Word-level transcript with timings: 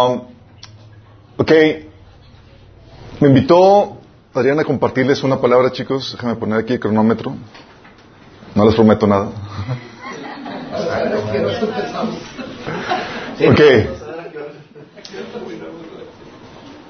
Um, 0.00 0.22
ok, 1.36 1.52
me 3.20 3.28
invitó 3.28 3.98
Adriana 4.32 4.62
a 4.62 4.64
compartirles 4.64 5.22
una 5.22 5.38
palabra, 5.38 5.70
chicos. 5.72 6.12
Déjame 6.12 6.36
poner 6.36 6.58
aquí 6.60 6.72
el 6.74 6.80
cronómetro. 6.80 7.34
No 8.54 8.64
les 8.64 8.74
prometo 8.74 9.06
nada. 9.06 9.28
Ok. 13.46 13.60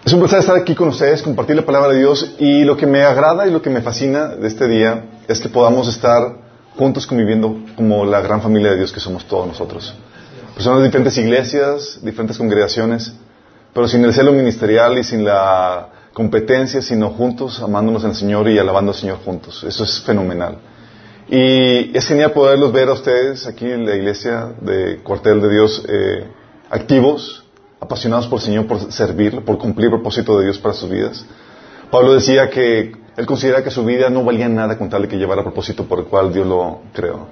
Es 0.05 0.13
un 0.13 0.21
placer 0.21 0.39
estar 0.39 0.57
aquí 0.57 0.75
con 0.75 0.89
ustedes, 0.89 1.23
compartir 1.23 1.57
la 1.57 1.65
palabra 1.65 1.89
de 1.93 1.99
Dios 1.99 2.35
y 2.39 2.65
lo 2.65 2.77
que 2.77 2.87
me 2.87 3.03
agrada 3.03 3.47
y 3.47 3.51
lo 3.51 3.61
que 3.61 3.71
me 3.71 3.83
fascina 3.83 4.29
de 4.29 4.49
este 4.49 4.67
día 4.67 5.05
es 5.29 5.41
que 5.41 5.49
podamos 5.49 5.89
estar 5.89 6.37
juntos 6.77 7.07
conviviendo 7.07 7.57
como 7.77 8.05
la 8.05 8.21
gran 8.21 8.41
familia 8.41 8.71
de 8.71 8.79
Dios 8.79 8.93
que 8.93 9.01
somos 9.01 9.25
todos 9.27 9.47
nosotros. 9.47 9.95
Personas 10.55 10.81
de 10.81 10.87
diferentes 10.87 11.17
iglesias, 11.19 12.01
diferentes 12.03 12.37
congregaciones, 12.37 13.13
pero 13.73 13.89
sin 13.89 14.05
el 14.05 14.13
celo 14.13 14.33
ministerial 14.33 14.99
y 14.99 15.05
sin 15.05 15.25
la 15.25 15.89
competencia, 16.13 16.83
sino 16.83 17.11
juntos 17.11 17.63
amándonos 17.63 18.05
al 18.05 18.15
Señor 18.15 18.49
y 18.49 18.59
alabando 18.59 18.93
al 18.93 18.99
Señor 18.99 19.19
juntos. 19.25 19.65
Eso 19.65 19.85
es 19.85 20.01
fenomenal. 20.03 20.59
Y 21.29 21.97
es 21.97 22.07
genial 22.07 22.33
poderlos 22.33 22.73
ver 22.73 22.89
a 22.89 22.95
ustedes 22.95 23.47
aquí 23.47 23.65
en 23.65 23.87
la 23.87 23.95
iglesia 23.95 24.53
de 24.61 24.99
Cuartel 24.99 25.41
de 25.41 25.49
Dios 25.49 25.85
eh, 25.89 26.27
activos, 26.69 27.45
apasionados 27.79 28.27
por 28.27 28.41
el 28.41 28.45
Señor, 28.45 28.67
por 28.67 28.93
servirlo, 28.93 29.45
por 29.45 29.57
cumplir 29.57 29.87
el 29.87 29.93
propósito 29.93 30.39
de 30.39 30.47
Dios 30.47 30.59
para 30.59 30.75
sus 30.75 30.91
vidas. 30.91 31.25
Pablo 31.91 32.15
decía 32.15 32.51
que 32.51 32.93
él 33.17 33.27
considera 33.27 33.63
que 33.63 33.71
su 33.71 33.85
vida 33.85 34.11
no 34.11 34.25
valía 34.25 34.49
nada 34.49 34.77
con 34.77 34.89
tal 34.89 35.03
de 35.03 35.09
que 35.09 35.17
llevara 35.17 35.43
el 35.43 35.45
propósito 35.45 35.85
por 35.85 36.01
el 36.01 36.07
cual 36.07 36.33
Dios 36.33 36.47
lo 36.47 36.81
creó. 36.93 37.29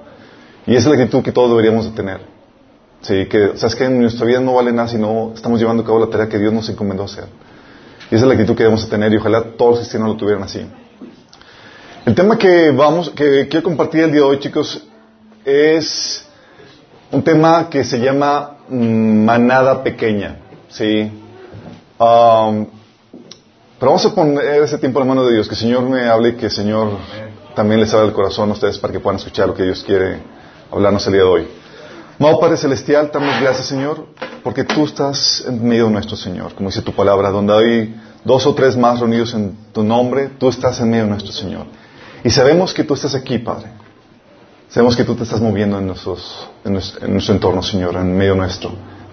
Y 0.67 0.73
esa 0.77 0.91
es 0.91 0.97
la 0.97 1.03
actitud 1.03 1.23
que 1.23 1.33
todos 1.33 1.51
deberíamos 1.51 1.85
de 1.87 1.91
tener. 1.93 2.38
Sí, 3.01 3.27
que, 3.27 3.57
sabes 3.57 3.77
que 3.77 3.85
en 3.85 4.01
nuestra 4.01 4.27
vida 4.27 4.41
no 4.41 4.55
vale 4.55 4.73
nada 4.73 4.89
si 4.89 4.99
no 4.99 5.33
estamos 5.35 5.61
llevando 5.61 5.83
a 5.83 5.87
cabo 5.87 6.01
la 6.01 6.11
tarea 6.11 6.29
que 6.29 6.39
Dios 6.39 6.53
nos 6.53 6.69
encomendó 6.69 7.05
hacer. 7.05 7.27
Y 8.11 8.15
esa 8.15 8.25
es 8.25 8.29
la 8.29 8.35
actitud 8.35 8.55
que 8.55 8.65
debemos 8.65 8.85
de 8.85 8.91
tener 8.91 9.13
y 9.13 9.17
ojalá 9.17 9.43
todos 9.57 9.71
los 9.71 9.79
cristianos 9.81 10.09
lo 10.09 10.17
tuvieran 10.17 10.43
así. 10.43 10.67
El 12.05 12.15
tema 12.15 12.39
que 12.39 12.71
vamos, 12.71 13.11
que 13.11 13.49
quiero 13.49 13.63
compartir 13.63 14.01
el 14.01 14.13
día 14.13 14.23
de 14.23 14.27
hoy, 14.27 14.39
chicos, 14.41 14.83
es 15.45 16.25
un 17.13 17.23
tema 17.23 17.69
que 17.71 17.85
se 17.85 18.01
llama 18.01 18.57
mm, 18.69 19.25
manada 19.25 19.83
pequeña, 19.83 20.39
¿sí? 20.69 21.11
Um, 21.99 22.67
pero 23.79 23.93
vamos 23.93 24.07
a 24.07 24.15
poner 24.15 24.63
ese 24.63 24.79
tiempo 24.79 25.01
en 25.01 25.07
la 25.07 25.15
mano 25.15 25.27
de 25.27 25.35
Dios, 25.35 25.47
que 25.49 25.55
el 25.55 25.61
Señor 25.61 25.83
me 25.83 26.09
hable 26.09 26.31
y 26.31 26.33
que 26.35 26.47
el 26.47 26.53
Señor 26.53 26.93
también 27.55 27.81
les 27.81 27.93
abra 27.93 28.07
el 28.07 28.13
corazón 28.13 28.51
a 28.51 28.53
ustedes 28.53 28.79
para 28.79 28.93
que 28.93 29.01
puedan 29.01 29.19
escuchar 29.19 29.49
lo 29.49 29.55
que 29.55 29.65
Dios 29.65 29.85
quiere 29.85 30.19
hablarnos 30.71 31.07
el 31.07 31.13
día 31.13 31.23
de 31.23 31.29
hoy. 31.29 31.49
Amado 32.19 32.41
Padre 32.41 32.57
Celestial, 32.57 33.11
damos 33.13 33.41
gracias, 33.41 33.69
Señor, 33.69 34.07
porque 34.43 34.65
tú 34.65 34.85
estás 34.85 35.45
en 35.47 35.65
medio 35.65 35.85
de 35.85 35.93
nuestro 35.93 36.17
Señor, 36.17 36.53
como 36.53 36.69
dice 36.69 36.83
tu 36.83 36.93
palabra, 36.93 37.31
donde 37.31 37.53
hay 37.53 38.01
dos 38.25 38.45
o 38.45 38.57
tres 38.57 38.77
más 38.77 38.99
reunidos 38.99 39.35
en 39.35 39.57
tu 39.73 39.85
nombre, 39.85 40.29
tú 40.37 40.49
estás 40.49 40.81
en 40.81 40.91
medio 40.91 41.05
de 41.05 41.11
nuestro 41.11 41.31
Señor. 41.31 41.67
Y 42.25 42.31
sabemos 42.31 42.75
que 42.75 42.83
tú 42.83 42.95
estás 42.95 43.15
aquí, 43.15 43.39
Padre. 43.39 43.69
Sabemos 44.69 44.97
que 44.97 45.05
tú 45.05 45.15
te 45.15 45.23
estás 45.23 45.41
moviendo 45.41 45.79
en, 45.79 45.87
nuestros, 45.87 46.49
en, 46.65 46.73
nuestro, 46.73 47.35
entorno, 47.35 47.63
Señor, 47.63 47.95
en 47.95 48.17
medio 48.17 48.35
nuestro. 48.35 48.73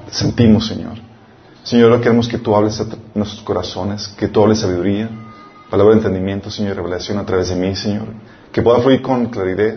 Sentimos, 0.09 0.65
Señor. 0.65 0.93
Señor, 1.61 2.01
queremos 2.01 2.27
que 2.27 2.39
tú 2.39 2.55
hables 2.55 2.81
a 2.81 2.87
nuestros 3.13 3.43
corazones, 3.43 4.07
que 4.07 4.29
tú 4.29 4.41
hables 4.41 4.61
sabiduría, 4.61 5.11
palabra 5.69 5.93
de 5.93 5.99
entendimiento, 5.99 6.49
Señor, 6.49 6.75
revelación 6.75 7.19
a 7.19 7.25
través 7.25 7.49
de 7.49 7.55
mí, 7.55 7.75
Señor. 7.75 8.07
Que 8.51 8.63
pueda 8.63 8.79
fluir 8.79 9.03
con 9.03 9.27
claridad, 9.27 9.75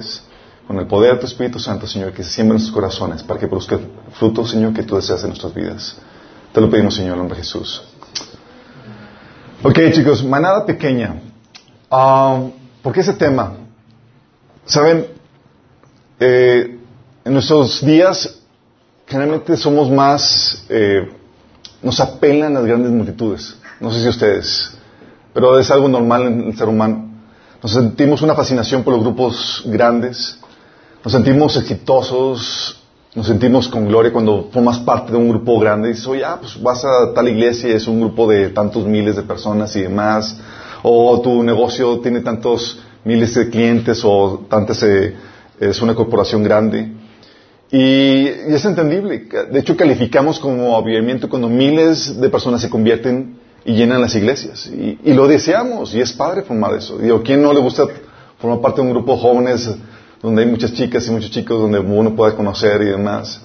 con 0.69 0.79
el 0.79 0.87
poder 0.87 1.15
de 1.15 1.21
tu 1.21 1.27
Espíritu 1.27 1.59
Santo, 1.59 1.87
Señor, 1.87 2.13
que 2.13 2.23
se 2.23 2.29
siembre 2.29 2.57
en 2.57 2.63
nuestros 2.63 2.75
corazones 2.75 3.23
para 3.23 3.41
que 3.41 3.49
produzca 3.49 3.81
fruto, 4.13 4.47
Señor, 4.47 4.75
que 4.75 4.83
tú 4.83 4.97
deseas 4.97 5.23
en 5.23 5.31
nuestras 5.31 5.55
vidas. 5.55 5.97
Te 6.53 6.61
lo 6.61 6.69
pedimos, 6.69 6.95
Señor, 6.95 7.13
en 7.13 7.21
nombre 7.21 7.39
de 7.39 7.43
Jesús. 7.43 7.83
Ok, 9.63 9.79
chicos, 9.93 10.23
manada 10.23 10.67
pequeña. 10.67 11.23
Ah, 11.91 12.43
¿Por 12.83 12.93
qué 12.93 13.01
ese 13.01 13.15
tema? 13.15 13.55
Saben, 14.67 15.07
eh, 16.21 16.79
en 17.25 17.33
nuestros 17.33 17.83
días 17.83 18.39
generalmente 19.07 19.57
somos 19.57 19.91
más, 19.91 20.67
eh, 20.69 21.11
nos 21.83 21.99
apelan 21.99 22.53
las 22.53 22.67
grandes 22.67 22.93
multitudes. 22.93 23.57
No 23.81 23.91
sé 23.91 24.03
si 24.03 24.09
ustedes, 24.09 24.77
pero 25.33 25.59
es 25.59 25.71
algo 25.71 25.89
normal 25.89 26.27
en 26.27 26.41
el 26.43 26.59
ser 26.59 26.69
humano. 26.69 27.09
Nos 27.63 27.73
sentimos 27.73 28.21
una 28.21 28.35
fascinación 28.35 28.85
por 28.85 28.93
los 28.93 29.03
grupos 29.03 29.63
grandes, 29.65 30.38
nos 31.09 31.15
sentimos 31.15 31.57
exitosos, 31.57 32.83
nos 33.15 33.27
sentimos 33.27 33.67
con 33.69 33.89
gloria 33.89 34.13
cuando 34.13 34.51
formas 34.53 34.79
parte 34.81 35.11
de 35.11 35.17
un 35.17 35.31
grupo 35.31 35.59
grande 35.59 35.89
y 35.89 35.93
dices, 35.93 36.07
oye, 36.07 36.23
ah, 36.23 36.37
pues 36.39 36.63
vas 36.63 36.85
a 36.85 37.15
tal 37.15 37.27
iglesia 37.29 37.71
y 37.71 37.73
es 37.73 37.89
un 37.89 37.99
grupo 37.99 38.29
de 38.29 38.51
tantos 38.51 38.85
miles 38.85 39.17
de 39.17 39.23
personas 39.23 39.75
y 39.77 39.81
demás 39.81 40.39
o 40.83 41.19
tu 41.23 41.43
negocio 41.43 42.01
tiene 42.01 42.21
tantos 42.21 42.83
miles 43.05 43.35
de 43.35 43.49
clientes 43.49 44.03
o 44.05 44.45
tantas, 44.51 44.83
eh, 44.83 45.15
es 45.59 45.81
una 45.81 45.95
corporación 45.95 46.43
grande. 46.43 46.93
Y, 47.73 48.27
es 48.27 48.67
entendible. 48.67 49.29
De 49.51 49.61
hecho, 49.61 49.79
calificamos 49.79 50.39
como 50.39 50.77
avivamiento 50.77 51.31
cuando 51.31 51.49
miles 51.49 52.21
de 52.21 52.29
personas 52.29 52.61
se 52.61 52.69
convierten 52.69 53.39
y 53.65 53.73
llenan 53.73 54.03
las 54.03 54.15
iglesias. 54.15 54.67
Y, 54.67 55.15
lo 55.15 55.27
deseamos, 55.27 55.95
y 55.95 56.03
es 56.03 56.13
padre 56.13 56.43
formar 56.43 56.75
eso. 56.75 56.99
Digo, 56.99 57.23
¿quién 57.23 57.43
no 57.43 57.55
le 57.55 57.61
gusta 57.61 57.87
formar 58.39 58.61
parte 58.61 58.83
de 58.83 58.89
un 58.89 58.93
grupo 58.93 59.15
de 59.15 59.23
jóvenes 59.23 59.71
donde 60.23 60.43
hay 60.43 60.49
muchas 60.49 60.73
chicas 60.73 61.07
y 61.07 61.11
muchos 61.11 61.31
chicos 61.31 61.61
donde 61.61 61.79
uno 61.79 62.15
puede 62.15 62.35
conocer 62.35 62.83
y 62.83 62.87
demás? 62.87 63.41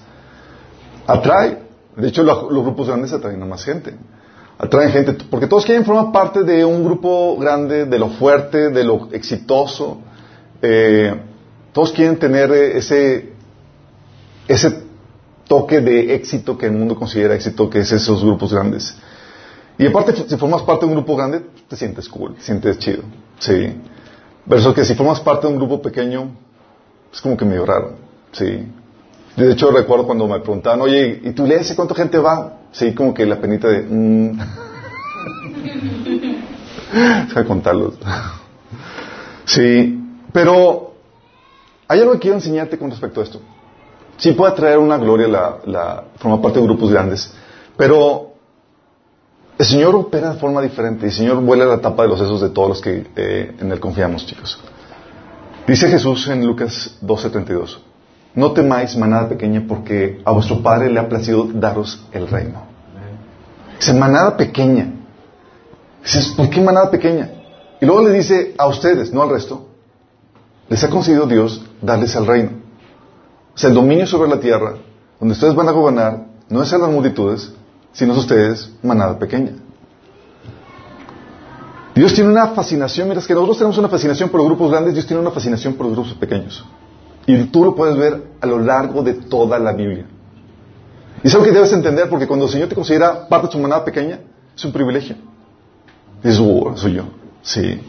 Atrae. 1.08 1.60
De 1.96 2.08
hecho, 2.08 2.24
los 2.24 2.50
grupos 2.50 2.88
grandes 2.88 3.14
atraen 3.14 3.42
a 3.42 3.46
más 3.46 3.64
gente 3.64 3.96
atraen 4.58 4.92
gente, 4.92 5.14
porque 5.30 5.48
todos 5.48 5.66
quieren 5.66 5.86
formar 5.86 6.12
parte 6.12 6.44
de 6.44 6.64
un 6.64 6.84
grupo 6.84 7.38
grande, 7.38 7.86
de 7.86 8.00
lo 8.00 8.10
fuerte, 8.10 8.70
de 8.70 8.84
lo 8.84 9.10
exitoso. 9.12 10.00
Eh, 10.62 11.14
todos 11.72 11.92
quieren 11.92 12.18
tener 12.18 12.52
ese, 12.52 13.34
ese 14.48 14.84
toque 15.48 15.82
de 15.82 16.16
éxito 16.16 16.58
que 16.58 16.68
el 16.68 16.74
mundo 16.74 16.96
considera 16.96 17.36
éxito, 17.36 17.70
que 17.70 17.80
es 17.80 17.92
esos 17.92 18.24
grupos 18.24 18.54
grandes. 18.54 18.96
Y 19.78 19.88
aparte, 19.88 20.14
si 20.16 20.38
formas 20.38 20.62
parte 20.62 20.86
de 20.86 20.92
un 20.92 20.98
grupo 20.98 21.16
grande, 21.16 21.42
te 21.68 21.76
sientes 21.76 22.08
cool, 22.08 22.36
te 22.36 22.42
sientes 22.42 22.78
chido. 22.78 23.04
Sí. 23.40 23.76
Versus 24.46 24.74
que 24.74 24.86
si 24.86 24.94
formas 24.94 25.20
parte 25.20 25.48
de 25.48 25.54
un 25.54 25.60
grupo 25.60 25.82
pequeño, 25.82 26.32
es 27.14 27.22
como 27.22 27.38
que 27.38 27.46
medio 27.46 27.66
raro. 27.66 27.94
Sí. 28.32 28.68
De 29.38 29.52
hecho, 29.52 29.72
recuerdo 29.72 30.06
cuando 30.06 30.28
me 30.28 30.40
preguntaban, 30.40 30.82
oye, 30.82 31.22
¿y 31.24 31.32
tú 31.32 31.46
lees 31.46 31.72
cuánta 31.76 31.96
gente 31.96 32.18
va? 32.18 32.58
Sí, 32.72 32.94
como 32.94 33.14
que 33.14 33.26
la 33.26 33.40
penita 33.40 33.68
de... 33.68 33.84
Mmm. 33.84 34.40
Deja 37.28 37.46
contarlos. 37.46 37.96
sí, 39.46 40.00
pero 40.32 40.94
hay 41.88 42.00
algo 42.00 42.14
que 42.14 42.20
quiero 42.20 42.36
enseñarte 42.38 42.78
con 42.78 42.92
respecto 42.92 43.22
a 43.22 43.24
esto. 43.24 43.42
Sí 44.18 44.34
puede 44.34 44.54
traer 44.54 44.78
una 44.78 44.98
gloria 44.98 45.28
la, 45.28 45.58
la 45.66 46.04
formar 46.18 46.42
parte 46.42 46.60
de 46.60 46.66
grupos 46.66 46.92
grandes, 46.92 47.34
pero 47.76 48.34
el 49.58 49.66
Señor 49.66 49.96
opera 49.96 50.34
de 50.34 50.40
forma 50.40 50.62
diferente 50.62 51.06
y 51.06 51.10
el 51.10 51.16
Señor 51.16 51.42
vuela 51.42 51.66
la 51.66 51.80
tapa 51.80 52.04
de 52.04 52.10
los 52.10 52.20
sesos 52.20 52.42
de 52.42 52.50
todos 52.50 52.70
los 52.70 52.82
que 52.82 53.08
eh, 53.16 53.56
en 53.60 53.72
Él 53.72 53.80
confiamos, 53.80 54.26
chicos. 54.26 54.60
Dice 55.68 55.88
Jesús 55.88 56.28
en 56.28 56.46
Lucas 56.46 56.98
12:32. 57.02 57.80
No 58.36 58.52
temáis, 58.52 58.98
manada 58.98 59.30
pequeña, 59.30 59.64
porque 59.68 60.22
a 60.26 60.32
vuestro 60.32 60.62
Padre 60.62 60.90
le 60.90 61.00
ha 61.00 61.08
placido 61.08 61.48
daros 61.54 62.04
el 62.12 62.28
reino. 62.28 62.64
Dice, 63.80 63.94
manada 63.94 64.36
pequeña. 64.36 64.92
Dices, 66.04 66.34
¿por 66.36 66.50
qué 66.50 66.60
manada 66.60 66.92
pequeña? 66.92 67.30
Y 67.80 67.86
luego 67.86 68.02
le 68.02 68.12
dice 68.12 68.56
a 68.58 68.68
ustedes, 68.68 69.14
no 69.14 69.24
al 69.24 69.30
resto, 69.30 69.68
les 70.68 70.84
ha 70.84 70.90
concedido 70.90 71.28
Dios 71.28 71.64
darles 71.82 72.16
el 72.16 72.26
reino. 72.26 72.52
O 73.56 73.58
sea, 73.58 73.70
el 73.70 73.76
dominio 73.76 74.08
sobre 74.08 74.30
la 74.30 74.40
tierra, 74.40 74.74
donde 75.20 75.34
ustedes 75.34 75.54
van 75.54 75.70
a 75.70 75.72
gobernar, 75.72 76.26
no 76.50 76.62
es 76.64 76.74
a 76.74 76.78
las 76.78 76.90
multitudes, 76.90 77.54
sino 77.94 78.14
a 78.14 78.18
ustedes, 78.18 78.72
manada 78.82 79.18
pequeña. 79.20 79.54
Dios 81.96 82.14
tiene 82.14 82.32
una 82.32 82.48
fascinación, 82.48 83.08
mientras 83.08 83.28
que 83.28 83.34
nosotros 83.34 83.58
tenemos 83.58 83.78
una 83.78 83.90
fascinación 83.90 84.30
por 84.30 84.40
los 84.40 84.48
grupos 84.48 84.72
grandes, 84.72 84.94
Dios 84.94 85.06
tiene 85.06 85.22
una 85.22 85.32
fascinación 85.32 85.76
por 85.76 85.86
los 85.86 85.96
grupos 85.96 86.14
pequeños. 86.16 86.66
Y 87.28 87.44
tú 87.46 87.64
lo 87.64 87.76
puedes 87.76 87.96
ver 87.96 88.32
a 88.42 88.48
lo 88.48 88.60
largo 88.60 89.04
de 89.04 89.14
toda 89.14 89.60
la 89.60 89.74
Biblia. 89.74 90.06
Y 91.24 91.28
es 91.28 91.34
algo 91.34 91.46
que 91.46 91.52
debes 91.52 91.72
entender, 91.72 92.10
porque 92.10 92.28
cuando 92.28 92.46
el 92.46 92.52
Señor 92.52 92.68
te 92.68 92.76
considera 92.76 93.28
parte 93.28 93.48
de 93.48 93.54
su 93.54 93.60
manada 93.60 93.86
pequeña, 93.86 94.20
es 94.56 94.66
un 94.66 94.72
privilegio. 94.72 95.16
Es 96.24 96.40
oh, 96.40 96.74
soy 96.76 96.94
yo. 96.94 97.04
Sí. 97.44 97.80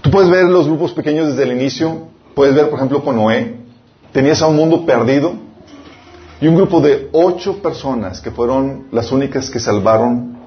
Tú 0.00 0.10
puedes 0.10 0.30
ver 0.30 0.46
los 0.46 0.66
grupos 0.66 0.92
pequeños 0.92 1.28
desde 1.28 1.42
el 1.42 1.52
inicio. 1.52 2.08
Puedes 2.34 2.54
ver, 2.54 2.70
por 2.70 2.78
ejemplo, 2.78 3.04
con 3.04 3.16
Noé. 3.16 3.60
Tenías 4.12 4.40
a 4.40 4.46
un 4.46 4.56
mundo 4.56 4.86
perdido 4.86 5.34
y 6.40 6.48
un 6.48 6.56
grupo 6.56 6.80
de 6.80 7.10
ocho 7.12 7.58
personas 7.62 8.20
que 8.20 8.30
fueron 8.30 8.86
las 8.92 9.12
únicas 9.12 9.50
que 9.50 9.60
salvaron 9.60 10.39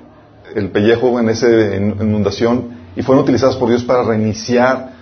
el 0.55 0.69
pellejo 0.69 1.19
en 1.19 1.29
esa 1.29 1.47
inundación 1.50 2.83
y 2.95 3.01
fueron 3.01 3.23
utilizadas 3.23 3.55
por 3.55 3.69
Dios 3.69 3.83
para 3.83 4.03
reiniciar 4.03 4.94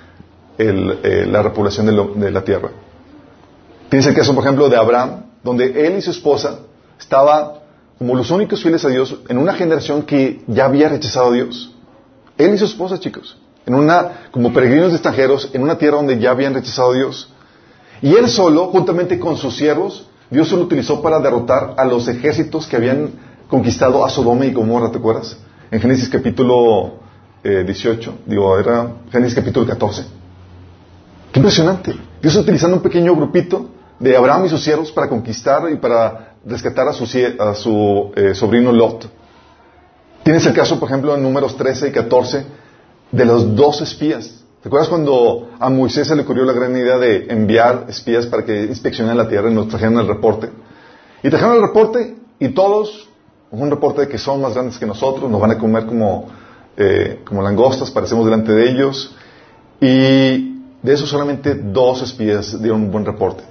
eh, 0.58 1.26
la 1.28 1.42
repoblación 1.42 1.88
de, 1.88 2.32
la 2.32 2.44
tierra. 2.44 2.70
Tienes 3.90 4.08
el 4.08 4.14
caso, 4.14 4.34
por 4.36 4.44
ejemplo, 4.44 4.70
de 4.70 4.78
Abraham, 4.78 5.24
donde 5.44 5.88
él 5.88 5.98
y 5.98 6.02
su 6.02 6.12
esposa 6.12 6.60
estaba 7.00 7.62
como 7.98 8.16
los 8.16 8.32
únicos 8.32 8.62
fieles 8.62 8.84
a 8.86 8.90
Dios 8.90 9.16
en 9.28 9.38
una 9.38 9.54
generación 9.54 10.04
que 10.04 10.42
ya 10.48 10.66
había 10.66 10.90
rechazado 10.90 11.30
a 11.30 11.34
Dios. 11.34 11.76
Él 12.38 12.54
y 12.54 12.58
su 12.58 12.66
esposa, 12.66 13.00
chicos, 13.00 13.38
en 13.66 13.76
una, 13.76 14.28
como 14.32 14.54
peregrinos 14.54 14.94
extranjeros, 14.94 15.50
en 15.54 15.64
una 15.64 15.78
tierra 15.78 15.98
donde 15.98 16.20
ya 16.20 16.32
habían 16.32 16.54
rechazado 16.54 16.92
a 16.92 16.96
Dios. 16.96 17.32
Y 18.02 18.16
él 18.16 18.30
solo, 18.30 18.68
juntamente 18.68 19.20
con 19.20 19.38
sus 19.38 19.56
siervos, 19.56 20.08
Dios 20.30 20.48
se 20.48 20.56
lo 20.56 20.64
utilizó 20.64 21.02
para 21.02 21.20
derrotar 21.20 21.76
a 21.78 21.86
los 21.86 22.08
ejércitos 22.08 22.66
que 22.66 22.78
habían 22.78 23.12
conquistado 23.52 24.04
a 24.06 24.10
Sodoma 24.10 24.46
y 24.46 24.54
Gomorra, 24.54 24.90
¿te 24.90 24.98
acuerdas? 24.98 25.38
En 25.70 25.82
Génesis 25.82 26.08
capítulo 26.08 26.94
18, 27.44 28.10
eh, 28.10 28.14
digo, 28.26 28.58
era 28.58 28.94
Génesis 29.12 29.36
capítulo 29.36 29.68
14. 29.68 30.06
Qué 31.34 31.40
impresionante. 31.40 31.94
Dios 32.22 32.36
utilizando 32.38 32.78
un 32.78 32.82
pequeño 32.82 33.14
grupito 33.14 33.70
de 34.00 34.16
Abraham 34.16 34.46
y 34.46 34.50
sus 34.50 34.64
siervos 34.64 34.92
para 34.92 35.10
conquistar 35.10 35.70
y 35.70 35.76
para 35.76 36.36
rescatar 36.46 36.88
a 36.88 36.94
su, 36.94 37.04
a 37.40 37.54
su 37.54 38.12
eh, 38.16 38.34
sobrino 38.34 38.72
Lot. 38.72 39.10
Tienes 40.24 40.46
el 40.46 40.54
caso, 40.54 40.80
por 40.80 40.88
ejemplo, 40.88 41.14
en 41.14 41.22
números 41.22 41.58
13 41.58 41.90
y 41.90 41.92
14 41.92 42.46
de 43.12 43.26
los 43.26 43.54
dos 43.54 43.82
espías. 43.82 44.44
¿Te 44.62 44.70
acuerdas 44.70 44.88
cuando 44.88 45.50
a 45.60 45.70
Moisés 45.70 46.08
se 46.08 46.16
le 46.16 46.22
ocurrió 46.22 46.46
la 46.46 46.54
gran 46.54 46.76
idea 46.78 46.98
de 46.98 47.26
enviar 47.30 47.88
espías 47.90 48.28
para 48.28 48.46
que 48.46 48.64
inspeccionen 48.64 49.18
la 49.18 49.28
tierra 49.28 49.52
y 49.52 49.54
nos 49.54 49.68
trajeran 49.68 49.98
el 49.98 50.08
reporte? 50.08 50.50
Y 51.22 51.30
trajeron 51.30 51.56
el 51.56 51.62
reporte 51.64 52.16
y 52.40 52.50
todos, 52.50 53.11
un 53.52 53.70
reporte 53.70 54.02
de 54.02 54.08
que 54.08 54.18
son 54.18 54.42
más 54.42 54.54
grandes 54.54 54.78
que 54.78 54.86
nosotros, 54.86 55.30
nos 55.30 55.42
van 55.42 55.52
a 55.52 55.58
comer 55.58 55.86
como, 55.86 56.28
eh, 56.78 57.22
como 57.26 57.42
langostas, 57.42 57.92
parecemos 57.92 58.26
delante 58.26 58.54
de 58.54 58.70
ellos. 58.70 59.16
Y 59.80 60.62
de 60.82 60.94
eso 60.94 61.06
solamente 61.06 61.56
dos 61.56 62.02
espías 62.02 62.60
dieron 62.62 62.84
un 62.84 62.92
buen 62.92 63.06
reporte. 63.06 63.44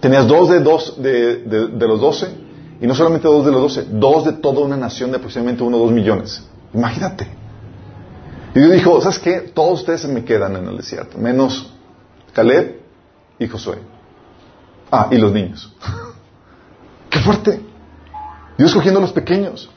Tenías 0.00 0.26
dos 0.28 0.50
de, 0.50 0.60
dos 0.60 1.02
de, 1.02 1.36
de, 1.38 1.88
los 1.88 2.00
doce, 2.00 2.28
y 2.80 2.86
no 2.86 2.94
solamente 2.94 3.26
dos 3.26 3.46
de 3.46 3.52
los 3.52 3.62
doce, 3.62 3.86
dos 3.90 4.24
de 4.24 4.32
toda 4.34 4.60
una 4.60 4.76
nación 4.76 5.10
de 5.10 5.16
aproximadamente 5.16 5.62
uno 5.62 5.78
o 5.78 5.80
dos 5.80 5.92
millones. 5.92 6.46
Imagínate. 6.74 7.26
Y 8.54 8.58
Dios 8.58 8.72
dijo, 8.72 9.00
¿sabes 9.00 9.18
qué? 9.18 9.40
Todos 9.54 9.80
ustedes 9.80 10.02
se 10.02 10.08
me 10.08 10.24
quedan 10.24 10.56
en 10.56 10.66
el 10.66 10.76
desierto, 10.76 11.16
menos 11.16 11.72
Caleb 12.34 12.80
y 13.38 13.48
Josué. 13.48 13.78
Ah, 14.90 15.08
y 15.10 15.16
los 15.16 15.32
niños. 15.32 15.72
¡Qué 17.10 17.20
fuerte! 17.20 17.73
Dios 18.56 18.74
cogiendo 18.74 18.98
a 18.98 19.02
los 19.02 19.12
pequeños. 19.12 19.70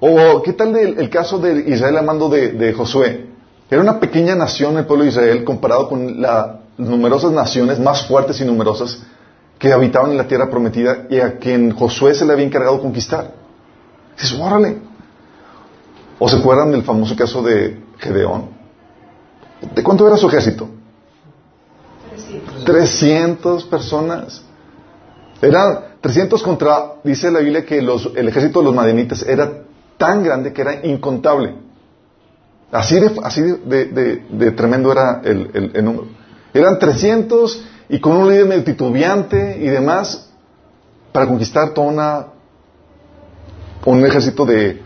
O, 0.00 0.42
¿qué 0.42 0.52
tal 0.52 0.74
el 0.76 1.10
caso 1.10 1.38
de 1.38 1.70
Israel 1.70 1.98
amando 1.98 2.28
de, 2.28 2.52
de, 2.52 2.72
Josué? 2.72 3.26
Era 3.70 3.80
una 3.80 4.00
pequeña 4.00 4.34
nación 4.34 4.76
el 4.76 4.84
pueblo 4.84 5.04
de 5.04 5.10
Israel 5.10 5.44
comparado 5.44 5.88
con 5.88 6.20
las 6.20 6.56
numerosas 6.76 7.32
naciones 7.32 7.78
más 7.78 8.06
fuertes 8.06 8.40
y 8.40 8.44
numerosas 8.44 8.98
que 9.58 9.72
habitaban 9.72 10.10
en 10.10 10.16
la 10.16 10.26
tierra 10.26 10.50
prometida 10.50 11.06
y 11.08 11.20
a 11.20 11.38
quien 11.38 11.70
Josué 11.70 12.14
se 12.14 12.24
le 12.24 12.32
había 12.32 12.46
encargado 12.46 12.80
conquistar. 12.80 13.32
Dices, 14.16 14.36
órale. 14.38 14.78
¿O 16.18 16.28
se 16.28 16.36
acuerdan 16.36 16.72
del 16.72 16.82
famoso 16.82 17.14
caso 17.14 17.42
de 17.42 17.80
Gedeón? 17.98 18.50
¿De 19.74 19.82
cuánto 19.82 20.06
era 20.06 20.16
su 20.16 20.26
ejército? 20.26 20.68
300, 22.64 23.64
personas. 23.64 24.42
Eran 25.40 25.91
300 26.02 26.42
contra, 26.42 26.94
dice 27.04 27.30
la 27.30 27.38
Biblia 27.38 27.64
que 27.64 27.78
el 27.78 28.28
ejército 28.28 28.58
de 28.58 28.64
los 28.64 28.74
madenitas 28.74 29.22
era 29.22 29.62
tan 29.96 30.24
grande 30.24 30.52
que 30.52 30.60
era 30.60 30.84
incontable. 30.84 31.54
Así 32.72 32.98
de, 32.98 33.12
así 33.22 33.40
de, 33.40 34.50
tremendo 34.50 34.90
era 34.90 35.22
el, 35.22 35.84
número. 35.84 36.08
Eran 36.52 36.78
300 36.78 37.64
y 37.88 38.00
con 38.00 38.16
un 38.16 38.28
líder 38.28 38.46
medio 38.46 38.64
titubeante 38.64 39.58
y 39.60 39.68
demás 39.68 40.28
para 41.12 41.26
conquistar 41.26 41.70
toda 41.72 41.86
una 41.86 42.26
un 43.84 44.04
ejército 44.04 44.44
de, 44.44 44.82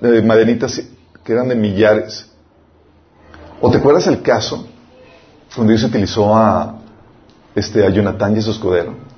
de 0.00 0.22
madenitas 0.22 0.80
que 1.24 1.32
eran 1.32 1.48
de 1.48 1.56
millares. 1.56 2.30
¿O 3.60 3.70
te 3.70 3.78
acuerdas 3.78 4.06
el 4.06 4.22
caso 4.22 4.68
cuando 5.52 5.72
Dios 5.72 5.82
utilizó 5.82 6.36
a 6.36 6.76
este 7.56 7.84
a 7.84 7.90
Jonatán 7.90 8.36
y 8.36 8.38
a 8.38 8.42
su 8.42 8.52
escudero? 8.52 9.09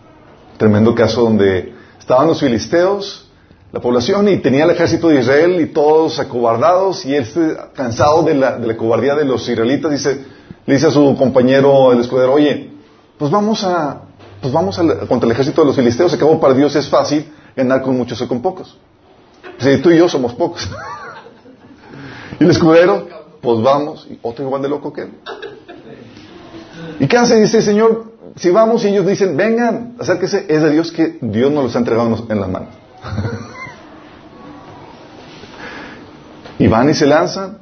Tremendo 0.63 0.95
caso 0.95 1.23
donde 1.23 1.75
estaban 1.99 2.29
los 2.29 2.39
filisteos, 2.39 3.29
la 3.73 3.81
población, 3.81 4.29
y 4.29 4.37
tenía 4.37 4.63
el 4.63 4.71
ejército 4.71 5.09
de 5.09 5.19
Israel 5.19 5.61
y 5.61 5.67
todos 5.67 6.21
acobardados, 6.21 7.05
y 7.05 7.17
él 7.17 7.27
cansado 7.75 8.23
de 8.23 8.37
la, 8.37 8.59
de 8.59 8.69
la 8.69 8.77
cobardía 8.77 9.17
de 9.17 9.25
los 9.25 9.49
israelitas, 9.49 9.91
dice, 9.91 10.25
le 10.65 10.75
dice 10.75 10.87
a 10.87 10.93
su 10.93 11.17
compañero 11.19 11.91
el 11.91 11.99
escudero, 11.99 12.35
oye, 12.35 12.71
pues 13.19 13.29
vamos 13.29 13.65
a, 13.65 14.03
pues 14.41 14.53
vamos 14.53 14.81
contra 15.09 15.27
el 15.27 15.33
ejército 15.33 15.63
de 15.63 15.67
los 15.67 15.75
filisteos. 15.75 16.15
Acabo 16.15 16.39
para 16.39 16.55
Dios 16.55 16.77
es 16.77 16.89
fácil 16.89 17.29
ganar 17.57 17.83
con 17.83 17.97
muchos 17.97 18.21
o 18.21 18.29
con 18.29 18.41
pocos. 18.41 18.79
Si 19.59 19.79
tú 19.79 19.91
y 19.91 19.99
yo 19.99 20.09
somos 20.09 20.33
pocos. 20.33 20.71
y 22.39 22.45
el 22.45 22.51
escudero, 22.53 23.09
pues 23.41 23.61
vamos, 23.61 24.07
y 24.09 24.17
otro 24.23 24.45
igual 24.45 24.63
de 24.63 24.69
loco 24.69 24.93
que 24.93 25.01
él. 25.01 25.11
¿Y 27.01 27.09
qué 27.09 27.17
hace? 27.17 27.41
Dice, 27.41 27.61
Señor, 27.63 28.12
si 28.37 28.51
vamos 28.51 28.85
y 28.85 28.89
ellos 28.89 29.07
dicen, 29.07 29.37
vengan, 29.37 29.97
acérquese, 29.99 30.47
es 30.49 30.63
de 30.63 30.71
Dios 30.71 30.93
que 30.93 31.19
Dios 31.21 31.53
nos 31.53 31.65
los 31.65 31.77
ha 31.77 31.79
entregado 31.79 32.27
en 32.29 32.41
las 32.41 32.49
manos. 32.49 32.69
y 36.59 36.67
van 36.67 36.91
y 36.91 36.95
se 36.95 37.07
lanzan. 37.07 37.59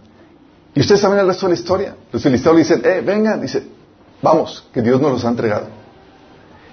Y 0.75 0.81
ustedes 0.81 1.01
saben 1.01 1.19
el 1.19 1.27
resto 1.27 1.47
de 1.47 1.55
la 1.55 1.59
historia. 1.59 1.97
Los 2.13 2.23
filisteos 2.23 2.55
le 2.55 2.61
dicen, 2.61 2.83
eh, 2.85 3.03
vengan. 3.05 3.41
Dice, 3.41 3.65
Vamos, 4.23 4.67
que 4.73 4.83
Dios 4.83 5.01
nos 5.01 5.13
los 5.13 5.25
ha 5.25 5.29
entregado. 5.29 5.67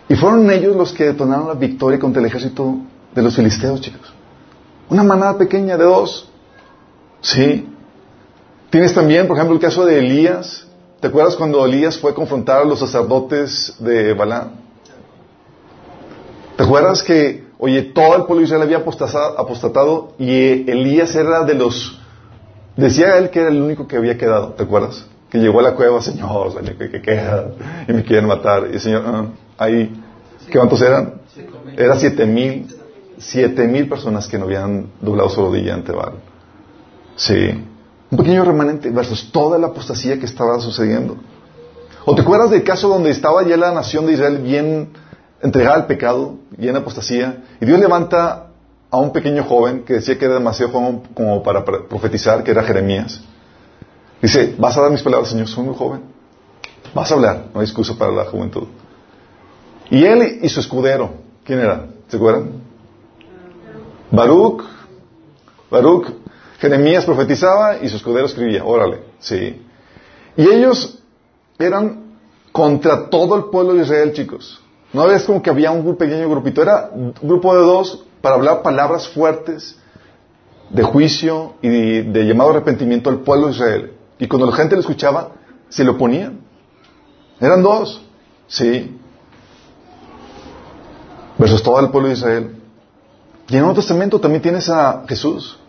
Y 0.10 0.16
fueron 0.16 0.50
ellos 0.52 0.76
los 0.76 0.94
que 0.94 1.06
detonaron 1.06 1.48
la 1.48 1.54
victoria 1.54 2.00
contra 2.00 2.22
el 2.22 2.26
ejército 2.26 2.78
de 3.14 3.22
los 3.22 3.36
filisteos, 3.36 3.82
chicos. 3.82 4.14
Una 4.90 5.04
manada 5.04 5.38
pequeña 5.38 5.78
de 5.78 5.84
dos. 5.84 6.30
Sí. 7.22 7.68
Tienes 8.70 8.94
también, 8.94 9.28
por 9.28 9.38
ejemplo, 9.38 9.56
el 9.56 9.62
caso 9.62 9.86
de 9.86 10.00
Elías. 10.00 10.68
¿Te 11.00 11.08
acuerdas 11.08 11.36
cuando 11.36 11.66
Elías 11.66 11.98
fue 12.00 12.12
a 12.12 12.14
confrontar 12.14 12.62
a 12.62 12.66
los 12.66 12.80
sacerdotes 12.80 13.76
de 13.80 14.14
Balán? 14.14 14.52
¿Te 16.56 16.64
acuerdas 16.64 17.04
que, 17.04 17.48
oye, 17.60 17.84
todo 17.84 18.16
el 18.16 18.24
pueblo 18.24 18.38
de 18.38 18.46
Israel 18.46 18.64
había 18.64 18.78
apostatado 18.78 20.14
y 20.18 20.70
Elías 20.70 21.16
era 21.16 21.44
de 21.44 21.54
los... 21.54 22.00
Decía 22.76 23.18
él 23.18 23.30
que 23.30 23.40
era 23.40 23.50
el 23.50 23.62
único 23.62 23.88
que 23.88 23.98
había 23.98 24.18
quedado, 24.18 24.54
¿te 24.54 24.64
acuerdas? 24.64 25.06
que 25.30 25.40
llegó 25.40 25.60
a 25.60 25.64
la 25.64 25.76
cueva, 25.76 26.02
Señor, 26.02 26.54
que, 26.78 27.02
queda, 27.02 27.52
y 27.88 27.94
me 27.94 28.04
quieren 28.04 28.28
matar. 28.28 28.68
Y 28.72 28.76
el 28.76 28.80
Señor, 28.80 29.04
ah, 29.06 29.26
ahí, 29.58 30.02
¿cuántos 30.52 30.82
eran? 30.82 31.22
Era 31.76 31.98
siete 31.98 32.26
mil, 32.26 32.68
siete 33.18 33.68
mil 33.68 33.90
personas 33.90 34.28
que 34.28 34.38
no 34.38 34.46
habían 34.46 34.88
doblado 35.02 35.30
su 35.30 35.42
rodilla 35.42 35.74
ante 35.74 35.92
Baal. 35.92 36.14
Sí. 37.16 37.64
Un 38.10 38.18
pequeño 38.18 38.46
remanente 38.46 38.90
versus 38.90 39.32
toda 39.32 39.58
la 39.58 39.68
apostasía 39.68 40.20
que 40.20 40.26
estaba 40.26 40.60
sucediendo. 40.60 41.18
¿O 42.06 42.16
te 42.16 42.22
acuerdas 42.22 42.52
del 42.52 42.64
caso 42.64 42.88
donde 42.88 43.10
estaba 43.10 43.44
ya 43.44 43.58
la 43.58 43.72
nación 43.74 44.06
de 44.06 44.14
Israel 44.14 44.38
bien 44.38 44.90
entregada 45.42 45.76
al 45.76 45.86
pecado, 45.88 46.36
bien 46.52 46.76
apostasía, 46.76 47.44
y 47.60 47.66
Dios 47.66 47.80
levanta 47.80 48.48
a 48.90 48.98
un 48.98 49.12
pequeño 49.12 49.44
joven 49.44 49.84
que 49.84 49.96
decía 49.96 50.18
que 50.18 50.26
era 50.26 50.36
demasiado 50.36 50.72
joven 50.72 51.04
como 51.14 51.44
para 51.44 51.66
profetizar, 51.66 52.44
que 52.44 52.52
era 52.52 52.64
Jeremías. 52.64 53.22
Dice, 54.22 54.56
¿vas 54.58 54.78
a 54.78 54.82
dar 54.82 54.92
mis 54.92 55.04
palabras, 55.04 55.30
Señor? 55.30 55.48
Soy 55.48 55.66
muy 55.66 55.76
joven. 55.76 56.02
Vas 56.94 57.12
a 57.12 57.16
hablar, 57.16 57.46
no 57.54 57.60
hay 57.60 57.66
excusa 57.66 57.94
para 57.96 58.12
la 58.12 58.26
juventud. 58.26 58.68
Y 59.90 60.04
él 60.04 60.40
y 60.42 60.50
su 60.50 60.60
escudero, 60.60 61.12
¿quién 61.44 61.60
era? 61.60 61.88
¿Se 62.08 62.18
acuerdan? 62.18 62.62
Baruch, 64.12 64.64
Baruch, 65.70 66.08
Jeremías 66.60 67.06
profetizaba 67.06 67.78
y 67.78 67.90
su 67.90 67.98
escudero 67.98 68.26
escribía, 68.26 68.64
órale, 68.64 69.02
sí. 69.20 69.62
Y 70.36 70.50
ellos 70.50 71.00
eran 71.60 72.18
contra 72.52 73.10
todo 73.10 73.36
el 73.36 73.46
pueblo 73.46 73.74
de 73.74 73.84
Israel, 73.84 74.14
chicos. 74.14 74.62
No 74.94 75.10
es 75.12 75.24
como 75.24 75.42
que 75.42 75.50
había 75.50 75.72
un 75.72 75.96
pequeño 75.96 76.30
grupito, 76.30 76.62
era 76.62 76.90
un 76.92 77.14
grupo 77.22 77.56
de 77.56 77.62
dos 77.62 78.06
para 78.22 78.36
hablar 78.36 78.62
palabras 78.62 79.08
fuertes 79.10 79.78
de 80.70 80.84
juicio 80.84 81.54
y 81.62 82.02
de, 82.02 82.26
llamado 82.26 82.52
arrepentimiento 82.52 83.10
al 83.10 83.20
pueblo 83.20 83.48
de 83.48 83.54
Israel. 83.54 83.94
Y 84.20 84.28
cuando 84.28 84.48
la 84.48 84.56
gente 84.56 84.76
lo 84.76 84.82
escuchaba, 84.82 85.32
se 85.70 85.84
lo 85.84 85.98
ponían. 85.98 86.40
Eran 87.40 87.62
dos. 87.62 88.02
Sí. 88.48 88.98
Versus 91.38 91.62
todo 91.62 91.80
el 91.80 91.90
pueblo 91.90 92.10
de 92.10 92.16
Israel. 92.16 92.56
Y 93.48 93.52
en 93.52 93.58
el 93.58 93.62
Nuevo 93.62 93.76
Testamento 93.76 94.20
también 94.20 94.42
tienes 94.42 94.70
a 94.70 95.04
Jesús. 95.08 95.60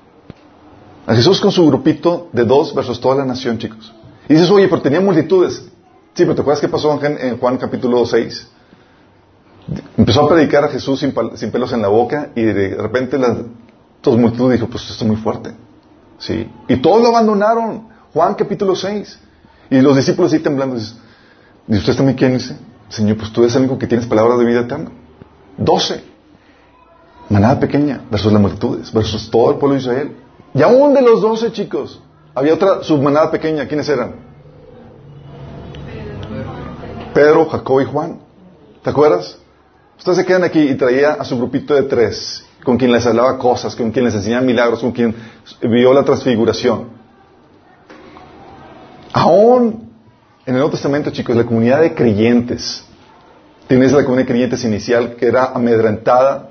A 1.08 1.14
Jesús 1.14 1.40
con 1.40 1.50
su 1.50 1.66
grupito 1.66 2.28
de 2.34 2.44
dos 2.44 2.74
versus 2.74 3.00
toda 3.00 3.16
la 3.16 3.24
nación, 3.24 3.56
chicos. 3.56 3.94
Y 4.28 4.34
dices, 4.34 4.50
oye, 4.50 4.68
pero 4.68 4.82
tenía 4.82 5.00
multitudes. 5.00 5.54
Sí, 6.12 6.24
pero 6.24 6.34
¿te 6.34 6.42
acuerdas 6.42 6.60
qué 6.60 6.68
pasó 6.68 7.00
en 7.02 7.38
Juan 7.38 7.56
capítulo 7.56 8.04
6? 8.04 8.46
Empezó 9.96 10.26
a 10.26 10.28
predicar 10.28 10.64
a 10.64 10.68
Jesús 10.68 11.00
sin, 11.00 11.12
pelos 11.50 11.72
en 11.72 11.80
la 11.80 11.88
boca 11.88 12.32
y 12.34 12.42
de 12.42 12.74
repente 12.74 13.16
la 13.16 13.38
multitud 14.04 14.52
dijo, 14.52 14.66
pues 14.66 14.82
esto 14.90 15.02
es 15.04 15.08
muy 15.08 15.16
fuerte. 15.16 15.54
Sí. 16.18 16.46
Y 16.68 16.76
todos 16.76 17.00
lo 17.00 17.08
abandonaron. 17.08 17.88
Juan 18.12 18.34
capítulo 18.34 18.76
6. 18.76 19.18
Y 19.70 19.80
los 19.80 19.96
discípulos 19.96 20.30
ahí 20.34 20.40
temblando. 20.40 20.76
¿Y 21.68 21.74
usted 21.74 21.96
también 21.96 22.18
quién 22.18 22.34
dice? 22.34 22.54
Señor, 22.90 23.16
pues 23.16 23.32
tú 23.32 23.40
eres 23.40 23.54
el 23.54 23.62
único 23.62 23.78
que 23.78 23.86
tienes 23.86 24.06
palabras 24.06 24.38
de 24.38 24.44
vida 24.44 24.60
eterna. 24.60 24.90
12. 25.56 26.04
manada 27.30 27.58
pequeña 27.58 28.02
versus 28.10 28.30
las 28.30 28.42
multitudes, 28.42 28.92
versus 28.92 29.30
todo 29.30 29.52
el 29.52 29.56
pueblo 29.56 29.76
de 29.76 29.80
Israel. 29.80 30.27
Y 30.54 30.62
aún 30.62 30.94
de 30.94 31.02
los 31.02 31.20
doce 31.20 31.52
chicos, 31.52 32.00
había 32.34 32.54
otra 32.54 32.82
submanada 32.82 33.30
pequeña. 33.30 33.66
¿Quiénes 33.66 33.88
eran? 33.88 34.14
Pedro, 37.14 37.46
Jacob 37.46 37.80
y 37.80 37.84
Juan. 37.84 38.20
¿Te 38.82 38.90
acuerdas? 38.90 39.38
Ustedes 39.98 40.18
se 40.18 40.24
quedan 40.24 40.44
aquí 40.44 40.60
y 40.60 40.74
traía 40.76 41.14
a 41.14 41.24
su 41.24 41.36
grupito 41.36 41.74
de 41.74 41.82
tres, 41.82 42.44
con 42.64 42.78
quien 42.78 42.92
les 42.92 43.04
hablaba 43.04 43.36
cosas, 43.38 43.74
con 43.74 43.90
quien 43.90 44.04
les 44.04 44.14
enseñaba 44.14 44.42
milagros, 44.44 44.80
con 44.80 44.92
quien 44.92 45.14
vio 45.62 45.92
la 45.92 46.04
transfiguración. 46.04 46.90
Aún 49.12 49.90
en 50.46 50.54
el 50.54 50.60
Nuevo 50.60 50.70
Testamento, 50.70 51.10
chicos, 51.10 51.36
la 51.36 51.44
comunidad 51.44 51.80
de 51.80 51.94
creyentes, 51.94 52.84
tienes 53.66 53.92
la 53.92 54.04
comunidad 54.04 54.26
de 54.26 54.32
creyentes 54.32 54.64
inicial 54.64 55.16
que 55.16 55.26
era 55.26 55.46
amedrentada, 55.46 56.50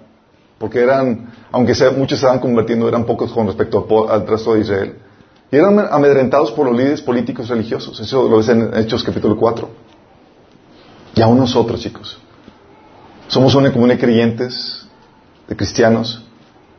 porque 0.59 0.81
eran, 0.81 1.31
aunque 1.51 1.75
sea, 1.75 1.91
muchos 1.91 2.17
estaban 2.17 2.39
convirtiendo, 2.39 2.87
eran 2.87 3.05
pocos 3.05 3.31
con 3.31 3.47
respecto 3.47 3.85
al 4.09 4.27
resto 4.27 4.53
de 4.53 4.61
Israel. 4.61 4.95
Y 5.51 5.55
eran 5.55 5.79
amedrentados 5.91 6.51
por 6.51 6.67
los 6.67 6.77
líderes 6.77 7.01
políticos 7.01 7.47
religiosos. 7.47 7.99
Eso 7.99 8.27
lo 8.27 8.37
ves 8.37 8.49
en 8.49 8.75
Hechos 8.75 9.03
capítulo 9.03 9.37
4. 9.37 9.69
Y 11.15 11.21
aún 11.21 11.37
nosotros, 11.37 11.79
chicos. 11.79 12.17
Somos 13.27 13.55
una 13.55 13.71
comunidad 13.71 13.95
de 13.95 14.01
creyentes, 14.01 14.85
de 15.47 15.55
cristianos, 15.55 16.23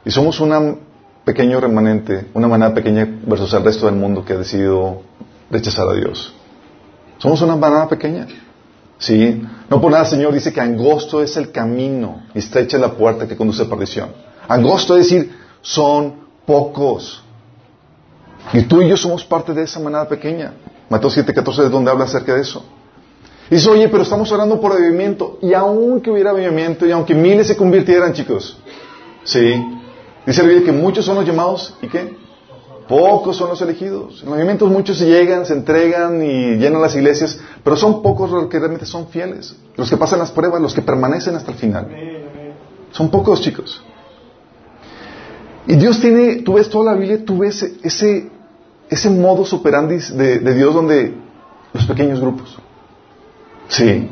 y 0.04 0.10
somos 0.10 0.38
un 0.40 0.80
pequeño 1.24 1.60
remanente, 1.60 2.26
una 2.34 2.48
manada 2.48 2.74
pequeña 2.74 3.06
versus 3.26 3.52
el 3.52 3.64
resto 3.64 3.86
del 3.86 3.96
mundo 3.96 4.24
que 4.24 4.34
ha 4.34 4.38
decidido 4.38 5.02
rechazar 5.50 5.88
a 5.88 5.94
Dios. 5.94 6.32
Somos 7.18 7.42
una 7.42 7.56
manada 7.56 7.88
pequeña. 7.88 8.26
Sí. 8.98 9.42
No 9.68 9.80
por 9.80 9.92
nada 9.92 10.04
Señor 10.04 10.32
dice 10.32 10.52
que 10.52 10.60
angosto 10.60 11.22
es 11.22 11.36
el 11.36 11.50
camino 11.52 12.22
y 12.34 12.38
estrecha 12.38 12.78
la 12.78 12.92
puerta 12.92 13.26
que 13.26 13.36
conduce 13.36 13.62
a 13.62 13.66
perdición. 13.66 14.27
Angosto 14.48 14.96
es 14.96 15.04
decir, 15.04 15.36
son 15.60 16.14
pocos. 16.46 17.22
Y 18.52 18.62
tú 18.62 18.80
y 18.80 18.88
yo 18.88 18.96
somos 18.96 19.24
parte 19.24 19.52
de 19.52 19.62
esa 19.62 19.78
manada 19.78 20.08
pequeña. 20.08 20.54
Mateo 20.88 21.10
7:14 21.10 21.66
es 21.66 21.70
donde 21.70 21.90
habla 21.90 22.04
acerca 22.04 22.34
de 22.34 22.40
eso. 22.40 22.64
Y 23.50 23.56
dice, 23.56 23.70
oye, 23.70 23.88
pero 23.88 24.02
estamos 24.02 24.30
orando 24.32 24.60
por 24.60 24.72
avivamiento. 24.72 25.38
Y 25.42 25.54
aunque 25.54 26.10
hubiera 26.10 26.30
avivamiento 26.30 26.86
y 26.86 26.92
aunque 26.92 27.14
miles 27.14 27.46
se 27.46 27.56
convirtieran, 27.56 28.12
chicos. 28.12 28.58
Sí. 29.24 29.54
Dice 30.26 30.42
la 30.42 30.48
Biblia 30.48 30.66
que 30.66 30.72
muchos 30.72 31.04
son 31.04 31.16
los 31.16 31.26
llamados 31.26 31.74
y 31.80 31.88
qué? 31.88 32.16
Pocos 32.86 33.36
son 33.36 33.50
los 33.50 33.60
elegidos. 33.60 34.22
En 34.22 34.30
los 34.30 34.36
movimientos 34.36 34.70
muchos 34.70 34.96
se 34.96 35.06
llegan, 35.06 35.44
se 35.44 35.52
entregan 35.52 36.22
y 36.22 36.56
llenan 36.56 36.80
las 36.80 36.94
iglesias, 36.94 37.38
pero 37.62 37.76
son 37.76 38.02
pocos 38.02 38.30
los 38.30 38.46
que 38.48 38.58
realmente 38.58 38.86
son 38.86 39.08
fieles. 39.08 39.54
Los 39.76 39.90
que 39.90 39.96
pasan 39.98 40.18
las 40.18 40.30
pruebas, 40.30 40.60
los 40.60 40.74
que 40.74 40.80
permanecen 40.80 41.34
hasta 41.34 41.52
el 41.52 41.58
final. 41.58 41.88
Son 42.92 43.10
pocos, 43.10 43.42
chicos. 43.42 43.82
Y 45.68 45.76
Dios 45.76 46.00
tiene, 46.00 46.36
tú 46.36 46.54
ves 46.54 46.68
toda 46.70 46.92
la 46.92 46.98
Biblia, 46.98 47.24
tú 47.24 47.38
ves 47.38 47.62
ese, 47.82 48.30
ese 48.88 49.10
modo 49.10 49.44
superandis 49.44 50.16
de, 50.16 50.38
de 50.38 50.54
Dios 50.54 50.74
donde 50.74 51.14
los 51.74 51.84
pequeños 51.84 52.20
grupos. 52.20 52.58
Sí. 53.68 54.08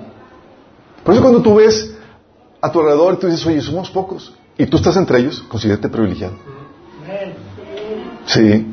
Por 1.03 1.15
eso 1.15 1.23
cuando 1.23 1.41
tú 1.41 1.55
ves 1.55 1.95
a 2.61 2.71
tu 2.71 2.81
alrededor 2.81 3.15
y 3.15 3.17
tú 3.17 3.27
dices, 3.27 3.47
oye, 3.47 3.63
somos 3.63 3.91
pocos, 3.91 4.35
y 4.59 4.67
tú 4.67 4.77
estás 4.77 4.97
entre 4.97 5.19
ellos, 5.19 5.41
considérate 5.49 5.89
privilegiado. 5.89 6.35
Sí. 8.27 8.67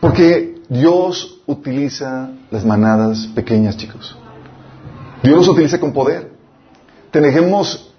Porque 0.00 0.60
Dios 0.68 1.40
utiliza 1.46 2.30
las 2.50 2.64
manadas 2.64 3.28
pequeñas, 3.34 3.76
chicos. 3.76 4.16
Dios 5.22 5.36
los 5.36 5.48
utiliza 5.48 5.78
con 5.78 5.92
poder. 5.92 6.32
Tenemos 7.10 7.92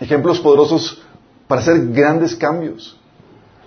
ejemplos 0.00 0.40
poderosos 0.40 1.02
para 1.46 1.60
hacer 1.60 1.88
grandes 1.88 2.34
cambios. 2.34 2.97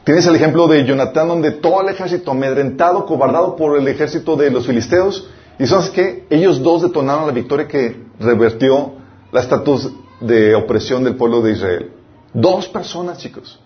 Tienes 0.04 0.26
el 0.26 0.36
ejemplo 0.36 0.68
de 0.68 0.84
Jonatán, 0.84 1.28
donde 1.28 1.52
todo 1.52 1.82
el 1.82 1.90
ejército 1.90 2.32
amedrentado, 2.32 3.06
cobardado 3.06 3.56
por 3.56 3.78
el 3.78 3.88
ejército 3.88 4.36
de 4.36 4.50
los 4.50 4.66
filisteos, 4.66 5.30
y 5.60 5.68
sabes 5.68 5.92
que 5.92 6.26
ellos 6.30 6.64
dos 6.64 6.82
detonaron 6.82 7.28
la 7.28 7.34
victoria 7.34 7.68
que 7.68 8.04
revertió 8.20 8.94
la 9.32 9.42
estatus 9.42 9.92
de 10.20 10.56
opresión 10.56 11.04
del 11.04 11.16
pueblo 11.16 11.42
de 11.42 11.52
Israel. 11.52 11.92
Dos 12.34 12.68
personas, 12.68 13.20
chicos, 13.20 13.60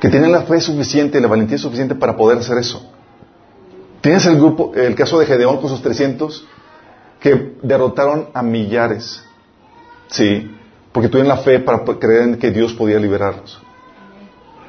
que 0.00 0.08
tienen 0.08 0.32
la 0.32 0.42
fe 0.42 0.58
suficiente 0.60 1.18
y 1.18 1.20
la 1.20 1.28
valentía 1.28 1.58
suficiente 1.58 1.94
para 1.94 2.16
poder 2.16 2.38
hacer 2.38 2.56
eso. 2.56 2.90
Tienes 4.00 4.24
el 4.24 4.36
grupo, 4.36 4.72
el 4.74 4.94
caso 4.94 5.18
de 5.18 5.26
Gedeón 5.26 5.58
con 5.58 5.68
sus 5.68 5.82
300, 5.82 6.46
que 7.20 7.56
derrotaron 7.62 8.28
a 8.32 8.42
millares. 8.42 9.22
Sí, 10.08 10.50
porque 10.92 11.08
tuvieron 11.08 11.28
la 11.28 11.36
fe 11.36 11.60
para 11.60 11.84
creer 11.84 12.22
en 12.22 12.38
que 12.38 12.50
Dios 12.50 12.72
podía 12.72 12.98
liberarlos. 12.98 13.60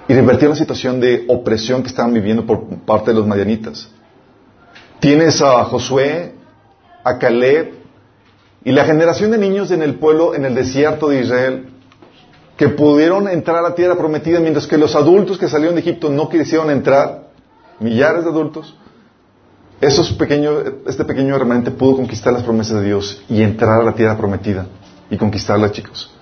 Y 0.07 0.13
revertir 0.13 0.49
la 0.49 0.55
situación 0.55 0.99
de 0.99 1.25
opresión 1.27 1.81
que 1.81 1.87
estaban 1.87 2.13
viviendo 2.13 2.45
por 2.45 2.67
parte 2.85 3.11
de 3.11 3.17
los 3.17 3.27
madianitas. 3.27 3.89
Tienes 4.99 5.41
a 5.41 5.63
Josué, 5.65 6.33
a 7.03 7.17
Caleb 7.17 7.73
y 8.63 8.71
la 8.71 8.85
generación 8.85 9.31
de 9.31 9.37
niños 9.37 9.71
en 9.71 9.81
el 9.81 9.95
pueblo, 9.95 10.35
en 10.35 10.45
el 10.45 10.55
desierto 10.55 11.09
de 11.09 11.21
Israel, 11.21 11.69
que 12.57 12.69
pudieron 12.69 13.27
entrar 13.27 13.57
a 13.57 13.61
la 13.61 13.75
tierra 13.75 13.97
prometida, 13.97 14.39
mientras 14.39 14.67
que 14.67 14.77
los 14.77 14.95
adultos 14.95 15.37
que 15.37 15.49
salieron 15.49 15.75
de 15.75 15.81
Egipto 15.81 16.09
no 16.09 16.29
quisieron 16.29 16.69
entrar, 16.69 17.29
millares 17.79 18.23
de 18.23 18.29
adultos, 18.29 18.77
esos 19.81 20.13
pequeños, 20.13 20.63
este 20.87 21.03
pequeño 21.03 21.37
remanente 21.37 21.71
pudo 21.71 21.97
conquistar 21.97 22.31
las 22.31 22.43
promesas 22.43 22.79
de 22.79 22.85
Dios 22.85 23.21
y 23.27 23.41
entrar 23.41 23.81
a 23.81 23.83
la 23.83 23.93
tierra 23.93 24.17
prometida 24.17 24.67
y 25.09 25.17
conquistarla, 25.17 25.71
chicos. 25.71 26.13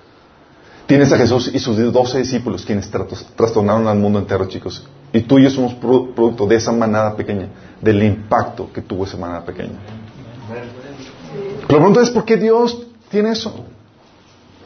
Tienes 0.91 1.09
a 1.13 1.17
Jesús 1.17 1.49
y 1.53 1.57
sus 1.57 1.77
doce 1.93 2.17
discípulos 2.17 2.65
quienes 2.65 2.91
trastornaron 2.91 3.87
al 3.87 3.97
mundo 3.97 4.19
entero, 4.19 4.45
chicos. 4.49 4.83
Y 5.13 5.21
tú 5.21 5.39
y 5.39 5.43
yo 5.43 5.49
somos 5.49 5.73
producto 5.75 6.45
de 6.45 6.57
esa 6.57 6.73
manada 6.73 7.15
pequeña, 7.15 7.47
del 7.79 8.03
impacto 8.03 8.69
que 8.73 8.81
tuvo 8.81 9.05
esa 9.05 9.15
manada 9.15 9.45
pequeña. 9.45 9.79
La 11.61 11.67
pregunta 11.67 12.01
es, 12.01 12.09
¿por 12.09 12.25
qué 12.25 12.35
Dios 12.35 12.87
tiene 13.09 13.31
eso? 13.31 13.53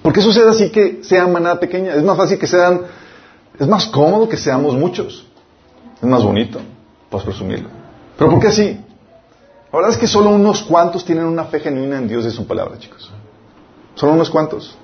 ¿Por 0.01 0.13
qué 0.13 0.21
sucede 0.21 0.49
así 0.49 0.71
que 0.71 1.03
sea 1.03 1.27
manada 1.27 1.59
pequeña? 1.59 1.93
Es 1.93 2.01
más 2.01 2.17
fácil 2.17 2.39
que 2.39 2.47
sean, 2.47 2.81
es 3.59 3.67
más 3.67 3.85
cómodo 3.85 4.27
que 4.27 4.37
seamos 4.37 4.73
muchos. 4.73 5.27
Es 6.01 6.09
más 6.09 6.23
bonito, 6.23 6.59
puedes 7.07 7.23
presumirlo. 7.23 7.69
Pero 8.17 8.31
¿por 8.31 8.39
qué 8.39 8.47
así? 8.47 8.79
La 9.71 9.77
verdad 9.77 9.91
es 9.91 9.97
que 9.99 10.07
solo 10.07 10.31
unos 10.31 10.63
cuantos 10.63 11.05
tienen 11.05 11.25
una 11.25 11.43
fe 11.43 11.59
genuina 11.59 11.99
en 11.99 12.07
Dios 12.07 12.25
y 12.25 12.31
su 12.31 12.47
palabra, 12.47 12.79
chicos. 12.79 13.11
Solo 13.93 14.13
unos 14.13 14.31
cuantos. 14.31 14.75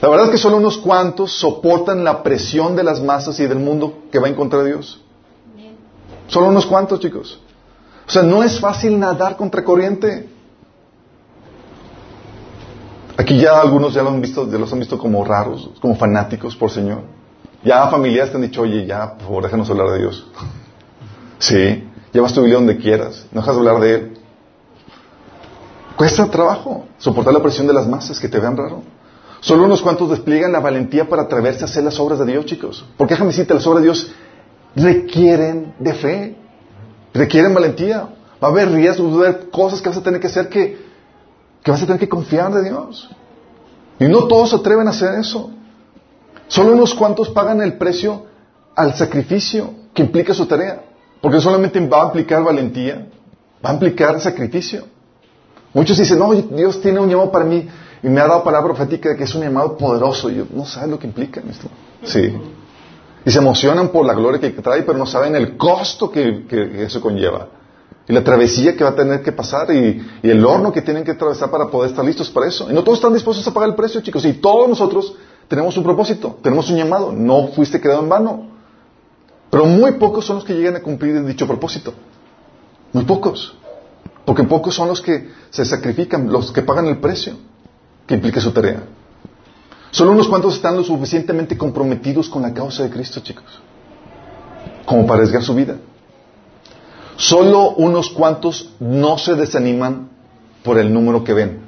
La 0.00 0.08
verdad 0.08 0.26
es 0.26 0.32
que 0.32 0.38
solo 0.38 0.56
unos 0.56 0.78
cuantos 0.78 1.32
soportan 1.32 2.04
la 2.04 2.22
presión 2.22 2.74
de 2.74 2.82
las 2.82 3.02
masas 3.02 3.38
y 3.38 3.46
del 3.46 3.58
mundo 3.58 4.04
que 4.10 4.18
va 4.18 4.28
en 4.28 4.34
contra 4.34 4.60
de 4.60 4.68
Dios. 4.68 5.00
Solo 6.26 6.48
unos 6.48 6.64
cuantos, 6.64 7.00
chicos. 7.00 7.40
O 8.06 8.10
sea, 8.10 8.22
no 8.22 8.42
es 8.42 8.58
fácil 8.58 8.98
nadar 8.98 9.36
contra 9.36 9.62
corriente. 9.62 10.28
Aquí 13.16 13.38
ya 13.38 13.60
algunos 13.60 13.92
ya, 13.92 14.02
lo 14.02 14.10
han 14.10 14.22
visto, 14.22 14.50
ya 14.50 14.56
los 14.56 14.72
han 14.72 14.78
visto 14.78 14.98
como 14.98 15.22
raros, 15.24 15.70
como 15.80 15.94
fanáticos 15.96 16.56
por 16.56 16.70
Señor. 16.70 17.02
Ya 17.62 17.86
familiares 17.88 18.30
te 18.30 18.36
han 18.36 18.42
dicho, 18.42 18.62
oye, 18.62 18.86
ya, 18.86 19.14
por 19.14 19.22
favor, 19.26 19.42
déjanos 19.44 19.68
hablar 19.68 19.90
de 19.90 19.98
Dios. 19.98 20.26
sí, 21.38 21.84
llevas 22.12 22.32
tu 22.32 22.40
Biblia 22.40 22.56
donde 22.56 22.78
quieras, 22.78 23.26
no 23.32 23.42
dejas 23.42 23.54
de 23.54 23.60
hablar 23.60 23.80
de 23.82 23.94
Él. 23.94 24.18
Cuesta 25.96 26.30
trabajo 26.30 26.86
soportar 26.96 27.34
la 27.34 27.42
presión 27.42 27.66
de 27.66 27.74
las 27.74 27.86
masas 27.86 28.18
que 28.18 28.28
te 28.28 28.40
vean 28.40 28.56
raro. 28.56 28.82
Solo 29.40 29.64
unos 29.64 29.80
cuantos 29.80 30.10
despliegan 30.10 30.52
la 30.52 30.60
valentía 30.60 31.08
para 31.08 31.22
atreverse 31.22 31.62
a 31.62 31.64
hacer 31.64 31.82
las 31.82 31.98
obras 31.98 32.18
de 32.18 32.26
Dios, 32.26 32.44
chicos. 32.44 32.84
Porque 32.96 33.14
déjame 33.14 33.30
decirte, 33.30 33.54
las 33.54 33.66
obras 33.66 33.82
de 33.82 33.86
Dios 33.86 34.12
requieren 34.76 35.74
de 35.78 35.94
fe, 35.94 36.36
requieren 37.14 37.54
valentía. 37.54 38.08
Va 38.42 38.48
a 38.48 38.50
haber 38.50 38.70
riesgos, 38.70 39.12
va 39.12 39.26
a 39.26 39.28
haber 39.28 39.50
cosas 39.50 39.80
que 39.80 39.88
vas 39.88 39.98
a 39.98 40.02
tener 40.02 40.20
que 40.20 40.26
hacer 40.26 40.48
que, 40.48 40.78
que 41.62 41.70
vas 41.70 41.82
a 41.82 41.86
tener 41.86 42.00
que 42.00 42.08
confiar 42.08 42.52
de 42.52 42.64
Dios. 42.64 43.10
Y 43.98 44.04
no 44.06 44.26
todos 44.28 44.50
se 44.50 44.56
atreven 44.56 44.86
a 44.86 44.90
hacer 44.90 45.14
eso. 45.14 45.50
Solo 46.48 46.72
unos 46.72 46.94
cuantos 46.94 47.30
pagan 47.30 47.62
el 47.62 47.74
precio 47.74 48.26
al 48.74 48.94
sacrificio 48.94 49.74
que 49.94 50.02
implica 50.02 50.34
su 50.34 50.46
tarea. 50.46 50.84
Porque 51.20 51.40
solamente 51.40 51.80
va 51.86 52.02
a 52.02 52.06
implicar 52.06 52.42
valentía, 52.42 53.06
va 53.64 53.70
a 53.70 53.72
implicar 53.74 54.20
sacrificio. 54.20 54.84
Muchos 55.72 55.98
dicen, 55.98 56.18
no, 56.18 56.32
Dios 56.32 56.80
tiene 56.80 56.98
un 56.98 57.08
llamado 57.08 57.30
para 57.30 57.44
mí 57.44 57.68
y 58.02 58.08
me 58.08 58.20
ha 58.20 58.26
dado 58.26 58.42
palabra 58.42 58.72
profética 58.72 59.10
de 59.10 59.16
que 59.16 59.24
es 59.24 59.34
un 59.34 59.42
llamado 59.42 59.76
poderoso. 59.76 60.30
Y 60.30 60.36
yo, 60.36 60.46
no 60.52 60.64
sabes 60.64 60.90
lo 60.90 60.98
que 60.98 61.06
implica 61.06 61.42
esto. 61.48 61.68
Sí. 62.02 62.34
Y 63.24 63.30
se 63.30 63.38
emocionan 63.38 63.88
por 63.88 64.06
la 64.06 64.14
gloria 64.14 64.40
que 64.40 64.50
trae, 64.62 64.82
pero 64.82 64.96
no 64.96 65.06
saben 65.06 65.36
el 65.36 65.56
costo 65.56 66.10
que, 66.10 66.46
eso 66.78 67.00
conlleva. 67.00 67.48
Y 68.08 68.12
la 68.12 68.24
travesía 68.24 68.74
que 68.74 68.82
va 68.82 68.90
a 68.90 68.94
tener 68.94 69.22
que 69.22 69.32
pasar 69.32 69.70
y, 69.70 70.02
y, 70.22 70.30
el 70.30 70.44
horno 70.44 70.72
que 70.72 70.80
tienen 70.80 71.04
que 71.04 71.12
atravesar 71.12 71.50
para 71.50 71.66
poder 71.66 71.90
estar 71.90 72.04
listos 72.04 72.30
para 72.30 72.46
eso. 72.46 72.70
Y 72.70 72.72
no 72.72 72.82
todos 72.82 72.98
están 72.98 73.12
dispuestos 73.12 73.46
a 73.46 73.52
pagar 73.52 73.68
el 73.68 73.74
precio, 73.74 74.00
chicos. 74.00 74.24
Y 74.24 74.32
todos 74.34 74.68
nosotros 74.68 75.14
tenemos 75.46 75.76
un 75.76 75.84
propósito, 75.84 76.38
tenemos 76.42 76.70
un 76.70 76.78
llamado. 76.78 77.12
No 77.12 77.48
fuiste 77.48 77.80
creado 77.80 78.02
en 78.02 78.08
vano. 78.08 78.46
Pero 79.50 79.66
muy 79.66 79.92
pocos 79.92 80.24
son 80.24 80.36
los 80.36 80.44
que 80.44 80.54
llegan 80.54 80.76
a 80.76 80.80
cumplir 80.80 81.22
dicho 81.26 81.46
propósito. 81.46 81.92
Muy 82.92 83.04
pocos. 83.04 83.54
Porque 84.24 84.44
pocos 84.44 84.74
son 84.74 84.88
los 84.88 85.02
que 85.02 85.28
se 85.50 85.64
sacrifican, 85.64 86.32
los 86.32 86.50
que 86.52 86.62
pagan 86.62 86.86
el 86.86 86.98
precio 86.98 87.34
que 88.10 88.16
implica 88.16 88.40
su 88.40 88.50
tarea. 88.50 88.82
Solo 89.92 90.10
unos 90.10 90.26
cuantos 90.26 90.56
están 90.56 90.76
lo 90.76 90.82
suficientemente 90.82 91.56
comprometidos 91.56 92.28
con 92.28 92.42
la 92.42 92.52
causa 92.52 92.82
de 92.82 92.90
Cristo, 92.90 93.20
chicos, 93.20 93.44
como 94.84 95.06
para 95.06 95.20
arriesgar 95.20 95.44
su 95.44 95.54
vida. 95.54 95.76
Solo 97.14 97.70
unos 97.76 98.10
cuantos 98.10 98.70
no 98.80 99.16
se 99.16 99.36
desaniman 99.36 100.08
por 100.64 100.76
el 100.76 100.92
número 100.92 101.22
que 101.22 101.34
ven. 101.34 101.60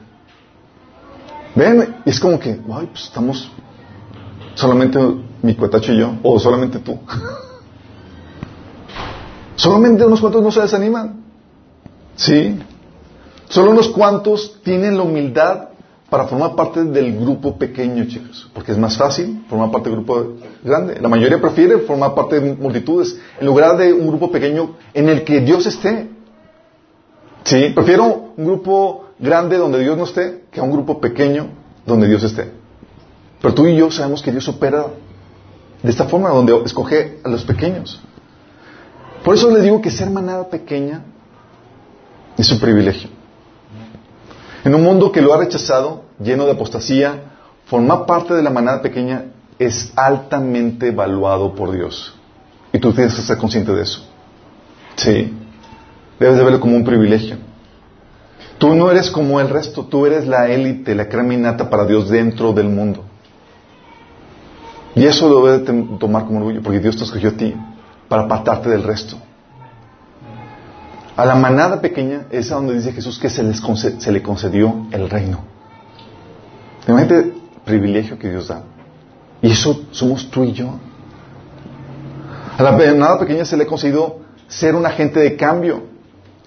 Ven, 1.55 1.99
es 2.05 2.19
como 2.19 2.41
que, 2.41 2.61
ay, 2.73 2.89
pues 2.91 3.05
estamos 3.05 3.49
solamente 4.57 4.99
mi 5.43 5.55
cuetacho 5.55 5.93
y 5.93 5.99
yo, 5.99 6.15
o 6.25 6.41
solamente 6.41 6.81
tú. 6.81 6.99
solamente 9.55 10.05
unos 10.05 10.21
cuantos 10.21 10.43
no 10.43 10.51
se 10.51 10.63
desaniman. 10.63 11.23
Sí. 12.17 12.59
Solo 13.49 13.71
unos 13.71 13.91
cuantos 13.91 14.61
tienen 14.65 14.97
la 14.97 15.05
humildad 15.05 15.69
para 16.13 16.27
formar 16.27 16.55
parte 16.55 16.85
del 16.85 17.19
grupo 17.19 17.57
pequeño, 17.57 18.05
chicos. 18.05 18.47
Porque 18.53 18.73
es 18.73 18.77
más 18.77 18.99
fácil 18.99 19.47
formar 19.49 19.71
parte 19.71 19.89
del 19.89 19.97
grupo 19.97 20.35
grande. 20.63 21.01
La 21.01 21.09
mayoría 21.09 21.41
prefiere 21.41 21.79
formar 21.79 22.15
parte 22.15 22.39
de 22.39 22.55
multitudes 22.55 23.19
en 23.41 23.47
lugar 23.47 23.79
de 23.79 23.95
un 23.95 24.09
grupo 24.09 24.31
pequeño 24.31 24.77
en 24.93 25.09
el 25.09 25.25
que 25.25 25.41
Dios 25.41 25.65
esté. 25.65 26.11
Sí, 27.45 27.73
prefiero 27.75 28.33
un 28.37 28.45
grupo 28.45 29.07
grande 29.19 29.57
donde 29.57 29.79
Dios 29.79 29.97
no 29.97 30.05
esté 30.05 30.45
que 30.51 30.61
un 30.61 30.71
grupo 30.71 31.01
pequeño 31.01 31.47
donde 31.87 32.07
Dios 32.07 32.23
esté. 32.25 32.53
Pero 33.41 33.55
tú 33.55 33.67
y 33.67 33.75
yo 33.75 33.91
sabemos 33.91 34.21
que 34.21 34.33
Dios 34.33 34.47
opera 34.49 34.89
de 35.83 35.91
esta 35.91 36.05
forma, 36.05 36.29
donde 36.29 36.55
escoge 36.67 37.21
a 37.25 37.29
los 37.31 37.43
pequeños. 37.43 38.03
Por 39.25 39.35
eso 39.35 39.51
les 39.51 39.63
digo 39.63 39.81
que 39.81 39.91
ser 39.91 40.11
manada 40.11 40.47
pequeña 40.51 41.05
es 42.37 42.53
un 42.53 42.61
privilegio. 42.61 43.22
En 44.65 44.75
un 44.75 44.83
mundo 44.83 45.11
que 45.11 45.23
lo 45.23 45.35
ha 45.35 45.39
rechazado, 45.39 46.05
lleno 46.21 46.45
de 46.45 46.53
apostasía, 46.53 47.33
formar 47.67 48.07
parte 48.07 48.35
de 48.35 48.43
la 48.43 48.51
manada 48.51 48.83
pequeña 48.83 49.27
es 49.59 49.93
altamente 49.97 50.89
evaluado 50.89 51.55
por 51.55 51.73
Dios. 51.73 52.15
Y 52.73 52.79
tú 52.79 52.93
tienes 52.93 53.15
que 53.15 53.23
ser 53.23 53.39
consciente 53.39 53.73
de 53.73 53.83
eso. 53.83 54.07
Sí. 54.97 55.33
Debes 56.19 56.37
de 56.37 56.45
verlo 56.45 56.61
como 56.61 56.77
un 56.77 56.85
privilegio. 56.85 57.37
Tú 58.59 58.75
no 58.75 58.91
eres 58.91 59.11
como 59.11 59.41
el 59.41 59.49
resto, 59.49 59.85
tú 59.87 60.07
eres 60.07 60.27
la 60.27 60.49
élite, 60.49 60.95
la 60.95 61.09
creminata 61.09 61.69
para 61.69 61.85
Dios 61.85 62.09
dentro 62.09 62.53
del 62.53 62.69
mundo. 62.69 63.05
Y 64.95 65.05
eso 65.05 65.29
lo 65.29 65.45
debes 65.45 65.67
de 65.67 65.99
tomar 65.99 66.27
como 66.27 66.39
orgullo, 66.39 66.63
porque 66.63 66.79
Dios 66.79 66.97
te 66.97 67.05
escogió 67.05 67.31
a 67.31 67.33
ti 67.33 67.55
para 68.09 68.23
apartarte 68.23 68.69
del 68.69 68.83
resto. 68.83 69.17
A 71.17 71.27
la 71.27 71.35
manada 71.35 71.81
pequeña 71.81 72.27
es 72.31 72.51
a 72.51 72.55
donde 72.55 72.75
dice 72.75 72.93
Jesús 72.93 73.19
que 73.19 73.29
se, 73.29 73.43
les 73.43 73.61
se 73.99 74.13
le 74.13 74.23
concedió 74.23 74.87
el 74.93 75.11
reino. 75.11 75.45
Imagínate 76.89 77.19
el 77.19 77.35
privilegio 77.65 78.19
que 78.19 78.31
Dios 78.31 78.49
da. 78.49 78.63
Y 79.43 79.51
eso 79.51 79.83
somos 79.91 80.31
tú 80.31 80.45
y 80.45 80.53
yo. 80.53 80.79
A 82.57 82.63
la 82.63 82.73
manada 82.73 83.19
pequeña 83.19 83.45
se 83.45 83.57
le 83.57 83.65
ha 83.65 83.67
concedido 83.67 84.21
ser 84.49 84.75
un 84.75 84.87
agente 84.87 85.21
de 85.21 85.37
cambio, 85.37 85.85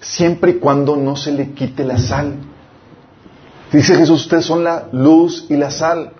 siempre 0.00 0.52
y 0.52 0.54
cuando 0.54 0.96
no 0.96 1.16
se 1.16 1.32
le 1.32 1.52
quite 1.52 1.84
la 1.84 1.98
sal. 1.98 2.34
Dice 3.72 3.94
Jesús, 3.94 4.22
ustedes 4.22 4.44
son 4.44 4.64
la 4.64 4.88
luz 4.92 5.46
y 5.48 5.56
la 5.56 5.70
sal. 5.70 6.12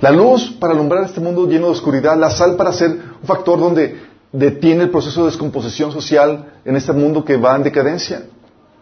La 0.00 0.10
luz 0.10 0.50
para 0.58 0.72
alumbrar 0.72 1.04
este 1.04 1.20
mundo 1.20 1.46
lleno 1.46 1.66
de 1.66 1.72
oscuridad, 1.72 2.16
la 2.16 2.30
sal 2.30 2.56
para 2.56 2.72
ser 2.72 2.90
un 2.90 3.26
factor 3.26 3.58
donde 3.60 4.11
detiene 4.32 4.84
el 4.84 4.90
proceso 4.90 5.20
de 5.20 5.30
descomposición 5.30 5.92
social 5.92 6.52
en 6.64 6.76
este 6.76 6.92
mundo 6.92 7.24
que 7.24 7.36
va 7.36 7.54
en 7.56 7.62
decadencia. 7.62 8.22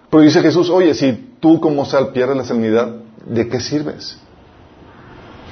Pero 0.09 0.23
dice 0.23 0.40
Jesús, 0.40 0.71
oye, 0.71 0.95
si 0.95 1.35
tú 1.40 1.61
como 1.61 1.85
sal 1.85 2.12
pierdes 2.12 2.37
la 2.37 2.45
salinidad, 2.45 2.97
¿de 3.26 3.49
qué 3.49 3.61
sirves? 3.61 4.19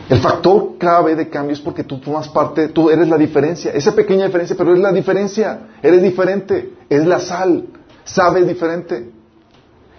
El 0.09 0.21
factor 0.21 0.79
clave 0.79 1.15
de 1.15 1.29
cambio 1.29 1.53
es 1.53 1.61
porque 1.61 1.85
tú 1.85 1.99
formas 1.99 2.29
parte, 2.29 2.69
tú 2.69 2.89
eres 2.89 3.09
la 3.09 3.19
diferencia, 3.19 3.73
esa 3.73 3.95
pequeña 3.95 4.27
diferencia, 4.27 4.57
pero 4.57 4.73
es 4.73 4.81
la 4.81 4.91
diferencia, 4.91 5.69
eres 5.83 6.03
diferente, 6.03 6.73
es 6.89 7.07
la 7.07 7.21
sal, 7.21 7.67
sabes 8.05 8.47
diferente. 8.47 9.11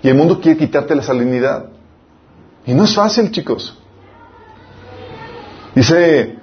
Y 0.01 0.07
el 0.07 0.15
mundo 0.15 0.39
quiere 0.39 0.57
quitarte 0.57 0.95
la 0.95 1.03
salinidad. 1.03 1.69
Y 2.65 2.73
no 2.73 2.85
es 2.85 2.95
fácil, 2.95 3.31
chicos. 3.31 3.77
Dice 5.75 6.37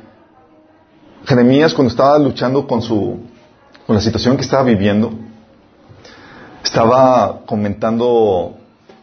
Jeremías 1.25 1.75
cuando 1.75 1.90
estaba 1.90 2.19
luchando 2.19 2.66
con 2.66 2.81
su 2.81 3.19
con 3.87 3.94
la 3.94 4.03
situación 4.03 4.37
que 4.37 4.42
estaba 4.42 4.64
viviendo, 4.64 5.12
estaba 6.62 7.42
comentando, 7.46 8.57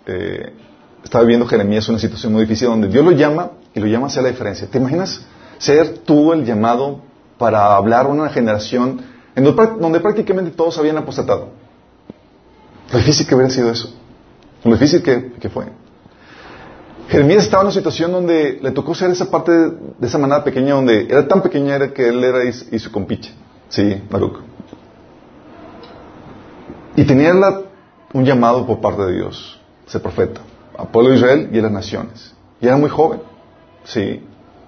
eh, 0.05 0.53
estaba 1.03 1.23
viviendo 1.23 1.47
Jeremías 1.47 1.87
una 1.87 1.99
situación 1.99 2.33
muy 2.33 2.41
difícil 2.41 2.67
donde 2.67 2.89
Dios 2.89 3.05
lo 3.05 3.11
llama 3.11 3.51
y 3.73 3.79
lo 3.79 3.87
llama 3.87 4.05
a 4.05 4.09
hacer 4.09 4.23
la 4.23 4.29
diferencia. 4.29 4.67
¿Te 4.67 4.77
imaginas 4.77 5.25
ser 5.57 5.99
tú 5.99 6.33
el 6.33 6.43
llamado 6.43 7.01
para 7.37 7.75
hablar 7.75 8.05
a 8.05 8.09
una 8.09 8.29
generación 8.29 9.01
en 9.35 9.43
donde, 9.45 9.99
prácticamente 10.01 10.51
todos 10.51 10.77
habían 10.77 10.97
apostatado? 10.97 11.49
Lo 12.91 12.99
difícil 12.99 13.25
que 13.25 13.35
hubiera 13.35 13.51
sido 13.51 13.71
eso. 13.71 13.93
Lo 14.63 14.71
difícil 14.73 15.01
que, 15.01 15.49
fue. 15.49 15.65
Jeremías 17.09 17.43
estaba 17.43 17.63
en 17.63 17.67
una 17.67 17.73
situación 17.73 18.11
donde 18.11 18.59
le 18.61 18.71
tocó 18.71 18.93
ser 18.93 19.11
esa 19.11 19.29
parte 19.31 19.51
de, 19.51 19.73
esa 20.01 20.17
manada 20.17 20.43
pequeña 20.43 20.75
donde 20.75 21.05
era 21.09 21.27
tan 21.27 21.41
pequeña 21.41 21.91
que 21.91 22.09
él 22.09 22.23
era 22.23 22.43
y, 22.43 22.79
su 22.79 22.91
compiche. 22.91 23.33
Sí, 23.73 24.03
Baruch. 24.07 24.37
Y 26.95 27.05
tenía 27.05 27.33
un 28.13 28.23
llamado 28.23 28.67
por 28.67 28.79
parte 28.79 29.01
de 29.01 29.15
Dios, 29.15 29.59
ese 29.87 29.99
profeta, 29.99 30.41
al 30.77 30.89
pueblo 30.89 31.09
de 31.09 31.15
Israel 31.15 31.49
y 31.51 31.57
a 31.57 31.63
las 31.63 31.71
naciones. 31.71 32.35
Y 32.61 32.67
era 32.67 32.77
muy 32.77 32.91
joven, 32.91 33.21
sí. 33.83 34.21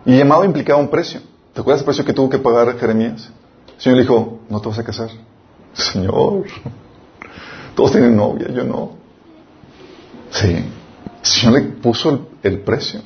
Y 0.05 0.11
el 0.11 0.17
llamado 0.17 0.43
implicaba 0.43 0.79
un 0.79 0.87
precio. 0.87 1.21
¿Te 1.53 1.61
acuerdas 1.61 1.81
el 1.81 1.85
precio 1.85 2.03
que 2.03 2.13
tuvo 2.13 2.31
que 2.31 2.39
pagar 2.39 2.79
Jeremías? 2.79 3.29
El 3.75 3.81
Señor 3.81 3.97
le 3.97 4.01
dijo, 4.01 4.39
no 4.49 4.59
te 4.59 4.69
vas 4.69 4.79
a 4.79 4.83
casar. 4.83 5.09
Señor, 5.73 6.45
todos 7.75 7.91
tienen 7.91 8.15
novia, 8.15 8.47
yo 8.49 8.63
no. 8.63 8.93
Sí. 10.31 10.49
El 10.49 10.65
Señor 11.21 11.61
le 11.61 11.67
puso 11.69 12.27
el, 12.41 12.59
precio. 12.61 13.01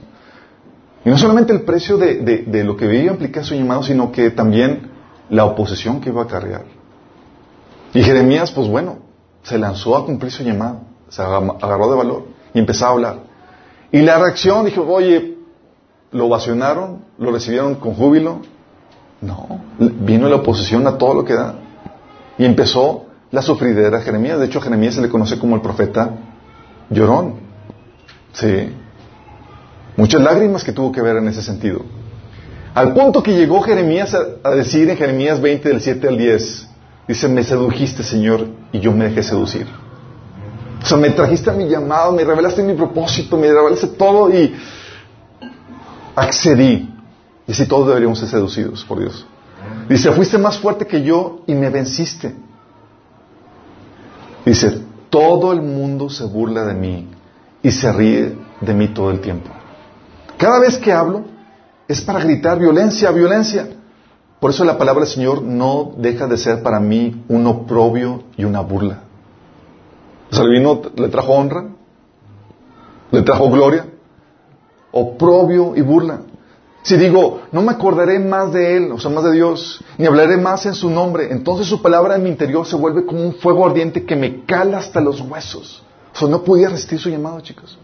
Y 1.03 1.09
no 1.09 1.17
solamente 1.17 1.51
el 1.51 1.63
precio 1.63 1.97
de, 1.97 2.19
de 2.47 2.63
lo 2.63 2.77
que 2.77 2.85
iba 2.85 3.11
a 3.11 3.13
implicar 3.15 3.43
su 3.43 3.53
llamado, 3.53 3.83
sino 3.83 4.13
que 4.13 4.29
también 4.29 4.97
la 5.29 5.45
oposición 5.45 6.01
que 6.01 6.09
iba 6.09 6.23
a 6.23 6.27
cargar. 6.27 6.65
Y 7.93 8.03
Jeremías, 8.03 8.51
pues 8.51 8.67
bueno, 8.67 8.99
se 9.43 9.57
lanzó 9.57 9.95
a 9.95 10.05
cumplir 10.05 10.31
su 10.31 10.43
llamado, 10.43 10.81
se 11.09 11.21
agarró 11.21 11.89
de 11.89 11.97
valor 11.97 12.25
y 12.53 12.59
empezó 12.59 12.85
a 12.85 12.89
hablar. 12.89 13.19
Y 13.91 14.01
la 14.01 14.19
reacción 14.19 14.65
dijo, 14.65 14.83
oye, 14.83 15.37
¿lo 16.11 16.27
ovacionaron? 16.27 17.03
¿Lo 17.17 17.31
recibieron 17.31 17.75
con 17.75 17.93
júbilo? 17.95 18.41
No, 19.21 19.61
vino 19.77 20.29
la 20.29 20.37
oposición 20.37 20.85
a 20.87 20.97
todo 20.97 21.13
lo 21.13 21.25
que 21.25 21.33
da. 21.33 21.55
Y 22.37 22.45
empezó 22.45 23.05
la 23.31 23.41
sufridera 23.41 23.97
de 23.97 24.03
Jeremías. 24.03 24.39
De 24.39 24.45
hecho, 24.45 24.59
a 24.59 24.61
Jeremías 24.61 24.95
se 24.95 25.01
le 25.01 25.09
conoce 25.09 25.37
como 25.39 25.55
el 25.55 25.61
profeta 25.61 26.11
llorón. 26.89 27.35
Sí. 28.31 28.73
Muchas 29.97 30.21
lágrimas 30.21 30.63
que 30.63 30.71
tuvo 30.71 30.91
que 30.91 31.01
ver 31.01 31.17
en 31.17 31.27
ese 31.27 31.41
sentido. 31.41 31.81
Al 32.73 32.93
punto 32.93 33.23
que 33.23 33.33
llegó 33.33 33.61
Jeremías 33.61 34.15
a, 34.43 34.49
decir 34.51 34.89
en 34.89 34.97
Jeremías 34.97 35.41
20, 35.41 35.69
del 35.69 35.81
7 35.81 36.07
al 36.07 36.17
10, 36.17 36.69
Dice, 37.09 37.27
me 37.27 37.43
sedujiste, 37.43 38.03
Señor, 38.03 38.45
y 38.71 38.79
yo 38.79 38.91
me 38.91 39.05
dejé 39.05 39.23
seducir. 39.23 39.65
O 40.79 40.85
sea, 40.85 40.95
me 40.95 41.09
trajiste 41.09 41.49
a 41.49 41.53
mi 41.53 41.67
llamado, 41.67 42.11
me 42.11 42.23
revelaste 42.23 42.61
mi 42.61 42.75
propósito, 42.75 43.35
me 43.35 43.47
revelaste 43.47 43.87
todo 43.87 44.31
y 44.31 44.55
accedí. 46.15 46.93
Y 47.47 47.51
así 47.51 47.65
todos 47.65 47.87
deberíamos 47.87 48.19
ser 48.19 48.27
seducidos 48.27 48.85
por 48.85 48.99
Dios. 48.99 49.25
Dice, 49.89 50.11
fuiste 50.11 50.37
más 50.37 50.59
fuerte 50.59 50.85
que 50.85 51.01
yo 51.01 51.41
y 51.47 51.55
me 51.55 51.71
venciste. 51.71 52.35
Dice, 54.45 54.79
todo 55.09 55.51
el 55.51 55.63
mundo 55.63 56.11
se 56.11 56.25
burla 56.25 56.63
de 56.63 56.75
mí 56.75 57.07
y 57.63 57.71
se 57.71 57.91
ríe 57.91 58.37
de 58.61 58.73
mí 58.75 58.89
todo 58.89 59.09
el 59.09 59.19
tiempo. 59.19 59.49
Cada 60.37 60.59
vez 60.59 60.77
que 60.77 60.93
hablo 60.93 61.25
es 61.89 62.01
para 62.01 62.19
gritar 62.19 62.59
violencia, 62.59 63.09
violencia. 63.11 63.67
Por 64.39 64.51
eso 64.51 64.63
la 64.63 64.77
palabra 64.77 65.03
del 65.03 65.11
Señor 65.11 65.41
no 65.41 65.91
deja 65.97 66.27
de 66.27 66.37
ser 66.37 66.61
para 66.61 66.79
mí 66.79 67.25
un 67.27 67.47
oprobio 67.47 68.23
y 68.37 68.45
una 68.45 68.61
burla. 68.61 69.01
O 70.31 70.43
le 70.43 71.09
trajo 71.09 71.33
honra, 71.33 71.65
le 73.11 73.23
trajo 73.23 73.49
gloria, 73.49 73.87
oprobio 74.91 75.75
y 75.75 75.81
burla. 75.81 76.21
Si 76.83 76.95
digo, 76.95 77.41
no 77.51 77.63
me 77.63 77.71
acordaré 77.71 78.19
más 78.19 78.53
de 78.53 78.77
Él, 78.77 78.91
o 78.91 78.99
sea, 78.99 79.09
más 79.09 79.23
de 79.23 79.31
Dios, 79.31 79.83
ni 79.97 80.05
hablaré 80.05 80.37
más 80.37 80.67
en 80.67 80.75
su 80.75 80.91
nombre, 80.91 81.31
entonces 81.31 81.65
su 81.65 81.81
palabra 81.81 82.15
en 82.15 82.23
mi 82.23 82.29
interior 82.29 82.67
se 82.67 82.75
vuelve 82.75 83.03
como 83.03 83.21
un 83.21 83.33
fuego 83.33 83.65
ardiente 83.65 84.05
que 84.05 84.15
me 84.15 84.45
cala 84.45 84.77
hasta 84.77 85.01
los 85.01 85.19
huesos. 85.21 85.83
O 86.13 86.17
sea, 86.19 86.27
no 86.27 86.43
podía 86.43 86.69
resistir 86.69 86.99
su 86.99 87.09
llamado, 87.09 87.41
chicos. 87.41 87.79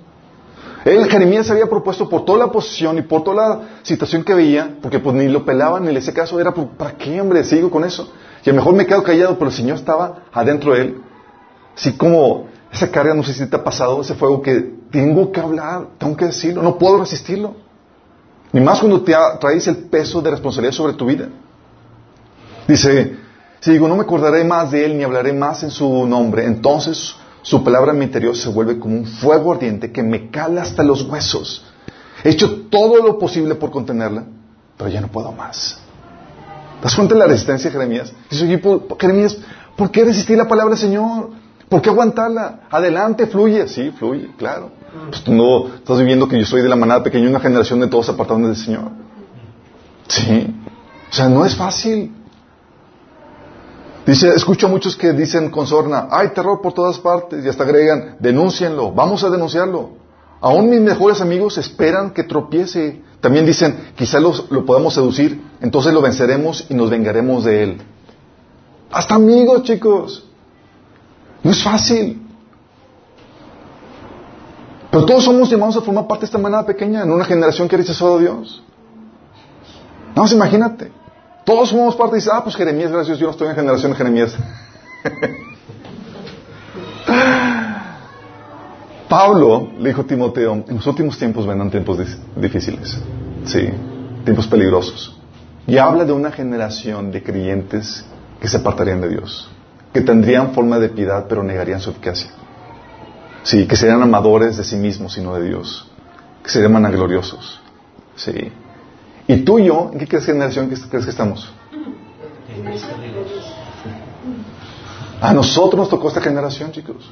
Él, 0.86 1.10
Jeremías 1.10 1.48
se 1.48 1.54
había 1.54 1.68
propuesto 1.68 2.08
por 2.08 2.26
toda 2.26 2.40
la 2.40 2.52
posición 2.52 2.98
y 2.98 3.02
por 3.02 3.24
toda 3.24 3.48
la 3.48 3.62
situación 3.82 4.24
que 4.24 4.34
veía, 4.34 4.78
porque 4.82 5.00
pues 5.00 5.16
ni 5.16 5.28
lo 5.28 5.44
pelaban 5.44 5.84
ni 5.86 5.92
le 5.92 6.00
hice 6.00 6.14
caso, 6.14 6.40
era 6.40 6.54
¿para 6.54 6.92
qué, 6.92 7.20
hombre? 7.20 7.44
Sigo 7.44 7.72
con 7.72 7.84
eso. 7.84 8.12
Y 8.46 8.50
a 8.50 8.54
lo 8.54 8.58
mejor 8.58 8.76
me 8.76 8.86
quedo 8.86 9.02
callado, 9.04 9.36
pero 9.40 9.50
el 9.50 9.56
Señor 9.56 9.78
estaba 9.78 10.26
adentro 10.32 10.74
de 10.74 10.82
él. 10.82 11.02
Así 11.76 11.94
como 11.94 12.48
esa 12.72 12.92
carga, 12.92 13.14
no 13.14 13.24
sé 13.24 13.34
si 13.34 13.48
te 13.48 13.56
ha 13.56 13.64
pasado, 13.64 14.02
ese 14.02 14.14
fuego 14.14 14.42
que 14.42 14.76
tengo 14.92 15.32
que 15.32 15.40
hablar, 15.40 15.88
tengo 15.98 16.16
que 16.16 16.26
decirlo, 16.26 16.62
no 16.62 16.78
puedo 16.78 17.00
resistirlo. 17.00 17.56
Ni 18.52 18.62
más 18.62 18.80
cuando 18.80 19.02
te 19.02 19.14
traes 19.40 19.68
el 19.68 19.78
peso 19.78 20.22
de 20.22 20.32
responsabilidad 20.32 20.74
sobre 20.74 20.94
tu 20.94 21.06
vida. 21.06 21.28
Dice, 22.68 23.18
si 23.60 23.72
digo, 23.72 23.88
no 23.88 23.96
me 23.96 24.04
acordaré 24.04 24.44
más 24.44 24.72
de 24.72 24.86
él 24.86 24.98
ni 24.98 25.04
hablaré 25.04 25.34
más 25.34 25.64
en 25.64 25.72
su 25.72 26.06
nombre, 26.06 26.46
entonces 26.46 27.16
su 27.46 27.64
palabra 27.64 27.92
en 27.92 28.00
mi 28.00 28.06
interior 28.06 28.36
se 28.36 28.50
vuelve 28.50 28.80
como 28.80 28.96
un 28.96 29.06
fuego 29.06 29.54
ardiente 29.54 29.92
que 29.92 30.02
me 30.02 30.32
cala 30.32 30.64
hasta 30.64 30.82
los 30.82 31.04
huesos. 31.04 31.64
He 32.24 32.32
hecho 32.32 32.62
todo 32.72 33.06
lo 33.06 33.20
posible 33.20 33.54
por 33.54 33.70
contenerla, 33.70 34.24
pero 34.76 34.90
ya 34.90 35.00
no 35.00 35.10
puedo 35.10 35.32
más. 35.32 35.78
¿Te 36.80 36.86
das 36.86 36.96
cuenta 36.96 37.14
de 37.14 37.20
la 37.20 37.28
resistencia 37.28 37.70
Jeremías? 37.70 38.12
Dice, 38.32 38.48
Jeremías, 39.00 39.38
¿por 39.78 39.92
qué 39.92 40.04
resistir 40.04 40.36
la 40.36 40.48
palabra 40.48 40.72
del 40.72 40.80
Señor? 40.80 41.30
¿Por 41.70 41.84
qué 41.84 41.90
aguantarla? 41.92 42.62
Adelante, 42.72 43.28
fluye. 43.28 43.68
Sí, 43.68 43.92
fluye, 43.92 44.32
claro. 44.40 44.72
Pues 45.10 45.24
tú 45.24 45.32
no 45.32 45.68
estás 45.68 46.00
viviendo 46.00 46.28
que 46.28 46.40
yo 46.40 46.46
soy 46.48 46.64
de 46.64 46.70
la 46.70 46.76
manada 46.76 47.04
pequeña, 47.04 47.30
una 47.30 47.40
generación 47.40 47.80
de 47.80 47.88
todos 47.88 48.10
apartados 48.10 48.42
del 48.42 48.56
Señor. 48.56 48.90
Sí. 50.08 50.48
O 51.12 51.14
sea, 51.14 51.30
no 51.30 51.46
es 51.46 51.56
fácil. 51.56 52.12
Dice, 54.06 54.30
escucho 54.30 54.68
a 54.68 54.70
muchos 54.70 54.96
que 54.96 55.14
dicen 55.14 55.50
con 55.50 55.66
sorna, 55.66 56.08
hay 56.12 56.30
terror 56.30 56.62
por 56.62 56.74
todas 56.74 57.00
partes, 57.00 57.44
y 57.44 57.50
hasta 57.50 57.64
agregan, 57.64 58.18
denúncienlo, 58.20 58.92
vamos 58.92 59.24
a 59.24 59.30
denunciarlo. 59.30 59.92
Aún 60.42 60.70
mis 60.70 60.80
mejores 60.80 61.22
amigos 61.22 61.58
esperan 61.58 62.12
que 62.12 62.24
tropiece. 62.24 63.02
También 63.20 63.48
dicen, 63.48 63.94
quizá 63.96 64.20
lo 64.20 64.66
podamos 64.66 64.94
seducir, 64.94 65.42
entonces 65.60 65.92
lo 65.92 66.02
venceremos 66.02 66.68
y 66.70 66.76
nos 66.76 66.92
vengaremos 66.92 67.44
de 67.46 67.64
él. 67.64 67.82
Hasta 68.92 69.16
amigos, 69.16 69.64
chicos. 69.64 70.30
No 71.42 71.50
es 71.50 71.64
fácil. 71.64 72.22
Pero 74.92 75.06
todos 75.06 75.24
somos 75.24 75.50
llamados 75.50 75.78
a 75.78 75.82
formar 75.82 76.08
parte 76.08 76.22
de 76.22 76.26
esta 76.28 76.38
manada 76.38 76.66
pequeña 76.66 77.02
en 77.02 77.12
una 77.12 77.26
generación 77.26 77.68
que 77.68 77.76
ha 77.76 77.80
rechazado 77.80 78.18
a 78.18 78.20
Dios. 78.20 78.64
Vamos, 80.14 80.32
imagínate. 80.32 80.92
Todos 81.46 81.70
somos 81.70 81.96
parte 81.96 82.16
y 82.16 82.20
dice, 82.20 82.32
ah, 82.34 82.44
pues 82.44 82.56
Jeremías, 82.56 82.92
gracias, 82.92 83.20
yo 83.20 83.28
no 83.28 83.32
estoy 83.32 83.48
en 83.50 83.56
generación 83.56 83.92
de 83.92 83.98
Jeremías. 83.98 84.36
Pablo 89.08 89.70
le 89.78 89.90
dijo 89.90 90.02
a 90.02 90.06
Timoteo, 90.06 90.54
en 90.68 90.76
los 90.76 90.88
últimos 90.88 91.20
tiempos 91.20 91.46
vendrán 91.46 91.70
tiempos 91.70 92.00
difíciles, 92.36 92.98
sí, 93.46 93.70
tiempos 94.24 94.48
peligrosos. 94.48 95.16
Y 95.68 95.78
habla 95.78 96.04
de 96.04 96.14
una 96.14 96.32
generación 96.32 97.12
de 97.12 97.22
creyentes 97.22 98.04
que 98.42 98.48
se 98.48 98.58
apartarían 98.58 99.02
de 99.02 99.10
Dios, 99.10 99.48
que 99.94 100.02
tendrían 100.02 100.52
forma 100.52 100.80
de 100.80 100.90
piedad 100.90 101.28
pero 101.30 101.44
negarían 101.44 101.80
su 101.80 101.92
eficacia. 101.92 102.32
Sí, 103.44 103.68
que 103.68 103.76
serían 103.76 104.02
amadores 104.02 104.58
de 104.58 104.64
sí 104.64 104.78
mismos 104.78 105.16
y 105.20 105.22
no 105.22 105.36
de 105.36 105.48
Dios, 105.48 105.88
que 106.44 106.50
serían 106.50 106.74
vanagloriosos. 106.74 107.62
Sí. 108.16 108.52
¿Y 109.28 109.38
tú 109.38 109.60
y 109.60 109.66
yo, 109.66 109.92
en 109.94 110.06
qué 110.06 110.22
generación 110.22 110.68
crees 110.68 111.06
que 111.06 111.10
estamos? 111.10 111.52
A 115.22 115.34
nosotros 115.34 115.80
nos 115.80 115.90
tocó 115.90 116.10
esta 116.10 116.22
generación, 116.22 116.72
chicos. 116.72 117.12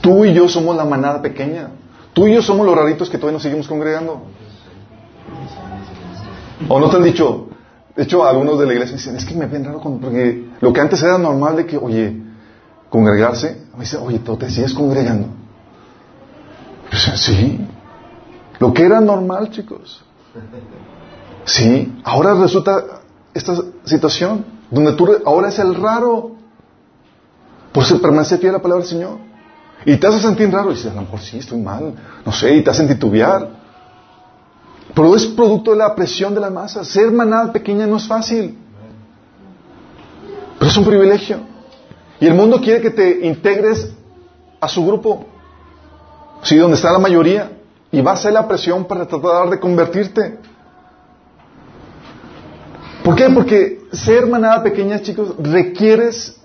Tú 0.00 0.24
y 0.24 0.32
yo 0.32 0.48
somos 0.48 0.76
la 0.76 0.84
manada 0.84 1.20
pequeña. 1.20 1.70
Tú 2.12 2.26
y 2.26 2.34
yo 2.34 2.42
somos 2.42 2.66
los 2.66 2.76
raritos 2.76 3.08
que 3.10 3.18
todavía 3.18 3.34
nos 3.34 3.42
seguimos 3.42 3.66
congregando. 3.66 4.22
¿O 6.68 6.78
no 6.78 6.90
te 6.90 6.96
han 6.96 7.04
dicho? 7.04 7.48
De 7.96 8.04
hecho, 8.04 8.24
algunos 8.24 8.58
de 8.58 8.66
la 8.66 8.72
iglesia 8.72 8.96
dicen, 8.96 9.16
es 9.16 9.24
que 9.24 9.34
me 9.34 9.46
ven 9.46 9.64
raro 9.64 9.80
porque 9.80 10.48
lo 10.60 10.72
que 10.72 10.80
antes 10.80 11.02
era 11.02 11.18
normal 11.18 11.56
de 11.56 11.66
que, 11.66 11.76
oye, 11.76 12.16
congregarse, 12.88 13.62
me 13.74 13.80
dice, 13.80 13.96
oye, 13.96 14.20
tú 14.20 14.36
te 14.36 14.48
sigues 14.48 14.74
congregando. 14.74 15.28
Pues, 16.88 17.20
sí. 17.20 17.66
Lo 18.58 18.72
que 18.72 18.84
era 18.84 19.00
normal, 19.00 19.50
chicos. 19.50 20.04
Sí, 21.50 22.00
ahora 22.04 22.34
resulta 22.34 23.00
esta 23.34 23.56
situación 23.84 24.44
donde 24.70 24.92
tú 24.92 25.08
ahora 25.24 25.48
es 25.48 25.58
el 25.58 25.74
raro 25.74 26.36
por 27.72 27.84
ser 27.84 28.00
permanecer 28.00 28.38
fiel 28.38 28.50
a 28.50 28.58
la 28.58 28.62
palabra 28.62 28.84
del 28.84 28.90
Señor. 28.90 29.18
Y 29.84 29.96
te 29.96 30.06
hace 30.06 30.20
sentir 30.20 30.48
raro 30.52 30.70
y 30.70 30.74
dices, 30.74 30.92
a 30.92 30.94
lo 30.94 31.00
mejor 31.02 31.18
sí, 31.18 31.38
estoy 31.38 31.58
mal, 31.58 31.94
no 32.24 32.32
sé, 32.32 32.54
y 32.54 32.62
te 32.62 32.70
hacen 32.70 32.86
titubear. 32.86 33.48
Pero 34.94 35.16
es 35.16 35.26
producto 35.26 35.72
de 35.72 35.78
la 35.78 35.92
presión 35.96 36.34
de 36.34 36.40
la 36.40 36.50
masa. 36.50 36.84
Ser 36.84 37.10
manada 37.10 37.52
pequeña 37.52 37.84
no 37.84 37.96
es 37.96 38.06
fácil. 38.06 38.56
Pero 40.56 40.70
es 40.70 40.76
un 40.76 40.84
privilegio. 40.84 41.40
Y 42.20 42.26
el 42.26 42.34
mundo 42.34 42.60
quiere 42.60 42.80
que 42.80 42.90
te 42.90 43.26
integres 43.26 43.90
a 44.60 44.68
su 44.68 44.86
grupo. 44.86 45.26
Sí, 46.42 46.56
donde 46.56 46.76
está 46.76 46.92
la 46.92 46.98
mayoría. 47.00 47.58
Y 47.90 48.00
va 48.02 48.12
a 48.12 48.16
ser 48.16 48.34
la 48.34 48.46
presión 48.46 48.84
para 48.84 49.06
tratar 49.06 49.50
de 49.50 49.58
convertirte. 49.58 50.38
¿Por 53.04 53.16
qué? 53.16 53.28
Porque 53.30 53.80
ser 53.92 54.26
manada 54.26 54.62
pequeña, 54.62 55.00
chicos, 55.00 55.34
requieres 55.38 56.38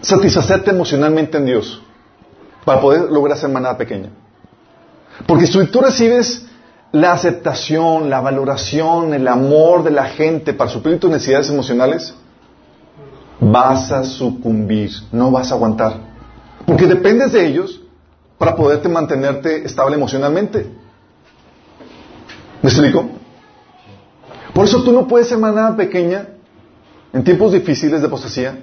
satisfacerte 0.00 0.70
emocionalmente 0.70 1.38
en 1.38 1.46
Dios 1.46 1.82
para 2.64 2.80
poder 2.80 3.10
lograr 3.10 3.38
ser 3.38 3.50
manada 3.50 3.76
pequeña. 3.76 4.10
Porque 5.26 5.46
si 5.46 5.66
tú 5.66 5.80
recibes 5.80 6.46
la 6.92 7.12
aceptación, 7.12 8.10
la 8.10 8.20
valoración, 8.20 9.14
el 9.14 9.26
amor 9.28 9.82
de 9.82 9.90
la 9.90 10.04
gente 10.04 10.52
para 10.52 10.70
suplir 10.70 11.00
tus 11.00 11.10
necesidades 11.10 11.48
emocionales, 11.48 12.14
vas 13.40 13.92
a 13.92 14.04
sucumbir, 14.04 14.90
no 15.12 15.30
vas 15.30 15.50
a 15.50 15.54
aguantar. 15.54 15.94
Porque 16.66 16.86
dependes 16.86 17.32
de 17.32 17.46
ellos 17.46 17.80
para 18.38 18.54
poderte 18.54 18.88
mantenerte 18.88 19.64
estable 19.64 19.96
emocionalmente. 19.96 20.70
¿Me 22.62 22.68
explico? 22.68 23.08
Por 24.56 24.64
eso 24.64 24.82
tú 24.82 24.90
no 24.90 25.06
puedes 25.06 25.28
ser 25.28 25.36
manada 25.36 25.76
pequeña 25.76 26.28
en 27.12 27.22
tiempos 27.22 27.52
difíciles 27.52 28.00
de 28.00 28.06
apostasía 28.06 28.58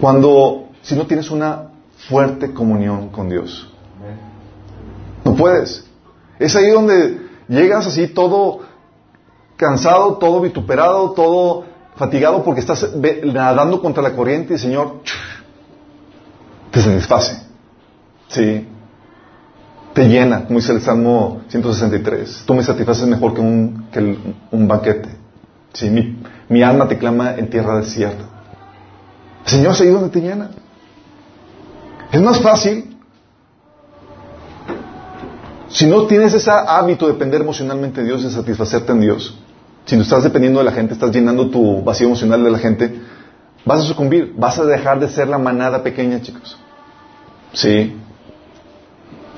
cuando 0.00 0.70
si 0.80 0.96
no 0.96 1.06
tienes 1.06 1.30
una 1.30 1.72
fuerte 2.08 2.54
comunión 2.54 3.10
con 3.10 3.28
Dios. 3.28 3.70
No 5.26 5.34
puedes. 5.34 5.84
Es 6.38 6.56
ahí 6.56 6.70
donde 6.70 7.20
llegas 7.48 7.86
así 7.86 8.08
todo 8.08 8.60
cansado, 9.56 10.14
todo 10.16 10.40
vituperado, 10.40 11.10
todo 11.10 11.64
fatigado 11.96 12.42
porque 12.42 12.60
estás 12.60 12.94
nadando 13.24 13.82
contra 13.82 14.02
la 14.02 14.16
corriente 14.16 14.54
y 14.54 14.56
el 14.56 14.60
Señor 14.60 15.02
te 16.70 16.80
satisface. 16.80 17.42
Sí 18.28 18.66
te 19.96 20.06
llena, 20.10 20.44
como 20.44 20.58
dice 20.58 20.72
el 20.72 20.82
Salmo 20.82 21.40
163. 21.48 22.42
Tú 22.46 22.52
me 22.52 22.62
satisfaces 22.62 23.08
mejor 23.08 23.32
que 23.32 23.40
un, 23.40 23.86
que 23.90 24.18
un 24.50 24.68
banquete. 24.68 25.08
Sí, 25.72 25.88
mi, 25.88 26.18
mi, 26.50 26.62
alma 26.62 26.86
te 26.86 26.98
clama 26.98 27.34
en 27.36 27.48
tierra 27.48 27.78
desierta. 27.78 28.26
Señor 29.46 29.72
es 29.72 29.80
ahí 29.80 29.88
donde 29.88 30.10
te 30.10 30.20
llena. 30.20 30.50
Es 32.12 32.20
más 32.20 32.42
fácil 32.42 32.98
si 35.68 35.86
no 35.86 36.06
tienes 36.06 36.34
ese 36.34 36.50
hábito 36.50 37.06
de 37.06 37.14
depender 37.14 37.40
emocionalmente 37.40 38.02
de 38.02 38.08
Dios, 38.08 38.22
de 38.22 38.30
satisfacerte 38.30 38.92
en 38.92 39.00
Dios. 39.00 39.38
Si 39.86 39.96
no 39.96 40.02
estás 40.02 40.22
dependiendo 40.24 40.58
de 40.58 40.66
la 40.66 40.72
gente, 40.72 40.92
estás 40.92 41.10
llenando 41.10 41.48
tu 41.48 41.82
vacío 41.82 42.08
emocional 42.08 42.44
de 42.44 42.50
la 42.50 42.58
gente, 42.58 43.00
vas 43.64 43.80
a 43.80 43.84
sucumbir, 43.84 44.34
vas 44.36 44.58
a 44.58 44.66
dejar 44.66 45.00
de 45.00 45.08
ser 45.08 45.28
la 45.28 45.38
manada 45.38 45.82
pequeña, 45.82 46.20
chicos. 46.20 46.58
Sí. 47.54 47.96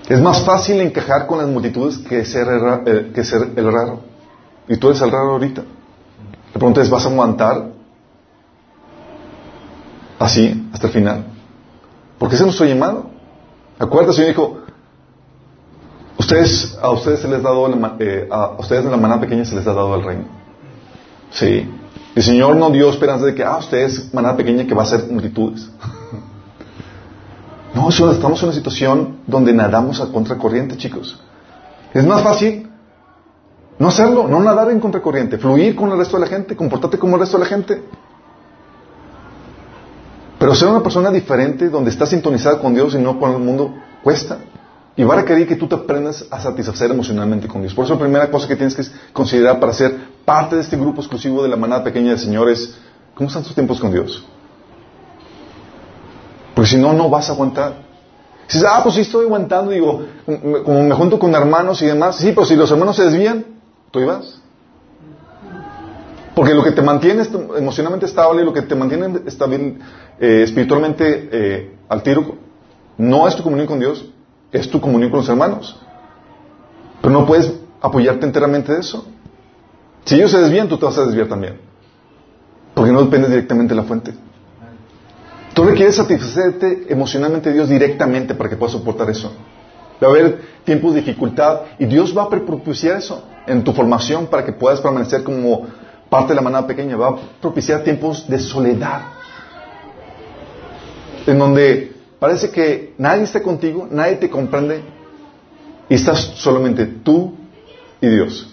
Es 0.09 0.23
más 0.23 0.43
fácil 0.43 0.81
encajar 0.81 1.27
con 1.27 1.39
las 1.39 1.47
multitudes 1.47 1.99
que 1.99 2.25
ser, 2.25 2.49
el, 2.49 2.63
eh, 2.87 3.13
que 3.15 3.23
ser 3.25 3.51
el 3.55 3.71
raro. 3.71 4.01
Y 4.67 4.79
tú 4.79 4.89
eres 4.89 5.03
el 5.03 5.11
raro 5.11 5.33
ahorita. 5.33 5.63
La 5.63 6.53
pregunta 6.55 6.81
es, 6.81 6.89
¿vas 6.89 7.05
a 7.05 7.11
aguantar 7.11 7.73
así 10.19 10.69
hasta 10.73 10.87
el 10.87 10.93
final? 10.95 11.25
Porque 12.19 12.37
ese 12.37 12.45
es 12.45 12.47
nuestro 12.47 12.65
llamado. 12.65 13.11
Acuérdate, 13.79 14.15
Señor 14.15 14.29
dijo, 14.31 14.59
ustedes, 16.19 16.79
a 16.81 16.91
ustedes 16.91 17.21
se 17.21 17.29
les 17.29 17.41
ha 17.41 17.43
dado, 17.43 17.69
eh, 18.01 18.29
a 18.31 18.57
ustedes 18.59 18.87
en 18.87 18.91
la 18.91 18.97
manada 18.97 19.21
pequeña 19.21 19.45
se 19.45 19.57
les 19.57 19.67
ha 19.67 19.75
dado 19.75 19.95
el 19.95 20.03
reino. 20.03 20.25
Sí. 21.33 21.71
El 22.15 22.23
Señor 22.23 22.57
no 22.57 22.71
dio 22.71 22.89
esperanza 22.89 23.27
de 23.27 23.35
que, 23.35 23.45
ah, 23.45 23.59
ustedes, 23.59 24.13
manada 24.15 24.39
pequeña, 24.39 24.67
que 24.67 24.75
va 24.75 24.85
a 24.85 24.87
ser 24.87 25.05
multitudes. 25.11 25.69
No, 27.75 27.89
estamos 27.91 28.41
en 28.43 28.49
una 28.49 28.55
situación 28.55 29.19
donde 29.27 29.53
nadamos 29.53 30.01
a 30.01 30.07
contracorriente, 30.07 30.77
chicos. 30.77 31.19
Es 31.93 32.05
más 32.05 32.23
fácil 32.23 32.69
no 33.79 33.89
hacerlo, 33.89 34.27
no 34.27 34.41
nadar 34.41 34.71
en 34.71 34.81
contracorriente, 34.81 35.39
fluir 35.39 35.77
con 35.77 35.91
el 35.93 35.99
resto 35.99 36.17
de 36.17 36.23
la 36.23 36.27
gente, 36.27 36.57
comportarte 36.57 36.99
como 36.99 37.17
el 37.17 37.21
resto 37.21 37.37
de 37.37 37.45
la 37.45 37.49
gente. 37.49 37.83
Pero 40.39 40.55
ser 40.55 40.69
una 40.69 40.83
persona 40.83 41.11
diferente, 41.11 41.69
donde 41.69 41.91
estás 41.91 42.11
sintonizada 42.11 42.59
con 42.59 42.75
Dios 42.75 42.95
y 42.95 42.99
no 42.99 43.19
con 43.19 43.33
el 43.33 43.39
mundo, 43.39 43.75
cuesta. 44.03 44.39
Y 44.97 45.05
va 45.05 45.15
a 45.15 45.19
requerir 45.19 45.47
que 45.47 45.57
tú 45.57 45.69
te 45.69 45.77
aprendas 45.77 46.27
a 46.31 46.41
satisfacer 46.41 46.91
emocionalmente 46.91 47.47
con 47.47 47.61
Dios. 47.61 47.75
Por 47.75 47.85
eso 47.85 47.95
la 47.95 48.01
primera 48.01 48.31
cosa 48.31 48.49
que 48.49 48.57
tienes 48.57 48.75
que 48.75 48.83
considerar 49.13 49.61
para 49.61 49.73
ser 49.73 49.97
parte 50.25 50.57
de 50.57 50.63
este 50.63 50.77
grupo 50.77 51.01
exclusivo 51.01 51.43
de 51.43 51.49
la 51.49 51.57
manada 51.57 51.85
pequeña 51.85 52.13
de 52.13 52.19
señores, 52.19 52.75
¿cómo 53.15 53.29
están 53.29 53.45
tus 53.45 53.55
tiempos 53.55 53.79
con 53.79 53.93
Dios? 53.93 54.25
Porque 56.59 56.71
si 56.71 56.77
no, 56.77 56.93
no 56.93 57.09
vas 57.09 57.31
a 57.31 57.35
aguantar. 57.35 57.73
dices, 58.49 58.65
ah, 58.69 58.81
pues 58.83 58.97
sí 58.97 59.03
estoy 59.03 59.27
aguantando, 59.27 59.71
digo, 59.71 60.07
como 60.65 60.83
me 60.83 60.93
junto 60.93 61.17
con 61.17 61.33
hermanos 61.33 61.81
y 61.83 61.87
demás. 61.87 62.17
Sí, 62.17 62.33
pero 62.35 62.45
si 62.49 62.57
los 62.57 62.69
hermanos 62.73 62.97
se 62.97 63.05
desvían, 63.05 63.45
tú 63.93 64.01
ibas. 64.01 64.41
Porque 66.35 66.55
lo 66.55 66.65
que 66.65 66.73
te 66.73 66.83
mantiene 66.83 67.23
emocionalmente 67.57 68.07
estable, 68.07 68.45
lo 68.45 68.53
que 68.53 68.63
te 68.63 68.75
mantiene 68.75 69.21
estable, 69.25 69.79
eh, 70.19 70.43
espiritualmente 70.43 71.29
eh, 71.31 71.77
al 71.89 72.03
tiro, 72.03 72.35
no 72.97 73.29
es 73.29 73.37
tu 73.37 73.45
comunión 73.45 73.69
con 73.69 73.79
Dios, 73.79 74.07
es 74.51 74.69
tu 74.69 74.81
comunión 74.81 75.13
con 75.13 75.21
los 75.21 75.29
hermanos. 75.29 75.81
Pero 77.01 77.15
no 77.15 77.25
puedes 77.25 77.53
apoyarte 77.81 78.27
enteramente 78.27 78.73
de 78.73 78.81
eso. 78.81 79.07
Si 80.07 80.17
ellos 80.17 80.33
se 80.33 80.41
desvían, 80.41 80.69
tú 80.69 80.77
te 80.77 80.87
vas 80.87 80.99
a 80.99 81.05
desviar 81.05 81.29
también. 81.29 81.61
Porque 82.75 82.91
no 82.91 83.05
dependes 83.05 83.31
directamente 83.31 83.77
de 83.77 83.81
la 83.81 83.87
fuente. 83.87 84.13
Tú 85.59 85.65
requieres 85.65 85.97
satisfacerte 85.97 86.87
emocionalmente 86.89 87.53
Dios 87.53 87.69
directamente 87.69 88.37
para 88.37 88.49
que 88.49 88.55
puedas 88.55 88.75
soportar 88.75 89.11
eso. 89.11 89.33
Va 90.01 90.07
a 90.07 90.11
haber 90.11 90.41
tiempos 90.63 90.95
de 90.95 91.01
dificultad 91.01 91.63
y 91.81 91.87
Dios 91.87 92.17
va 92.17 92.23
a 92.23 92.31
propiciar 92.31 92.99
eso 92.99 93.25
en 93.45 93.65
tu 93.65 93.73
formación 93.73 94.29
para 94.29 94.45
que 94.45 94.53
puedas 94.53 94.81
permanecer 94.81 95.25
como 95.25 95.67
parte 96.09 96.29
de 96.29 96.37
la 96.37 96.43
manada 96.43 96.65
pequeña. 96.65 96.97
Va 96.97 97.09
a 97.09 97.17
propiciar 97.41 97.83
tiempos 97.83 98.29
de 98.29 98.39
soledad. 98.39 99.01
En 101.27 101.37
donde 101.41 101.93
parece 102.21 102.53
que 102.53 102.95
nadie 102.97 103.25
está 103.25 103.43
contigo, 103.43 103.89
nadie 103.91 104.15
te 104.15 104.31
comprende 104.31 104.81
y 105.89 105.95
estás 105.95 106.21
solamente 106.37 106.87
tú 106.87 107.35
y 108.01 108.07
Dios. 108.07 108.49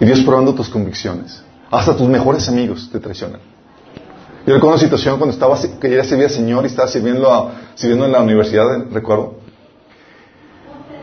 Y 0.00 0.06
Dios 0.06 0.22
probando 0.22 0.54
tus 0.54 0.70
convicciones. 0.70 1.42
Hasta 1.70 1.94
tus 1.94 2.08
mejores 2.08 2.48
amigos 2.48 2.88
te 2.90 2.98
traicionan. 2.98 3.55
Yo 4.46 4.54
recuerdo 4.54 4.74
una 4.74 4.82
situación 4.82 5.18
cuando 5.18 5.34
estaba, 5.34 5.58
que 5.80 5.90
ya 5.90 6.04
servía 6.04 6.28
Señor 6.28 6.62
y 6.64 6.68
estaba 6.68 6.86
sirviendo, 6.86 7.50
sirviendo 7.74 8.06
en 8.06 8.12
la 8.12 8.22
universidad, 8.22 8.64
recuerdo. 8.92 9.34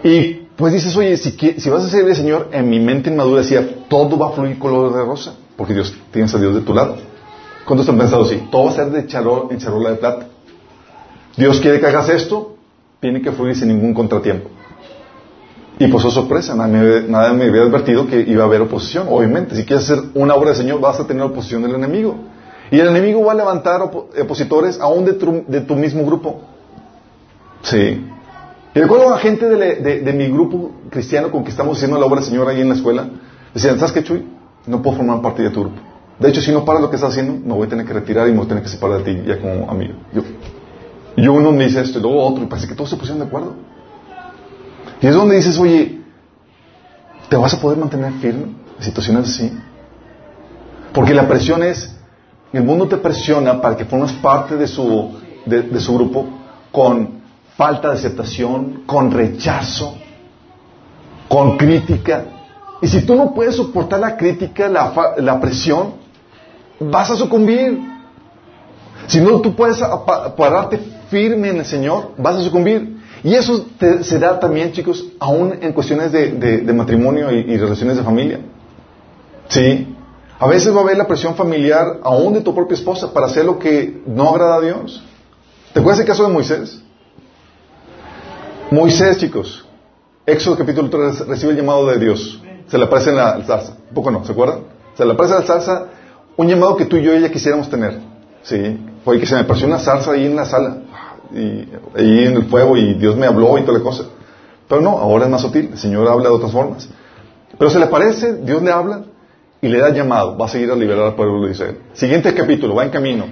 Y 0.01 0.47
pues 0.56 0.71
dices, 0.71 0.95
oye, 0.95 1.17
si, 1.17 1.32
si 1.32 1.69
vas 1.69 1.84
a 1.84 1.89
servir 1.89 2.12
al 2.12 2.15
Señor, 2.15 2.49
en 2.53 2.69
mi 2.69 2.79
mente 2.79 3.10
inmadura 3.10 3.41
decía, 3.41 3.86
todo 3.89 4.17
va 4.17 4.29
a 4.29 4.32
fluir 4.32 4.58
color 4.58 4.95
de 4.95 5.03
rosa, 5.03 5.36
porque 5.58 5.73
Dios 5.73 5.93
tienes 6.12 6.34
a 6.34 6.39
Dios 6.39 6.56
de 6.56 6.62
tu 6.62 6.73
lado. 6.73 6.95
¿Cuántos 7.65 7.88
han 7.89 7.97
pensado 7.97 8.23
así? 8.23 8.47
Todo 8.49 8.65
va 8.65 8.71
a 8.71 8.75
ser 8.75 8.91
de 8.91 9.08
charol, 9.08 9.47
en 9.51 9.58
charola 9.58 9.89
de 9.89 9.95
plata. 9.97 10.27
Dios 11.36 11.60
quiere 11.60 11.82
que 11.82 11.88
hagas 11.88 12.08
esto, 12.10 12.56
tiene 13.01 13.21
que 13.21 13.32
fluir 13.34 13.58
sin 13.58 13.67
ningún 13.67 13.93
contratiempo. 13.93 14.49
Y 15.79 15.88
pues, 15.88 16.06
oh 16.06 16.12
sorpresa, 16.12 16.56
nadie, 16.56 17.03
nadie, 17.10 17.36
me 17.36 17.45
había 17.45 17.63
advertido 17.63 18.08
que 18.08 18.21
iba 18.21 18.43
a 18.43 18.45
haber 18.45 18.62
oposición. 18.62 19.08
Obviamente, 19.10 19.53
si 19.53 19.65
quieres 19.65 19.89
hacer 19.89 20.01
una 20.13 20.36
obra 20.36 20.49
del 20.49 20.58
Señor, 20.58 20.79
vas 20.79 20.99
a 21.01 21.08
tener 21.08 21.23
oposición 21.23 21.63
del 21.63 21.75
enemigo. 21.75 22.15
Y 22.73 22.79
el 22.79 22.88
enemigo 22.88 23.23
va 23.23 23.33
a 23.33 23.36
levantar 23.36 23.83
opositores 23.83 24.79
aún 24.79 25.05
de 25.05 25.13
tu, 25.13 25.43
de 25.47 25.62
tu 25.62 25.75
mismo 25.75 26.03
grupo. 26.07 26.41
Sí. 27.62 28.03
Y 28.73 28.79
recuerdo 28.79 29.13
a 29.13 29.19
gente 29.19 29.47
de, 29.47 30.13
mi 30.13 30.25
grupo 30.25 30.71
cristiano 30.89 31.29
con 31.29 31.43
que 31.43 31.51
estamos 31.51 31.77
haciendo 31.77 31.99
la 31.99 32.07
obra 32.07 32.15
del 32.15 32.25
Señor 32.25 32.49
ahí 32.49 32.62
en 32.62 32.69
la 32.69 32.73
escuela, 32.73 33.09
decían, 33.53 33.77
¿sabes 33.77 33.91
qué, 33.91 34.03
Chuy? 34.03 34.27
No 34.65 34.81
puedo 34.81 34.97
formar 34.97 35.21
parte 35.21 35.43
de 35.43 35.51
tu 35.51 35.59
grupo. 35.59 35.79
De 36.17 36.29
hecho, 36.29 36.41
si 36.41 36.51
no 36.51 36.65
paras 36.65 36.81
lo 36.81 36.89
que 36.89 36.95
estás 36.95 37.12
haciendo, 37.12 37.33
me 37.47 37.53
voy 37.53 37.67
a 37.67 37.69
tener 37.69 37.86
que 37.86 37.93
retirar 37.93 38.27
y 38.27 38.31
me 38.31 38.38
voy 38.38 38.47
a 38.47 38.49
tener 38.49 38.63
que 38.63 38.69
separar 38.69 39.03
de 39.03 39.13
ti 39.13 39.21
ya 39.23 39.39
como 39.39 39.69
amigo. 39.69 39.93
Yo, 40.12 40.23
y 41.15 41.27
uno 41.27 41.51
me 41.51 41.65
dice 41.65 41.79
esto 41.79 41.99
y 41.99 42.01
luego 42.01 42.25
otro, 42.25 42.43
y 42.43 42.47
parece 42.47 42.67
que 42.67 42.73
todos 42.73 42.89
se 42.89 42.95
pusieron 42.95 43.19
de 43.19 43.27
acuerdo. 43.27 43.53
Y 44.99 45.05
es 45.05 45.13
donde 45.13 45.36
dices, 45.36 45.59
oye, 45.59 46.01
¿te 47.29 47.36
vas 47.38 47.53
a 47.53 47.62
poder 47.62 47.77
mantener 47.77 48.13
firme 48.13 48.45
en 48.79 48.83
situaciones 48.83 49.29
así? 49.29 49.55
Porque 50.91 51.13
la 51.13 51.27
presión 51.27 51.62
es, 51.62 51.92
el 52.53 52.63
mundo 52.63 52.87
te 52.87 52.97
presiona 52.97 53.59
para 53.59 53.75
que 53.75 53.85
formes 53.85 54.13
parte 54.13 54.55
de 54.55 54.67
su, 54.67 55.11
de, 55.45 55.79
su 55.79 55.95
grupo 55.95 56.27
con 56.71 57.21
falta 57.57 57.89
de 57.89 57.95
aceptación, 57.95 58.83
con 58.85 59.11
rechazo, 59.11 59.95
con 61.27 61.57
crítica. 61.57 62.25
Y 62.81 62.87
si 62.87 63.01
tú 63.01 63.15
no 63.15 63.33
puedes 63.33 63.55
soportar 63.55 63.99
la 63.99 64.15
crítica, 64.15 64.69
la, 64.69 65.15
la 65.17 65.39
presión, 65.39 65.95
vas 66.79 67.09
a 67.09 67.15
sucumbir. 67.15 67.79
Si 69.07 69.19
no 69.19 69.41
tú 69.41 69.55
puedes 69.55 69.81
pararte 70.37 70.79
firme 71.09 71.49
en 71.49 71.57
el 71.57 71.65
Señor, 71.65 72.11
vas 72.17 72.35
a 72.35 72.41
sucumbir. 72.41 72.97
Y 73.23 73.33
eso 73.33 73.65
se 74.01 74.19
da 74.19 74.39
también, 74.39 74.73
chicos, 74.73 75.05
aún 75.19 75.57
en 75.61 75.73
cuestiones 75.73 76.11
de, 76.11 76.71
matrimonio 76.73 77.31
y, 77.31 77.39
y, 77.39 77.57
relaciones 77.57 77.97
de 77.97 78.03
familia. 78.03 78.39
Sí. 79.47 79.92
A 80.43 80.47
veces 80.47 80.75
va 80.75 80.79
a 80.79 80.84
haber 80.84 80.97
la 80.97 81.08
presión 81.08 81.36
familiar 81.36 82.01
aún 82.03 82.34
de 82.34 82.41
tu 82.41 82.53
propia 82.53 82.75
esposa 82.75 83.13
para 83.13 83.27
hacer 83.27 83.45
lo 83.45 83.58
que 83.58 84.03
no 84.06 84.32
agrada 84.32 84.56
a 84.56 84.60
Dios. 84.60 85.01
¿Te 85.71 85.79
acuerdas 85.79 86.01
el 86.01 86.06
caso 86.06 86.27
de 86.27 86.34
Moisés? 86.34 86.82
Moisés, 88.69 89.19
chicos, 89.19 89.65
Éxodo 90.25 90.58
capítulo 90.58 90.89
3 90.89 91.27
recibe 91.29 91.53
el 91.53 91.60
llamado 91.60 91.88
de 91.88 91.97
Dios. 91.97 92.41
Se 92.67 92.77
le 92.77 92.84
aparece 92.84 93.12
en 93.12 93.15
la 93.15 93.41
salsa. 93.45 93.77
Un 93.88 93.93
poco 93.93 94.12
no, 94.12 94.25
¿se 94.25 94.34
acuerdan? 94.34 94.65
Se 94.97 95.06
le 95.06 95.13
aparece 95.13 95.34
en 95.34 95.39
la 95.39 95.47
salsa 95.47 95.86
un 96.36 96.49
llamado 96.49 96.75
que 96.75 96.88
tú 96.88 96.97
y 96.97 97.03
yo 97.03 97.13
ella 97.13 97.32
quisiéramos 97.32 97.69
tener. 97.69 98.01
Sí. 98.41 98.86
Fue 99.06 99.21
que 99.21 99.25
se 99.25 99.36
me 99.36 99.41
apareció 99.41 99.65
una 99.65 99.79
salsa 99.79 100.12
ahí 100.12 100.25
en 100.25 100.36
la 100.36 100.43
sala. 100.43 100.75
Y 101.34 101.69
ahí 101.95 102.25
en 102.25 102.36
el 102.36 102.47
fuego 102.47 102.75
y 102.75 102.95
Dios 102.95 103.15
me 103.15 103.27
habló 103.27 103.58
y 103.58 103.62
toda 103.62 103.77
la 103.77 103.84
cosa. 103.86 104.08
Pero 104.67 104.82
no, 104.82 104.89
ahora 104.89 105.23
es 105.23 105.32
más 105.32 105.39
sutil. 105.39 105.69
El 105.71 105.77
Señor 105.77 106.06
habla 106.10 106.27
de 106.27 106.36
otras 106.36 106.51
formas. 106.51 106.89
Pero 107.58 107.71
se 107.71 107.79
le 107.79 107.86
aparece, 107.86 108.41
Dios 108.41 108.62
le 108.62 108.71
habla 108.71 109.03
y 109.63 109.69
le 109.69 109.80
da 109.80 109.91
llamado, 109.91 110.38
va 110.38 110.45
a 110.45 110.49
seguir 110.49 110.69
a 110.71 110.76
liberar 110.76 111.06
al 111.06 111.15
pueblo 111.15 111.45
de 111.45 111.54
Israel. 111.54 111.78
Siguiente 111.93 112.34
capítulo, 112.34 112.76
va 112.76 112.84
en 112.84 112.89
camino. 112.89 113.28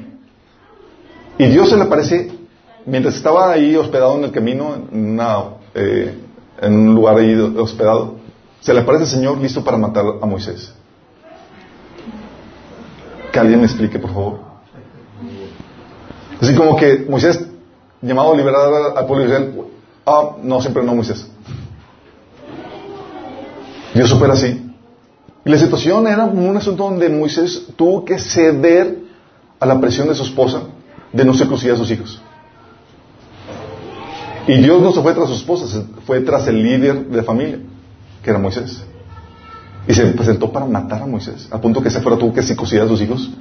Y 1.38 1.48
Dios 1.48 1.70
se 1.70 1.76
le 1.76 1.84
aparece, 1.84 2.32
mientras 2.86 3.16
estaba 3.16 3.52
ahí 3.52 3.76
hospedado 3.76 4.18
en 4.18 4.24
el 4.24 4.32
camino, 4.32 4.76
en, 4.94 5.20
eh, 5.76 6.18
un 6.62 6.96
lugar 6.96 7.18
ahí 7.18 7.36
hospedado, 7.36 8.16
se 8.62 8.74
le 8.74 8.80
aparece 8.80 9.04
el 9.04 9.10
Señor 9.10 9.40
listo 9.40 9.62
para 9.62 9.76
matar 9.76 10.06
a 10.22 10.26
Moisés. 10.26 10.74
Que 13.34 13.38
alguien 13.38 13.60
me 13.60 13.66
explique, 13.66 14.00
por 14.00 14.14
favor. 14.14 14.40
Así 16.40 16.56
como 16.56 16.78
que 16.78 17.08
Moisés, 17.10 17.46
llamado 18.02 18.32
a 18.32 18.38
liberar 18.38 18.94
al 18.96 19.06
pueblo 19.06 19.26
de 19.26 19.32
Israel, 19.32 19.64
ah, 20.06 20.38
no, 20.42 20.62
siempre 20.62 20.82
no 20.82 20.96
Moisés. 20.96 21.30
Dios 23.94 24.10
supera 24.10 24.32
así. 24.32 24.71
Y 25.44 25.50
la 25.50 25.58
situación 25.58 26.08
era 26.08 26.26
un 26.26 26.56
asunto 26.56 26.84
donde 26.84 27.10
Moisés 27.10 27.68
tuvo 27.76 28.06
que 28.06 28.20
ceder 28.20 29.00
a 29.60 29.66
la 29.66 29.80
presión 29.80 30.08
de 30.08 30.16
su 30.16 30.24
esposa 30.24 30.64
de 31.12 31.26
no 31.26 31.34
circuncidar 31.34 31.76
a 31.76 31.80
sus 31.80 31.92
hijos. 31.92 32.22
Y 34.48 34.58
Dios 34.58 34.82
no 34.82 34.92
se 34.92 35.02
fue 35.02 35.14
tras 35.14 35.30
su 35.30 35.36
esposa, 35.36 35.68
se 35.68 35.84
fue 36.06 36.22
tras 36.22 36.48
el 36.48 36.62
líder 36.62 37.08
de 37.08 37.24
familia, 37.24 37.60
que 38.24 38.30
era 38.30 38.40
Moisés. 38.40 38.84
Y 39.88 39.94
se 39.94 40.06
presentó 40.08 40.52
para 40.52 40.66
matar 40.66 41.02
a 41.02 41.06
Moisés, 41.06 41.48
a 41.52 41.60
punto 41.60 41.82
que 41.82 41.90
se 41.90 42.02
fuera 42.02 42.18
tuvo 42.18 42.34
que 42.34 42.44
circuncidar 42.44 42.86
a 42.86 42.90
sus 42.90 43.02
hijos 43.02 43.32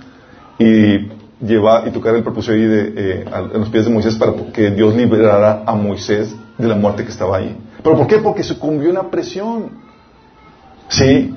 y 0.58 1.08
llevar 1.44 1.88
y 1.88 1.90
tocar 1.90 2.14
el 2.14 2.22
propósito 2.22 2.52
ahí 2.52 2.62
de, 2.62 2.92
eh, 2.96 3.24
los 3.54 3.68
pies 3.68 3.84
de 3.84 3.90
Moisés 3.90 4.14
para 4.16 4.32
que 4.52 4.70
Dios 4.70 4.94
liberara 4.94 5.64
a 5.66 5.74
Moisés 5.74 6.34
de 6.56 6.68
la 6.68 6.76
muerte 6.76 7.04
que 7.04 7.10
estaba 7.10 7.38
ahí. 7.38 7.56
¿Pero 7.82 7.96
por 7.96 8.06
qué? 8.06 8.18
Porque 8.18 8.42
sucumbió 8.42 8.90
una 8.90 9.10
presión. 9.10 9.70
¿Sí? 10.88 11.34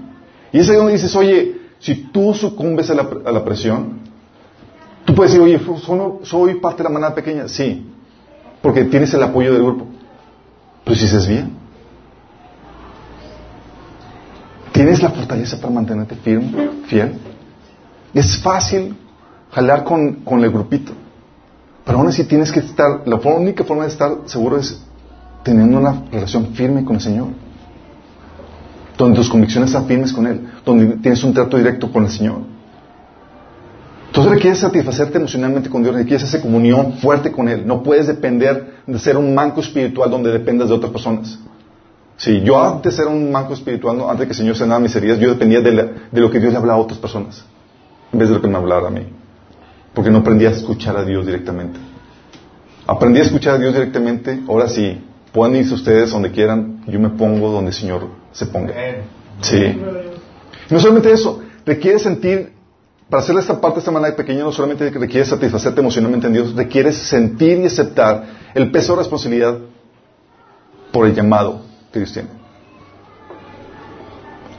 Y 0.54 0.60
es 0.60 0.70
ahí 0.70 0.76
donde 0.76 0.94
dices, 0.94 1.13
oye, 1.16 1.62
si 1.80 1.96
tú 1.96 2.34
sucumbes 2.34 2.89
a 2.92 2.94
la, 2.94 3.44
presión, 3.44 4.02
tú 5.04 5.16
puedes 5.16 5.34
decir, 5.34 5.44
oye, 5.44 5.60
soy, 6.22 6.60
parte 6.60 6.78
de 6.78 6.84
la 6.84 6.94
manada 6.94 7.16
pequeña. 7.16 7.48
Sí, 7.48 7.88
porque 8.62 8.86
tienes 8.86 9.12
el 9.16 9.24
apoyo 9.24 9.52
del 9.52 9.63
grupo. 9.63 9.88
Pero 10.86 10.96
si 10.96 11.08
se 11.08 11.16
desvía, 11.16 11.50
¿tienes 14.72 15.02
la 15.02 15.10
fortaleza 15.10 15.60
para 15.60 15.74
mantenerte 15.74 16.16
firme, 16.16 16.70
fiel? 16.86 17.13
Es 18.13 18.38
fácil 18.38 18.96
jalar 19.52 19.84
con, 19.84 20.24
con 20.24 20.44
el 20.44 20.52
grupito. 20.52 20.94
Pero 21.84 21.98
aún 21.98 22.08
así 22.08 22.26
tienes 22.26 22.52
que 22.52 22.60
estar, 22.60 23.02
la 23.08 23.16
única 23.16 23.63
forma 23.63 23.84
de 23.84 23.89
estar 23.89 24.20
seguro 24.26 24.58
es 24.58 24.80
teniendo 25.44 25.80
una 25.80 26.04
relación 26.12 26.54
firme 26.54 26.86
con 26.86 26.98
el 26.98 27.02
Señor 27.02 27.42
donde 28.97 29.15
tus 29.15 29.29
convicciones 29.29 29.69
están 29.69 29.88
firmes 29.88 30.13
con 30.13 30.27
Él, 30.27 30.41
donde 30.65 30.97
tienes 30.97 31.23
un 31.23 31.34
trato 31.34 31.58
directo 31.58 31.91
con 31.91 32.03
el 32.03 32.10
Señor. 32.10 32.53
Entonces 34.08 34.32
requieres 34.32 34.60
satisfacerte 34.60 35.17
emocionalmente 35.17 35.69
con 35.71 35.82
Dios, 35.82 35.95
requieres 35.95 36.23
esa 36.23 36.39
comunión 36.39 36.93
fuerte 36.99 37.32
con 37.32 37.49
Él. 37.49 37.65
No 37.65 37.82
puedes 37.82 38.06
depender 38.06 38.75
de 38.86 38.99
ser 38.99 39.17
un 39.17 39.34
manco 39.34 39.60
espiritual 39.62 40.12
donde 40.12 40.32
dependas 40.32 40.69
de 40.69 40.75
otras 40.75 40.91
personas. 40.91 41.39
Sí, 42.15 42.41
yo 42.41 42.62
antes 42.62 42.97
era 42.99 43.10
un 43.10 43.32
manco 43.32 43.53
espiritual, 43.53 43.99
antes 44.01 44.19
de 44.19 44.25
que 44.25 44.32
el 44.34 44.38
Señor 44.38 44.56
sanara 44.56 44.79
mis 44.79 44.95
heridas, 44.95 45.17
yo 45.17 45.29
dependía 45.29 45.62
de, 45.62 45.71
lo 46.12 46.29
que 46.29 46.39
Dios 46.39 46.51
le 46.51 46.60
hablaba 46.60 46.77
a 46.77 46.82
otras 46.84 46.99
personas, 46.99 47.43
en 48.12 48.19
vez 48.19 48.29
de 48.29 48.36
lo 48.36 48.41
que 48.41 48.47
me 48.47 48.58
hablara 48.58 48.88
a 48.88 48.91
mí. 48.91 49.08
Porque 49.95 50.12
no 50.12 50.19
aprendí 50.19 50.45
a 50.45 50.51
escuchar 50.51 50.95
a 50.95 51.03
Dios 51.03 51.25
directamente. 51.25 51.79
Aprendí 52.86 53.19
a 53.19 53.23
escuchar 53.23 53.56
a 53.56 53.58
Dios 53.58 53.73
directamente, 53.73 54.41
ahora 54.47 54.67
sí, 54.67 55.03
pueden 55.32 55.56
irse 55.56 55.73
ustedes 55.73 56.12
donde 56.12 56.29
quieran, 56.29 56.84
yo 56.86 56.99
me 56.99 57.10
pongo 57.10 57.49
donde 57.49 57.71
el 57.71 57.75
Señor 57.75 58.23
se 58.34 58.46
ponga. 58.48 58.74
Sí. 59.41 59.80
no 60.69 60.80
solamente 60.80 61.12
eso, 61.12 61.41
requiere 61.65 62.00
sentir, 62.00 62.52
para 63.10 63.24
hacer 63.24 63.38
esta 63.38 63.60
parte 63.60 63.76
de 63.76 63.80
esta 63.80 63.91
manera 63.91 64.15
pequeña, 64.15 64.43
no 64.43 64.52
solamente 64.52 64.89
requiere 64.89 65.26
satisfacerte 65.26 65.80
emocionalmente 65.80 66.28
en 66.28 66.34
Dios, 66.34 66.56
requiere 66.56 66.91
sentir 66.91 67.60
y 67.60 67.65
aceptar 67.65 68.26
el 68.54 68.72
peso 68.72 68.93
de 68.93 69.00
responsabilidad 69.00 69.58
por 70.91 71.08
el 71.08 71.15
llamado 71.15 71.62
que 71.91 72.00
Dios 72.00 72.12
tiene. 72.12 72.30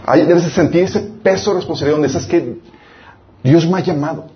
Hay, 0.06 0.24
debes 0.26 0.44
sentir 0.44 0.84
ese 0.84 1.00
peso 1.00 1.50
de 1.50 1.56
responsabilidad 1.56 1.96
donde 1.96 2.08
sabes 2.10 2.28
que 2.28 2.58
Dios 3.42 3.66
me 3.68 3.78
ha 3.78 3.80
llamado. 3.80 4.26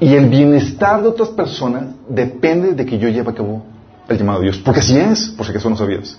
Y 0.00 0.14
el 0.14 0.28
bienestar 0.28 1.02
de 1.02 1.08
otras 1.08 1.30
personas 1.30 1.94
depende 2.08 2.72
de 2.72 2.84
que 2.84 2.98
yo 2.98 3.08
lleve 3.08 3.30
a 3.30 3.34
cabo 3.34 3.64
el 4.08 4.18
llamado 4.18 4.40
de 4.40 4.44
Dios. 4.46 4.58
Porque 4.58 4.80
así 4.80 4.98
es, 4.98 5.30
por 5.30 5.46
si 5.46 5.52
acaso 5.52 5.70
no 5.70 5.76
sabías. 5.76 6.18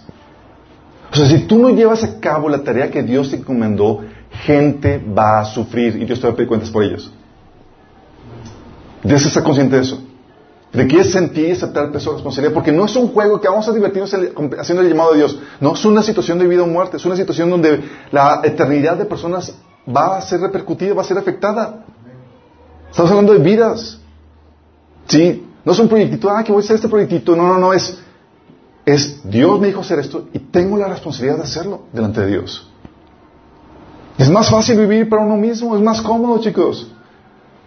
O 1.16 1.18
sea, 1.18 1.28
si 1.28 1.46
tú 1.46 1.58
no 1.58 1.70
llevas 1.70 2.04
a 2.04 2.20
cabo 2.20 2.50
la 2.50 2.62
tarea 2.62 2.92
que 2.92 3.02
Dios 3.02 3.30
te 3.30 3.38
encomendó, 3.38 4.02
gente 4.44 5.02
va 5.18 5.40
a 5.40 5.46
sufrir 5.46 5.96
y 5.96 6.04
Dios 6.04 6.20
te 6.20 6.28
va 6.28 6.34
a 6.34 6.36
pedir 6.36 6.50
cuentas 6.50 6.70
por 6.70 6.84
ellos. 6.84 7.10
Debes 9.02 9.26
estar 9.26 9.42
consciente 9.42 9.78
de 9.78 9.84
eso. 9.84 10.04
De 10.74 10.86
que 10.86 11.00
es 11.00 11.14
sentir 11.14 11.48
y 11.48 11.52
aceptar 11.52 11.86
el 11.86 11.92
peso 11.92 12.10
de 12.10 12.16
responsabilidad. 12.18 12.54
Porque 12.54 12.74
no 12.74 12.84
es 12.84 12.98
un 12.98 13.08
juego 13.08 13.40
que 13.40 13.48
vamos 13.48 13.66
a 13.66 13.72
divertirnos 13.72 14.14
haciendo 14.60 14.82
el 14.82 14.90
llamado 14.90 15.12
de 15.14 15.20
Dios. 15.20 15.40
No, 15.62 15.74
es 15.74 15.86
una 15.86 16.04
situación 16.04 16.38
de 16.38 16.48
vida 16.48 16.64
o 16.64 16.68
muerte. 16.68 16.98
Es 16.98 17.06
una 17.06 17.16
situación 17.16 17.50
donde 17.50 17.82
la 18.12 18.42
eternidad 18.44 18.98
de 18.98 19.06
personas 19.06 19.56
va 19.88 20.18
a 20.18 20.22
ser 20.22 20.42
repercutida, 20.42 20.94
va 20.94 21.02
a 21.04 21.06
ser 21.06 21.18
afectada. 21.18 21.86
Estamos 22.90 23.10
hablando 23.10 23.32
de 23.32 23.40
vidas. 23.40 24.02
¿Sí? 25.08 25.48
No 25.64 25.72
es 25.72 25.80
un 25.80 25.88
proyectito, 25.88 26.30
ah, 26.30 26.44
que 26.44 26.52
voy 26.52 26.62
a 26.62 26.66
hacer 26.66 26.76
este 26.76 26.90
proyectito. 26.90 27.38
No, 27.38 27.48
no, 27.48 27.58
no, 27.58 27.72
es, 27.72 28.00
es 28.86 29.22
Dios 29.24 29.60
me 29.60 29.68
dijo 29.68 29.82
hacer 29.82 30.00
esto 30.00 30.28
y 30.32 30.40
tengo 30.40 30.78
la 30.78 30.88
responsabilidad 30.88 31.38
de 31.38 31.44
hacerlo 31.44 31.82
delante 31.92 32.22
de 32.22 32.28
Dios. 32.28 32.70
Es 34.18 34.30
más 34.30 34.50
fácil 34.50 34.78
vivir 34.80 35.10
para 35.10 35.24
uno 35.24 35.36
mismo, 35.36 35.76
es 35.76 35.82
más 35.82 36.02
cómodo, 36.02 36.40
chicos. 36.40 36.92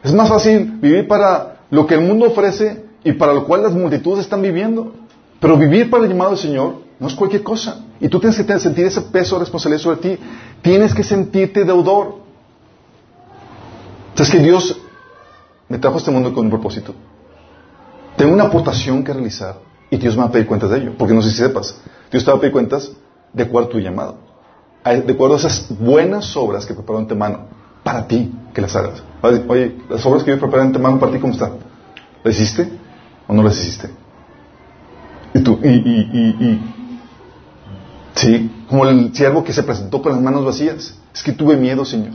Es 0.02 0.14
más 0.14 0.28
fácil 0.28 0.78
vivir 0.80 1.06
para 1.08 1.58
lo 1.70 1.86
que 1.86 1.94
el 1.94 2.00
mundo 2.00 2.26
ofrece 2.26 2.86
y 3.04 3.12
para 3.12 3.32
lo 3.34 3.44
cual 3.44 3.62
las 3.62 3.74
multitudes 3.74 4.20
están 4.20 4.40
viviendo. 4.40 4.92
Pero 5.40 5.56
vivir 5.56 5.90
para 5.90 6.04
el 6.04 6.10
llamado 6.10 6.30
del 6.30 6.38
Señor 6.38 6.76
no 6.98 7.08
es 7.08 7.14
cualquier 7.14 7.42
cosa. 7.42 7.84
Y 8.00 8.08
tú 8.08 8.18
tienes 8.18 8.40
que 8.40 8.58
sentir 8.58 8.86
ese 8.86 9.02
peso 9.02 9.34
de 9.36 9.40
responsabilidad 9.40 9.82
sobre 9.82 9.96
ti. 9.98 10.22
Tienes 10.62 10.94
que 10.94 11.02
sentirte 11.02 11.64
deudor. 11.64 12.16
Entonces 14.10 14.34
que 14.34 14.42
Dios 14.42 14.80
me 15.68 15.78
trajo 15.78 15.96
a 15.96 15.98
este 15.98 16.10
mundo 16.10 16.32
con 16.32 16.44
un 16.44 16.50
propósito. 16.50 16.94
Tengo 18.16 18.32
una 18.32 18.44
aportación 18.44 19.04
que 19.04 19.12
realizar 19.12 19.67
y 19.90 19.96
Dios 19.96 20.16
me 20.16 20.22
va 20.22 20.28
a 20.28 20.32
pedir 20.32 20.46
cuentas 20.46 20.70
de 20.70 20.78
ello. 20.78 20.94
Porque 20.98 21.14
no 21.14 21.22
sé 21.22 21.30
si 21.30 21.36
sepas, 21.36 21.80
Dios 22.10 22.24
te 22.24 22.30
va 22.30 22.36
a 22.36 22.40
pedir 22.40 22.52
cuentas 22.52 22.90
de 23.32 23.42
acuerdo 23.42 23.68
a 23.68 23.72
tu 23.72 23.80
llamado. 23.80 24.16
De 24.84 25.12
acuerdo 25.12 25.34
a 25.34 25.38
esas 25.38 25.66
buenas 25.78 26.36
obras 26.36 26.64
que 26.64 26.74
preparó 26.74 26.98
antemano 26.98 27.40
para 27.82 28.06
ti 28.06 28.32
que 28.54 28.60
las 28.60 28.74
hagas. 28.74 29.02
Oye, 29.22 29.76
las 29.88 30.04
obras 30.06 30.24
que 30.24 30.30
yo 30.30 30.38
preparé 30.38 30.62
antemano 30.62 30.98
para 30.98 31.12
ti, 31.12 31.18
¿cómo 31.18 31.32
están? 31.32 31.52
¿Las 32.22 32.34
hiciste 32.34 32.68
o 33.26 33.34
no 33.34 33.42
las 33.42 33.58
hiciste? 33.58 33.90
Y 35.34 35.40
tú, 35.40 35.58
y, 35.62 35.68
y, 35.68 36.36
y, 36.40 36.74
sí, 38.14 38.64
como 38.68 38.86
el 38.86 39.14
siervo 39.14 39.44
que 39.44 39.52
se 39.52 39.62
presentó 39.62 40.00
con 40.00 40.12
las 40.12 40.20
manos 40.20 40.44
vacías. 40.44 40.94
Es 41.14 41.22
que 41.22 41.32
tuve 41.32 41.56
miedo, 41.56 41.84
Señor. 41.84 42.12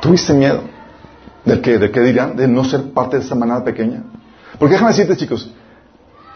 ¿Tuviste 0.00 0.32
miedo? 0.32 0.62
¿De 1.44 1.60
qué? 1.60 1.78
¿De 1.78 1.90
qué 1.90 2.00
dirán? 2.00 2.36
De 2.36 2.46
no 2.46 2.64
ser 2.64 2.92
parte 2.92 3.16
de 3.16 3.22
esta 3.22 3.34
manada 3.34 3.64
pequeña. 3.64 4.02
Porque 4.58 4.74
déjame 4.74 4.90
decirte, 4.90 5.16
chicos, 5.16 5.50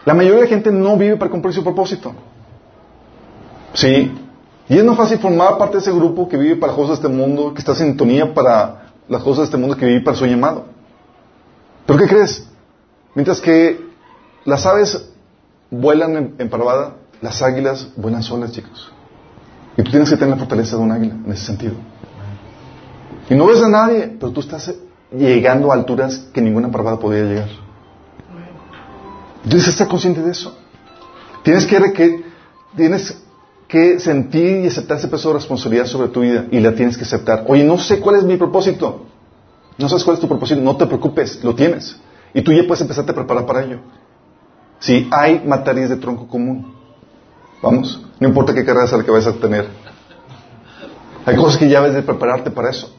la 0.05 0.13
mayoría 0.13 0.37
de 0.37 0.43
la 0.43 0.49
gente 0.49 0.71
no 0.71 0.97
vive 0.97 1.17
para 1.17 1.31
cumplir 1.31 1.53
su 1.53 1.63
propósito. 1.63 2.13
Sí. 3.73 4.11
Y 4.69 4.77
es 4.77 4.83
más 4.83 4.97
fácil 4.97 5.19
formar 5.19 5.57
parte 5.57 5.77
de 5.77 5.81
ese 5.81 5.91
grupo 5.91 6.29
que 6.29 6.37
vive 6.37 6.55
para 6.55 6.71
las 6.71 6.77
cosas 6.77 7.01
de 7.01 7.07
este 7.07 7.17
mundo, 7.17 7.53
que 7.53 7.59
está 7.59 7.71
en 7.73 7.77
sintonía 7.77 8.33
para 8.33 8.93
las 9.07 9.21
cosas 9.21 9.39
de 9.39 9.43
este 9.45 9.57
mundo, 9.57 9.75
que 9.75 9.85
vive 9.85 10.01
para 10.01 10.15
su 10.15 10.25
llamado. 10.25 10.65
¿Pero 11.85 11.99
qué 11.99 12.07
crees? 12.07 12.47
Mientras 13.13 13.41
que 13.41 13.83
las 14.43 14.65
aves 14.65 15.09
vuelan 15.69 16.17
en, 16.17 16.35
en 16.37 16.49
parvada, 16.49 16.95
las 17.21 17.41
águilas 17.41 17.89
vuelan 17.95 18.23
solas, 18.23 18.51
chicos. 18.51 18.91
Y 19.77 19.83
tú 19.83 19.91
tienes 19.91 20.09
que 20.09 20.15
tener 20.15 20.31
la 20.31 20.37
fortaleza 20.37 20.77
de 20.77 20.83
un 20.83 20.91
águila 20.91 21.15
en 21.25 21.31
ese 21.31 21.45
sentido. 21.45 21.73
Y 23.29 23.35
no 23.35 23.47
ves 23.47 23.61
a 23.61 23.69
nadie, 23.69 24.15
pero 24.19 24.31
tú 24.31 24.39
estás 24.39 24.73
llegando 25.11 25.71
a 25.71 25.75
alturas 25.75 26.27
que 26.33 26.41
ninguna 26.41 26.69
parvada 26.69 26.99
podría 26.99 27.23
llegar. 27.23 27.64
Tienes 29.47 29.65
que 29.65 29.71
estar 29.71 29.87
consciente 29.87 30.21
de 30.21 30.31
eso. 30.31 30.57
Tienes 31.43 31.65
que, 31.67 32.23
tienes 32.75 33.21
que 33.67 33.99
sentir 33.99 34.63
y 34.63 34.67
aceptar 34.67 34.97
ese 34.97 35.07
peso 35.07 35.29
de 35.29 35.35
responsabilidad 35.35 35.85
sobre 35.85 36.07
tu 36.07 36.21
vida 36.21 36.45
y 36.51 36.59
la 36.59 36.73
tienes 36.73 36.97
que 36.97 37.03
aceptar. 37.03 37.45
Oye, 37.47 37.63
no 37.63 37.77
sé 37.77 37.99
cuál 37.99 38.15
es 38.15 38.23
mi 38.23 38.37
propósito. 38.37 39.05
No 39.77 39.87
sabes 39.87 40.03
cuál 40.03 40.15
es 40.15 40.21
tu 40.21 40.27
propósito. 40.27 40.61
No 40.61 40.75
te 40.75 40.87
preocupes, 40.87 41.43
lo 41.43 41.53
tienes. 41.53 41.95
Y 42.33 42.41
tú 42.41 42.51
ya 42.51 42.63
puedes 42.65 42.81
empezarte 42.81 43.11
a 43.11 43.15
preparar 43.15 43.45
para 43.45 43.63
ello. 43.63 43.79
Si 44.79 45.07
hay 45.11 45.43
materias 45.45 45.89
de 45.89 45.97
tronco 45.97 46.27
común, 46.27 46.73
vamos, 47.61 48.03
no 48.19 48.27
importa 48.27 48.53
qué 48.53 48.65
carrera 48.65 48.87
sea 48.87 48.97
la 48.97 49.03
que 49.03 49.11
vayas 49.11 49.27
a 49.27 49.33
tener. 49.33 49.67
Hay 51.25 51.35
cosas 51.35 51.57
que 51.57 51.69
ya 51.69 51.81
debes 51.81 51.95
de 51.95 52.01
prepararte 52.01 52.51
para 52.51 52.71
eso. 52.71 52.93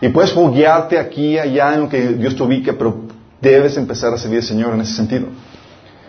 Y 0.00 0.08
puedes 0.10 0.32
foguearte 0.32 0.98
aquí, 0.98 1.38
allá, 1.38 1.74
en 1.74 1.80
lo 1.80 1.88
que 1.88 2.00
Dios 2.08 2.36
te 2.36 2.42
ubique, 2.42 2.72
pero 2.74 3.02
debes 3.40 3.76
empezar 3.76 4.12
a 4.12 4.18
servir 4.18 4.40
al 4.40 4.44
Señor 4.44 4.74
en 4.74 4.82
ese 4.82 4.92
sentido. 4.92 5.28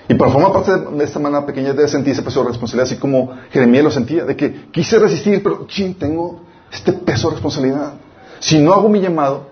Y 0.10 0.16
para 0.16 0.32
formar 0.32 0.54
parte 0.54 0.72
de 0.72 1.04
esta 1.04 1.20
manera 1.20 1.46
pequeña 1.46 1.74
debes 1.74 1.92
sentir 1.92 2.14
ese 2.14 2.22
peso 2.22 2.42
de 2.42 2.50
responsabilidad, 2.50 2.92
así 2.92 2.98
como 2.98 3.32
Jeremías 3.52 3.84
lo 3.84 3.92
sentía, 3.92 4.24
de 4.24 4.36
que 4.36 4.70
quise 4.72 5.00
resistir, 5.00 5.44
pero 5.44 5.68
ching, 5.68 5.96
tengo 5.96 6.42
este 6.72 6.94
peso 6.94 7.28
de 7.28 7.36
responsabilidad. 7.36 7.94
Si 8.40 8.60
no 8.60 8.74
hago 8.74 8.88
mi 8.88 9.02
llamado, 9.02 9.48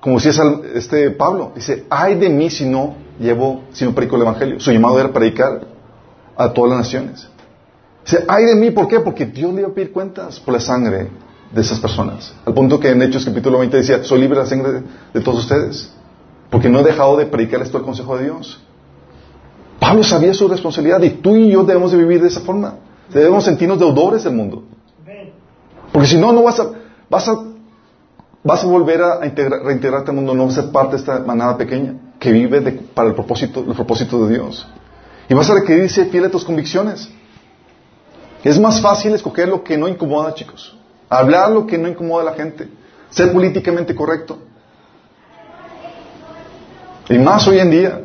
como 0.00 0.20
decía 0.20 0.32
este 0.74 1.10
Pablo, 1.10 1.52
dice, 1.54 1.86
ay 1.90 2.14
de 2.14 2.28
mí 2.28 2.50
si 2.50 2.64
no 2.64 2.94
llevo, 3.18 3.64
si 3.72 3.84
no 3.84 3.94
predico 3.94 4.16
el 4.16 4.22
Evangelio. 4.22 4.60
Su 4.60 4.70
llamado 4.70 5.00
era 5.00 5.12
predicar 5.12 5.62
a 6.36 6.52
todas 6.52 6.70
las 6.70 6.78
naciones. 6.78 7.28
Dice, 8.04 8.24
ay 8.28 8.44
de 8.44 8.54
mí, 8.54 8.70
¿por 8.70 8.86
qué? 8.86 9.00
Porque 9.00 9.26
Dios 9.26 9.52
le 9.52 9.60
iba 9.62 9.70
a 9.70 9.74
pedir 9.74 9.92
cuentas 9.92 10.38
por 10.38 10.54
la 10.54 10.60
sangre 10.60 11.08
de 11.52 11.60
esas 11.60 11.80
personas. 11.80 12.32
Al 12.44 12.54
punto 12.54 12.78
que 12.78 12.90
en 12.90 13.02
Hechos 13.02 13.24
capítulo 13.24 13.58
20 13.58 13.76
decía, 13.76 14.04
soy 14.04 14.20
libre 14.20 14.38
de 14.38 14.44
la 14.44 14.48
sangre 14.48 14.82
de, 15.12 15.20
todos 15.20 15.40
ustedes. 15.40 15.92
Porque 16.50 16.68
no 16.68 16.80
he 16.80 16.84
dejado 16.84 17.16
de 17.16 17.26
predicar 17.26 17.60
esto 17.62 17.78
al 17.78 17.84
consejo 17.84 18.16
de 18.16 18.24
Dios. 18.24 18.60
Pablo 19.78 20.02
sabía 20.02 20.34
su 20.34 20.48
responsabilidad 20.48 21.00
y 21.02 21.10
tú 21.10 21.36
y 21.36 21.50
yo 21.50 21.64
debemos 21.64 21.92
de 21.92 21.98
vivir 21.98 22.20
de 22.20 22.28
esa 22.28 22.40
forma. 22.40 22.74
Debemos 23.12 23.44
sentirnos 23.44 23.78
deudores 23.78 24.24
del 24.24 24.34
mundo. 24.34 24.64
Porque 25.92 26.08
si 26.08 26.16
no, 26.16 26.32
no 26.32 26.42
vas 26.42 26.60
a, 26.60 26.70
vas 27.08 27.28
a, 27.28 27.38
vas 28.42 28.64
a 28.64 28.66
volver 28.66 29.00
a 29.02 29.20
reintegrarte 29.20 30.10
al 30.10 30.16
mundo, 30.16 30.34
no 30.34 30.46
vas 30.46 30.58
a 30.58 30.62
ser 30.62 30.72
parte 30.72 30.92
de 30.92 30.98
esta 30.98 31.20
manada 31.20 31.56
pequeña 31.56 31.94
que 32.18 32.32
vive 32.32 32.60
para 32.94 33.08
el 33.08 33.14
propósito, 33.14 33.62
los 33.66 33.76
propósitos 33.76 34.28
de 34.28 34.34
Dios. 34.34 34.66
Y 35.28 35.34
vas 35.34 35.48
a 35.50 35.54
requerir 35.54 35.90
ser 35.90 36.08
fiel 36.08 36.24
a 36.24 36.30
tus 36.30 36.44
convicciones. 36.44 37.08
Es 38.44 38.58
más 38.58 38.80
fácil 38.80 39.14
escoger 39.14 39.48
lo 39.48 39.62
que 39.62 39.76
no 39.76 39.88
incomoda, 39.88 40.34
chicos. 40.34 40.76
Hablar 41.08 41.50
lo 41.50 41.66
que 41.66 41.78
no 41.78 41.88
incomoda 41.88 42.22
a 42.22 42.24
la 42.26 42.32
gente. 42.34 42.68
Ser 43.10 43.32
políticamente 43.32 43.94
correcto. 43.94 44.38
Y 47.08 47.18
más 47.18 47.46
hoy 47.48 47.58
en 47.58 47.70
día, 47.70 48.02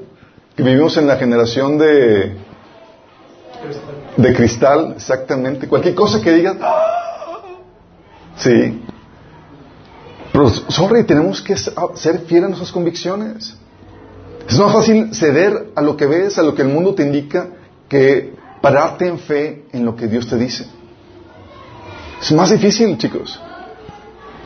que 0.55 0.63
vivimos 0.63 0.97
en 0.97 1.07
la 1.07 1.17
generación 1.17 1.77
de, 1.77 2.35
de 4.17 4.33
cristal, 4.33 4.93
exactamente. 4.95 5.67
Cualquier 5.67 5.95
cosa 5.95 6.21
que 6.21 6.31
digas, 6.31 6.57
¡ah! 6.61 7.41
sí. 8.37 8.81
Pero, 10.31 10.49
sorry, 10.49 11.03
tenemos 11.03 11.41
que 11.41 11.55
ser 11.55 12.19
fieles 12.25 12.45
a 12.45 12.47
nuestras 12.49 12.71
convicciones. 12.71 13.55
Es 14.47 14.59
más 14.59 14.73
fácil 14.73 15.13
ceder 15.13 15.71
a 15.75 15.81
lo 15.81 15.95
que 15.95 16.05
ves, 16.05 16.37
a 16.37 16.43
lo 16.43 16.53
que 16.53 16.63
el 16.63 16.67
mundo 16.67 16.93
te 16.93 17.03
indica, 17.03 17.47
que 17.87 18.33
pararte 18.61 19.07
en 19.07 19.19
fe 19.19 19.65
en 19.71 19.85
lo 19.85 19.95
que 19.95 20.07
Dios 20.07 20.27
te 20.27 20.37
dice. 20.37 20.65
Es 22.21 22.31
más 22.31 22.49
difícil, 22.49 22.97
chicos. 22.97 23.39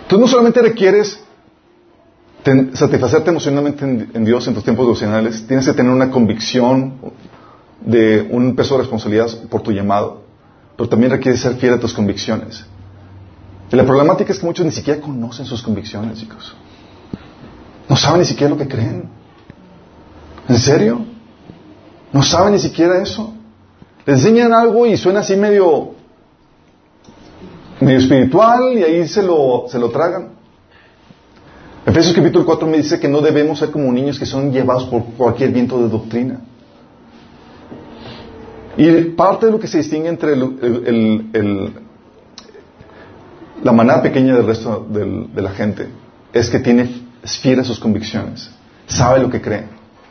Tú 0.08 0.18
no 0.18 0.28
solamente 0.28 0.62
requieres 0.62 1.20
satisfacerte 2.74 3.30
emocionalmente 3.30 3.84
en, 3.84 4.26
Dios 4.26 4.48
en 4.48 4.54
tus 4.54 4.64
tiempos 4.64 4.86
devocionales, 4.86 5.46
tienes 5.48 5.66
que 5.66 5.74
tener 5.74 5.92
una 5.92 6.10
convicción 6.10 6.94
de 7.82 8.28
un 8.32 8.56
peso 8.56 8.76
de 8.76 8.82
responsabilidad 8.82 9.28
por 9.50 9.62
tu 9.62 9.72
llamado, 9.72 10.24
pero 10.76 10.88
también 10.88 11.12
requieres 11.12 11.42
ser 11.42 11.56
fiel 11.56 11.74
a 11.74 11.80
tus 11.80 11.94
convicciones. 11.94 12.66
Y 13.72 13.76
la 13.76 13.86
problemática 13.86 14.32
es 14.32 14.40
que 14.40 14.46
muchos 14.46 14.66
ni 14.66 14.72
siquiera 14.72 15.02
conocen 15.02 15.46
sus 15.46 15.62
convicciones, 15.62 16.20
chicos. 16.20 16.56
No 17.90 17.96
saben 17.96 18.22
ni 18.22 18.26
siquiera 18.26 18.50
lo 18.50 18.58
que 18.58 18.68
creen. 18.68 19.10
¿En 20.48 20.58
serio? 20.58 21.06
No 22.14 22.24
saben 22.24 22.54
ni 22.54 22.60
siquiera 22.60 23.02
eso. 23.02 23.34
Les 24.06 24.20
enseñan 24.20 24.54
algo 24.54 24.86
y 24.86 24.96
suena 24.96 25.20
así 25.20 25.36
medio 25.36 25.96
medio 27.80 28.00
espiritual 28.00 28.78
y 28.78 28.84
ahí 28.84 29.08
se 29.08 29.22
lo, 29.22 29.66
se 29.68 29.78
lo 29.78 29.90
tragan. 29.90 30.37
Efesios 31.88 32.14
capítulo 32.14 32.46
4 32.46 32.68
me 32.68 32.76
dice 32.76 33.00
que 33.00 33.08
no 33.08 33.22
debemos 33.22 33.60
ser 33.60 33.72
como 33.72 33.90
niños 33.94 34.20
que 34.20 34.26
son 34.26 34.52
llevados 34.52 34.84
por 34.88 35.06
cualquier 35.16 35.52
viento 35.54 35.82
de 35.82 35.88
doctrina. 35.88 36.42
Y 38.76 38.92
parte 39.16 39.46
de 39.46 39.54
lo 39.54 39.60
que 39.60 39.68
se 39.68 39.78
distingue 39.78 40.10
entre 40.10 40.34
el, 40.34 41.74
la 43.64 43.72
manada 43.72 44.02
pequeña 44.02 44.36
del 44.36 44.46
resto 44.46 44.86
de 44.90 45.42
la 45.42 45.52
gente 45.52 45.88
es 46.34 46.50
que 46.50 46.60
tiene, 46.60 47.04
es 47.24 47.38
fiel 47.38 47.62
a 47.62 47.64
sus 47.64 47.80
convicciones, 47.80 48.50
sabe 48.86 49.22
lo 49.22 49.30
que 49.30 49.40
cree, 49.40 49.64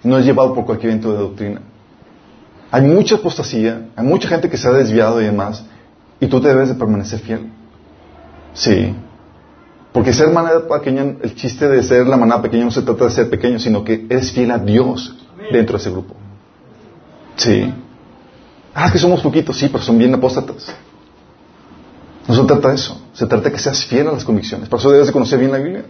no 0.02 0.16
es 0.16 0.24
llevado 0.24 0.54
por 0.54 0.64
cualquier 0.64 0.92
viento 0.92 1.12
de 1.12 1.18
doctrina. 1.18 1.60
Hay 2.70 2.86
mucha 2.86 3.16
apostasía, 3.16 3.88
hay 3.94 4.06
mucha 4.06 4.28
gente 4.28 4.48
que 4.48 4.56
se 4.56 4.66
ha 4.66 4.72
desviado 4.72 5.20
y 5.20 5.26
demás, 5.26 5.62
y 6.20 6.26
tú 6.26 6.40
te 6.40 6.48
debes 6.48 6.70
de 6.70 6.74
permanecer 6.74 7.18
fiel. 7.18 7.50
Sí. 8.54 8.94
Porque 9.96 10.12
ser 10.12 10.28
manada 10.30 10.68
pequeña, 10.68 11.16
el 11.22 11.34
chiste 11.34 11.66
de 11.66 11.82
ser 11.82 12.06
la 12.06 12.18
manada 12.18 12.42
pequeña 12.42 12.66
no 12.66 12.70
se 12.70 12.82
trata 12.82 13.04
de 13.04 13.10
ser 13.12 13.30
pequeño, 13.30 13.58
sino 13.58 13.82
que 13.82 14.04
eres 14.10 14.30
fiel 14.30 14.50
a 14.50 14.58
Dios 14.58 15.16
dentro 15.50 15.78
de 15.78 15.80
ese 15.80 15.90
grupo. 15.90 16.14
Sí. 17.36 17.72
Ah, 18.74 18.92
que 18.92 18.98
somos 18.98 19.22
poquitos, 19.22 19.56
sí, 19.56 19.70
pero 19.72 19.82
son 19.82 19.96
bien 19.96 20.12
apóstatas. 20.12 20.66
No 22.28 22.34
se 22.34 22.44
trata 22.44 22.68
de 22.68 22.74
eso. 22.74 23.00
Se 23.14 23.24
trata 23.24 23.44
de 23.44 23.52
que 23.52 23.58
seas 23.58 23.86
fiel 23.86 24.08
a 24.08 24.12
las 24.12 24.22
convicciones. 24.22 24.68
Por 24.68 24.80
eso 24.80 24.90
debes 24.90 25.06
de 25.06 25.14
conocer 25.14 25.38
bien 25.38 25.50
la 25.50 25.56
Biblia. 25.60 25.86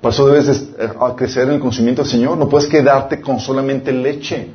Por 0.00 0.10
eso 0.10 0.26
debes 0.26 0.46
de 0.46 0.86
eh, 0.86 0.90
crecer 1.14 1.48
en 1.48 1.56
el 1.56 1.60
conocimiento 1.60 2.00
del 2.00 2.10
Señor. 2.10 2.38
No 2.38 2.48
puedes 2.48 2.66
quedarte 2.66 3.20
con 3.20 3.40
solamente 3.40 3.92
leche. 3.92 4.52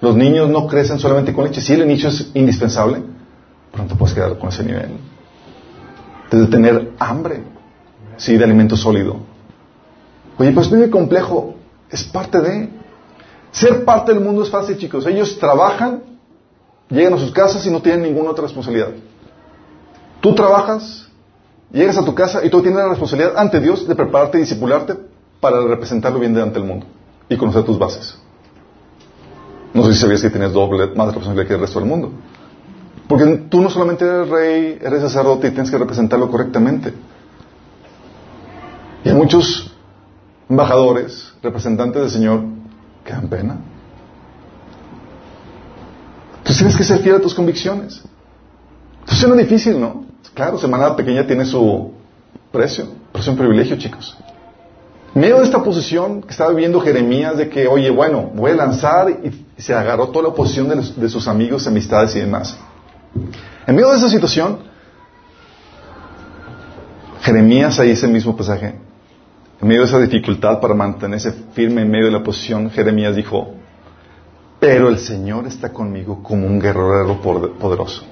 Los 0.00 0.16
niños 0.16 0.48
no 0.48 0.66
crecen 0.66 0.98
solamente 0.98 1.34
con 1.34 1.44
leche. 1.44 1.60
Sí, 1.60 1.74
el 1.74 1.82
inicio 1.82 2.08
es 2.08 2.30
indispensable, 2.32 3.02
pero 3.70 3.84
no 3.84 3.90
te 3.90 3.96
puedes 3.96 4.14
quedar 4.14 4.38
con 4.38 4.48
ese 4.48 4.64
nivel. 4.64 4.92
Debes 6.30 6.46
de 6.46 6.50
tener 6.50 6.92
hambre, 6.98 7.52
sí, 8.16 8.36
de 8.36 8.44
alimento 8.44 8.76
sólido. 8.76 9.16
Oye, 10.38 10.52
pues 10.52 10.70
muy 10.70 10.90
complejo. 10.90 11.54
Es 11.90 12.04
parte 12.04 12.40
de... 12.40 12.70
Ser 13.52 13.84
parte 13.84 14.12
del 14.12 14.22
mundo 14.22 14.42
es 14.42 14.50
fácil, 14.50 14.76
chicos. 14.76 15.06
Ellos 15.06 15.38
trabajan, 15.38 16.02
llegan 16.90 17.14
a 17.14 17.18
sus 17.18 17.30
casas 17.30 17.64
y 17.66 17.70
no 17.70 17.80
tienen 17.80 18.02
ninguna 18.02 18.30
otra 18.30 18.42
responsabilidad. 18.42 18.88
Tú 20.20 20.34
trabajas, 20.34 21.08
llegas 21.70 21.96
a 21.96 22.04
tu 22.04 22.14
casa 22.14 22.44
y 22.44 22.50
tú 22.50 22.62
tienes 22.62 22.78
la 22.78 22.88
responsabilidad 22.88 23.34
ante 23.36 23.60
Dios 23.60 23.86
de 23.86 23.94
prepararte 23.94 24.38
y 24.38 24.40
discipularte 24.40 24.94
para 25.40 25.60
representarlo 25.60 26.18
bien 26.18 26.34
delante 26.34 26.58
del 26.58 26.66
mundo 26.66 26.86
y 27.28 27.36
conocer 27.36 27.62
tus 27.62 27.78
bases. 27.78 28.18
No 29.72 29.84
sé 29.84 29.92
si 29.92 30.00
sabías 30.00 30.22
que 30.22 30.30
tienes 30.30 30.52
doble 30.52 30.88
más 30.94 31.06
responsabilidad 31.06 31.46
que 31.46 31.54
el 31.54 31.60
resto 31.60 31.78
del 31.78 31.88
mundo. 31.88 32.10
Porque 33.06 33.24
tú 33.50 33.60
no 33.60 33.68
solamente 33.68 34.04
eres 34.04 34.28
rey, 34.28 34.78
eres 34.80 35.02
sacerdote 35.02 35.48
y 35.48 35.50
tienes 35.50 35.70
que 35.70 35.78
representarlo 35.78 36.30
correctamente. 36.30 36.94
Y 39.04 39.10
hay 39.10 39.14
muchos 39.14 39.70
embajadores, 40.48 41.32
representantes 41.42 42.02
del 42.02 42.10
Señor, 42.10 42.44
que 43.04 43.12
dan 43.12 43.28
pena. 43.28 43.56
Tú 46.42 46.52
tienes 46.52 46.76
que 46.76 46.84
ser 46.84 46.98
fiel 47.00 47.16
a 47.16 47.20
tus 47.20 47.34
convicciones. 47.34 48.02
Eso 49.06 49.16
suena 49.16 49.36
difícil, 49.36 49.78
¿no? 49.80 50.04
Claro, 50.32 50.58
semana 50.58 50.96
pequeña 50.96 51.26
tiene 51.26 51.44
su 51.44 51.92
precio, 52.50 52.86
pero 53.12 53.22
es 53.22 53.28
un 53.28 53.36
privilegio, 53.36 53.76
chicos. 53.76 54.16
En 55.14 55.20
medio 55.20 55.38
de 55.38 55.44
esta 55.44 55.62
posición 55.62 56.22
que 56.22 56.30
estaba 56.30 56.50
viviendo 56.50 56.80
Jeremías 56.80 57.36
de 57.36 57.48
que, 57.48 57.68
oye, 57.68 57.90
bueno, 57.90 58.30
voy 58.34 58.50
a 58.50 58.56
lanzar 58.56 59.10
y 59.10 59.46
se 59.56 59.72
agarró 59.72 60.08
toda 60.08 60.24
la 60.24 60.28
oposición 60.30 60.68
de, 60.96 61.08
sus 61.08 61.28
amigos, 61.28 61.66
amistades 61.66 62.16
y 62.16 62.20
demás. 62.20 62.56
En 63.66 63.76
medio 63.76 63.90
de 63.90 63.98
esa 63.98 64.08
situación, 64.08 64.58
Jeremías, 67.20 67.78
ahí 67.78 67.90
ese 67.90 68.08
mismo 68.08 68.36
pasaje, 68.36 68.74
en 69.64 69.68
medio 69.68 69.80
de 69.80 69.86
esa 69.86 69.98
dificultad 69.98 70.60
para 70.60 70.74
mantenerse 70.74 71.32
firme 71.54 71.80
en 71.80 71.90
medio 71.90 72.04
de 72.04 72.12
la 72.12 72.22
posición, 72.22 72.68
Jeremías 72.68 73.16
dijo, 73.16 73.54
pero 74.60 74.90
el 74.90 74.98
Señor 74.98 75.46
está 75.46 75.72
conmigo 75.72 76.22
como 76.22 76.46
un 76.46 76.60
guerrero 76.60 77.18
poderoso. 77.58 78.04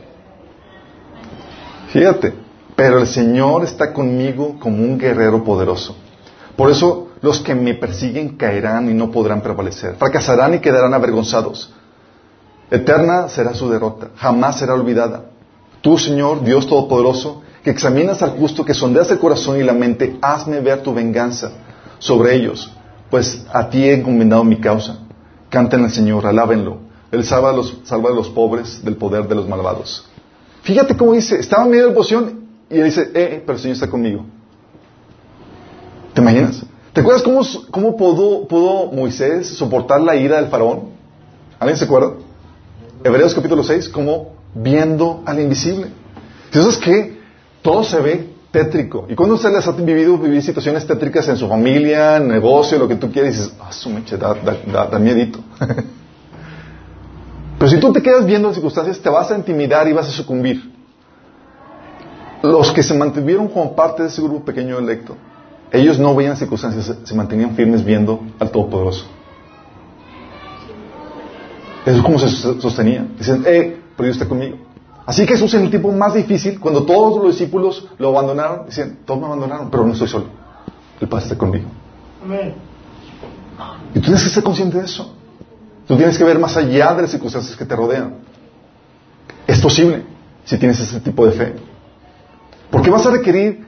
Fíjate, 1.88 2.32
pero 2.74 3.00
el 3.00 3.06
Señor 3.06 3.64
está 3.64 3.92
conmigo 3.92 4.56
como 4.58 4.82
un 4.82 4.96
guerrero 4.96 5.44
poderoso. 5.44 5.94
Por 6.56 6.70
eso 6.70 7.08
los 7.20 7.40
que 7.40 7.54
me 7.54 7.74
persiguen 7.74 8.38
caerán 8.38 8.88
y 8.88 8.94
no 8.94 9.10
podrán 9.10 9.42
prevalecer. 9.42 9.96
Fracasarán 9.96 10.54
y 10.54 10.60
quedarán 10.60 10.94
avergonzados. 10.94 11.70
Eterna 12.70 13.28
será 13.28 13.52
su 13.52 13.68
derrota, 13.68 14.08
jamás 14.16 14.58
será 14.58 14.72
olvidada. 14.72 15.26
Tú, 15.82 15.98
Señor, 15.98 16.44
Dios 16.44 16.66
Todopoderoso, 16.66 17.42
que 17.62 17.70
examinas 17.70 18.22
al 18.22 18.30
justo, 18.30 18.64
que 18.64 18.74
sondeas 18.74 19.10
el 19.10 19.18
corazón 19.18 19.58
y 19.58 19.62
la 19.62 19.72
mente, 19.72 20.18
hazme 20.20 20.60
ver 20.60 20.82
tu 20.82 20.92
venganza 20.92 21.52
sobre 21.98 22.34
ellos, 22.34 22.72
pues 23.10 23.44
a 23.52 23.68
ti 23.70 23.84
he 23.84 23.94
encomendado 23.94 24.42
mi 24.44 24.60
causa. 24.60 24.98
Canten 25.48 25.84
al 25.84 25.90
Señor, 25.90 26.26
alábenlo. 26.26 26.78
Él 27.12 27.24
salva 27.24 27.50
a 27.50 27.52
los, 27.52 27.78
salva 27.84 28.10
a 28.10 28.14
los 28.14 28.30
pobres 28.30 28.84
del 28.84 28.96
poder 28.96 29.28
de 29.28 29.34
los 29.34 29.46
malvados. 29.48 30.08
Fíjate 30.62 30.96
cómo 30.96 31.12
dice, 31.12 31.38
estaba 31.38 31.64
en 31.64 31.70
medio 31.70 31.84
de 31.84 31.88
la 31.88 31.92
oposición 31.92 32.40
y 32.70 32.78
él 32.78 32.84
dice, 32.84 33.02
eh, 33.02 33.10
eh, 33.14 33.42
pero 33.44 33.56
el 33.56 33.62
Señor 33.62 33.74
está 33.74 33.90
conmigo. 33.90 34.24
¿Te 36.14 36.20
imaginas? 36.20 36.64
¿Te 36.92 37.00
acuerdas 37.00 37.22
cómo, 37.22 37.40
cómo 37.70 37.96
pudo, 37.96 38.46
pudo, 38.48 38.92
Moisés 38.92 39.48
soportar 39.48 40.00
la 40.00 40.16
ira 40.16 40.36
del 40.36 40.50
faraón? 40.50 40.90
¿Alguien 41.58 41.78
se 41.78 41.84
acuerda? 41.84 42.14
Hebreos 43.04 43.34
capítulo 43.34 43.62
6, 43.62 43.88
como 43.88 44.34
viendo 44.54 45.22
al 45.26 45.40
invisible. 45.40 45.88
Entonces, 46.46 46.78
que 46.78 47.21
todo 47.62 47.84
se 47.84 48.00
ve 48.00 48.28
tétrico. 48.50 49.06
Y 49.08 49.14
cuando 49.14 49.36
ustedes 49.36 49.66
han 49.66 49.84
vivido 49.84 50.18
vivir 50.18 50.42
situaciones 50.42 50.86
tétricas 50.86 51.26
en 51.28 51.36
su 51.36 51.48
familia, 51.48 52.18
negocio, 52.20 52.78
lo 52.78 52.86
que 52.86 52.96
tú 52.96 53.10
quieras, 53.10 53.32
dices, 53.32 53.54
ah, 53.60 53.72
su 53.72 53.88
meche, 53.88 54.16
da 54.18 54.98
miedito. 54.98 55.40
Pero 57.58 57.70
si 57.70 57.78
tú 57.78 57.92
te 57.92 58.02
quedas 58.02 58.26
viendo 58.26 58.48
las 58.48 58.56
circunstancias, 58.56 58.98
te 58.98 59.08
vas 59.08 59.30
a 59.30 59.36
intimidar 59.36 59.86
y 59.88 59.92
vas 59.92 60.08
a 60.08 60.10
sucumbir. 60.10 60.72
Los 62.42 62.72
que 62.72 62.82
se 62.82 62.92
mantuvieron 62.92 63.46
como 63.48 63.76
parte 63.76 64.02
de 64.02 64.08
ese 64.08 64.20
grupo 64.20 64.44
pequeño 64.44 64.78
electo, 64.78 65.16
ellos 65.70 65.98
no 65.98 66.14
veían 66.14 66.36
circunstancias, 66.36 66.92
se 67.04 67.14
mantenían 67.14 67.54
firmes 67.54 67.84
viendo 67.84 68.20
al 68.40 68.50
Todopoderoso. 68.50 69.06
Eso 71.86 71.96
es 71.96 72.02
como 72.02 72.18
se 72.18 72.28
sostenía. 72.28 73.06
Dicen, 73.16 73.44
eh, 73.46 73.80
pero 73.96 74.06
Dios 74.06 74.16
está 74.16 74.28
conmigo. 74.28 74.58
Así 75.12 75.26
que 75.26 75.34
Jesús 75.34 75.52
en 75.52 75.64
el 75.64 75.68
tiempo 75.68 75.92
más 75.92 76.14
difícil, 76.14 76.58
cuando 76.58 76.84
todos 76.84 77.22
los 77.22 77.32
discípulos 77.32 77.86
lo 77.98 78.08
abandonaron, 78.08 78.64
decían, 78.64 79.00
todos 79.04 79.20
me 79.20 79.26
abandonaron, 79.26 79.70
pero 79.70 79.84
no 79.84 79.92
estoy 79.92 80.08
solo. 80.08 80.24
El 80.98 81.06
Padre 81.06 81.24
está 81.24 81.36
conmigo. 81.36 81.66
Amén. 82.24 82.54
Y 83.90 83.98
tú 83.98 84.00
tienes 84.00 84.22
que 84.22 84.30
ser 84.30 84.42
consciente 84.42 84.78
de 84.78 84.86
eso. 84.86 85.14
Tú 85.86 85.98
tienes 85.98 86.16
que 86.16 86.24
ver 86.24 86.38
más 86.38 86.56
allá 86.56 86.94
de 86.94 87.02
las 87.02 87.10
circunstancias 87.10 87.54
que 87.54 87.66
te 87.66 87.76
rodean. 87.76 88.20
Es 89.46 89.60
posible 89.60 90.02
si 90.46 90.56
tienes 90.56 90.80
ese 90.80 90.98
tipo 91.00 91.26
de 91.26 91.32
fe. 91.32 91.56
Porque 92.70 92.88
vas 92.88 93.04
a 93.04 93.10
requerir, 93.10 93.66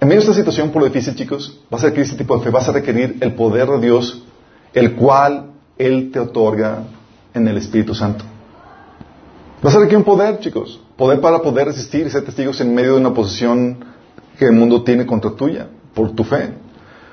en 0.00 0.08
medio 0.08 0.20
de 0.20 0.30
esta 0.30 0.34
situación, 0.34 0.70
por 0.70 0.82
lo 0.82 0.88
difícil, 0.88 1.14
chicos, 1.14 1.60
vas 1.70 1.84
a 1.84 1.86
requerir 1.86 2.06
ese 2.06 2.16
tipo 2.16 2.36
de 2.36 2.42
fe, 2.42 2.50
vas 2.50 2.68
a 2.68 2.72
requerir 2.72 3.18
el 3.20 3.34
poder 3.34 3.68
de 3.68 3.78
Dios, 3.78 4.24
el 4.72 4.96
cual 4.96 5.52
Él 5.78 6.10
te 6.12 6.18
otorga 6.18 6.82
en 7.32 7.46
el 7.46 7.56
Espíritu 7.56 7.94
Santo. 7.94 8.24
Vas 9.64 9.74
a 9.76 9.78
requerir 9.78 9.96
un 9.96 10.04
poder, 10.04 10.40
chicos, 10.40 10.78
poder 10.94 11.22
para 11.22 11.40
poder 11.40 11.68
resistir 11.68 12.06
y 12.06 12.10
ser 12.10 12.22
testigos 12.22 12.60
en 12.60 12.74
medio 12.74 12.92
de 12.92 13.00
una 13.00 13.14
posición 13.14 13.82
que 14.38 14.44
el 14.44 14.52
mundo 14.52 14.84
tiene 14.84 15.06
contra 15.06 15.30
tuya, 15.30 15.68
por 15.94 16.14
tu 16.14 16.22
fe. 16.22 16.52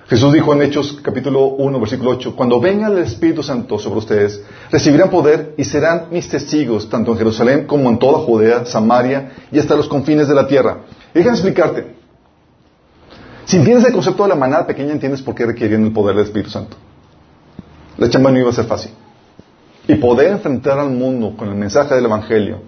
Jesús 0.10 0.34
dijo 0.34 0.52
en 0.52 0.64
Hechos 0.64 1.00
capítulo 1.02 1.46
1, 1.46 1.80
versículo 1.80 2.10
8, 2.12 2.36
cuando 2.36 2.60
venga 2.60 2.88
el 2.88 2.98
Espíritu 2.98 3.42
Santo 3.42 3.80
sobre 3.80 4.00
ustedes, 4.00 4.44
recibirán 4.70 5.10
poder 5.10 5.54
y 5.58 5.64
serán 5.64 6.08
mis 6.12 6.28
testigos, 6.28 6.90
tanto 6.90 7.14
en 7.14 7.20
Jerusalén 7.20 7.68
como 7.68 7.90
en 7.90 7.98
toda 7.98 8.20
Judea, 8.20 8.66
Samaria 8.66 9.32
y 9.50 9.58
hasta 9.58 9.78
los 9.78 9.88
confines 9.88 10.28
de 10.28 10.36
la 10.36 10.46
tierra. 10.46 10.80
Y 11.14 11.20
déjame 11.20 11.38
explicarte. 11.38 11.96
Si 13.46 13.56
entiendes 13.56 13.86
el 13.86 13.94
concepto 13.94 14.24
de 14.24 14.30
la 14.30 14.36
manada 14.36 14.68
pequeña, 14.68 14.92
entiendes 14.92 15.22
por 15.22 15.36
qué 15.36 15.46
requerían 15.46 15.86
el 15.86 15.94
poder 15.94 16.18
del 16.18 16.26
Espíritu 16.26 16.50
Santo. 16.50 16.76
La 17.98 18.10
chamba 18.10 18.30
no 18.30 18.40
iba 18.40 18.50
a 18.50 18.54
ser 18.54 18.66
fácil. 18.66 18.92
Y 19.92 19.96
poder 19.96 20.32
enfrentar 20.32 20.80
al 20.80 20.90
mundo 20.90 21.36
con 21.36 21.50
el 21.50 21.56
mensaje 21.56 21.94
del 21.96 22.06
Evangelio 22.06 22.62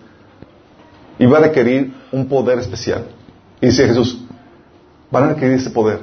iba 1.17 1.37
a 1.37 1.41
requerir 1.41 1.93
un 2.11 2.27
poder 2.27 2.59
especial. 2.59 3.05
Y 3.61 3.67
dice 3.67 3.87
Jesús, 3.87 4.25
van 5.09 5.23
a 5.23 5.27
requerir 5.29 5.55
ese 5.55 5.69
poder 5.69 6.01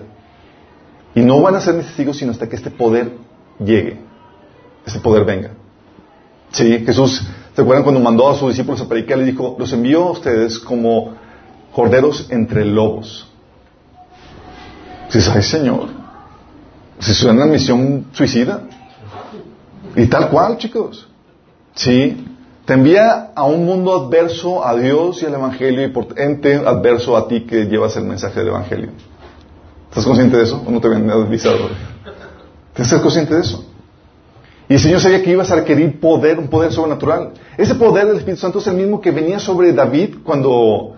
y 1.14 1.20
no 1.20 1.42
van 1.42 1.56
a 1.56 1.60
ser 1.60 1.74
mis 1.74 1.84
testigos 1.84 2.16
sino 2.16 2.30
hasta 2.30 2.48
que 2.48 2.56
este 2.56 2.70
poder 2.70 3.12
llegue, 3.62 4.00
este 4.86 4.98
poder 5.00 5.26
venga. 5.26 5.50
Sí, 6.52 6.78
Jesús, 6.86 7.22
¿se 7.54 7.60
acuerdan 7.60 7.82
cuando 7.82 8.00
mandó 8.00 8.30
a 8.30 8.34
sus 8.34 8.48
discípulos 8.48 8.80
a 8.80 8.88
predicar? 8.88 9.18
Le 9.18 9.26
dijo, 9.26 9.56
los 9.58 9.70
envío 9.74 10.04
a 10.04 10.12
ustedes 10.12 10.58
como 10.58 11.16
corderos 11.74 12.28
entre 12.30 12.64
lobos. 12.64 13.28
Dices, 15.12 15.28
ay 15.28 15.42
Señor, 15.42 15.88
si 16.98 17.12
es 17.12 17.22
una 17.24 17.44
misión 17.44 18.06
suicida. 18.12 18.62
Y 19.94 20.06
tal 20.06 20.30
cual, 20.30 20.56
chicos. 20.56 21.09
Sí, 21.74 22.26
te 22.64 22.74
envía 22.74 23.32
a 23.34 23.44
un 23.44 23.64
mundo 23.64 24.06
adverso 24.06 24.66
a 24.66 24.76
Dios 24.76 25.22
y 25.22 25.26
al 25.26 25.34
Evangelio 25.34 25.84
y 25.84 25.88
por 25.88 26.18
ente 26.18 26.54
adverso 26.54 27.16
a 27.16 27.26
ti 27.26 27.46
que 27.46 27.64
llevas 27.64 27.96
el 27.96 28.04
mensaje 28.04 28.40
del 28.40 28.48
Evangelio. 28.48 28.90
¿Estás 29.88 30.04
consciente 30.04 30.36
de 30.36 30.44
eso? 30.44 30.62
¿O 30.64 30.70
no 30.70 30.80
te 30.80 30.86
habían 30.86 31.08
que 32.74 32.84
ser 32.84 33.00
consciente 33.00 33.34
de 33.34 33.40
eso. 33.40 33.64
Y 34.68 34.74
el 34.74 34.78
Señor 34.78 35.00
sabía 35.00 35.22
que 35.22 35.32
ibas 35.32 35.50
a 35.50 35.56
requerir 35.56 35.98
poder, 35.98 36.38
un 36.38 36.48
poder 36.48 36.72
sobrenatural. 36.72 37.32
Ese 37.58 37.74
poder 37.74 38.06
del 38.06 38.18
Espíritu 38.18 38.40
Santo 38.40 38.60
es 38.60 38.66
el 38.68 38.74
mismo 38.76 39.00
que 39.00 39.10
venía 39.10 39.40
sobre 39.40 39.72
David 39.72 40.18
cuando 40.22 40.94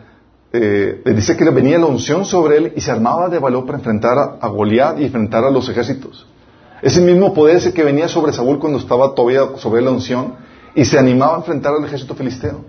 eh, 0.52 1.00
le 1.02 1.14
dice 1.14 1.36
que 1.36 1.44
le 1.44 1.50
venía 1.50 1.78
la 1.78 1.86
unción 1.86 2.26
sobre 2.26 2.58
él 2.58 2.72
y 2.76 2.82
se 2.82 2.90
armaba 2.90 3.30
de 3.30 3.38
valor 3.38 3.64
para 3.64 3.78
enfrentar 3.78 4.18
a, 4.18 4.36
a 4.42 4.48
Goliat 4.48 5.00
y 5.00 5.04
enfrentar 5.04 5.44
a 5.44 5.50
los 5.50 5.68
ejércitos. 5.70 6.26
Ese 6.82 7.00
mismo 7.00 7.32
poder 7.32 7.56
ese 7.56 7.72
que 7.72 7.82
venía 7.82 8.08
sobre 8.08 8.32
Saúl 8.32 8.58
cuando 8.58 8.78
estaba 8.78 9.14
todavía 9.14 9.56
sobre 9.56 9.80
la 9.80 9.90
unción 9.90 10.34
y 10.74 10.84
se 10.84 10.98
animaba 10.98 11.34
a 11.34 11.38
enfrentar 11.38 11.74
al 11.74 11.84
ejército 11.84 12.14
filisteo. 12.14 12.60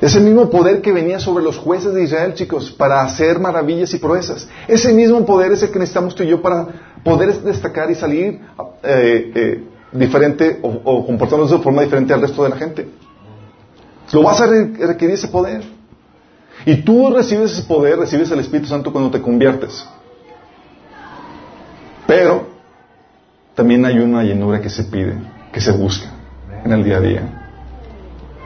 Ese 0.00 0.20
mismo 0.20 0.50
poder 0.50 0.82
que 0.82 0.92
venía 0.92 1.18
sobre 1.18 1.42
los 1.42 1.56
jueces 1.56 1.94
de 1.94 2.04
Israel, 2.04 2.34
chicos, 2.34 2.70
para 2.70 3.02
hacer 3.02 3.38
maravillas 3.40 3.94
y 3.94 3.98
proezas. 3.98 4.46
Ese 4.68 4.92
mismo 4.92 5.24
poder 5.24 5.52
es 5.52 5.62
el 5.62 5.70
que 5.70 5.78
necesitamos 5.78 6.14
tú 6.14 6.22
y 6.22 6.28
yo 6.28 6.42
para 6.42 6.66
poder 7.02 7.40
destacar 7.40 7.90
y 7.90 7.94
salir 7.94 8.40
eh, 8.82 9.32
eh, 9.34 9.64
diferente 9.92 10.60
o, 10.62 11.06
comportarnos 11.06 11.50
de 11.50 11.58
forma 11.58 11.82
diferente 11.82 12.12
al 12.12 12.20
resto 12.20 12.44
de 12.44 12.50
la 12.50 12.56
gente. 12.56 12.88
Lo 14.12 14.22
vas 14.22 14.40
a 14.40 14.46
requerir 14.46 15.14
ese 15.14 15.28
poder. 15.28 15.64
Y 16.66 16.82
tú 16.82 17.10
recibes 17.10 17.52
ese 17.52 17.62
poder, 17.62 17.98
recibes 17.98 18.30
el 18.30 18.40
Espíritu 18.40 18.68
Santo 18.68 18.92
cuando 18.92 19.10
te 19.10 19.22
conviertes. 19.22 19.86
Pero 22.06 22.46
también 23.54 23.84
hay 23.84 23.98
una 23.98 24.22
llenura 24.22 24.60
que 24.60 24.68
se 24.68 24.84
pide, 24.84 25.14
que 25.52 25.60
se 25.60 25.72
busca 25.72 26.15
en 26.66 26.72
el 26.72 26.84
día 26.84 26.98
a 26.98 27.00
día. 27.00 27.22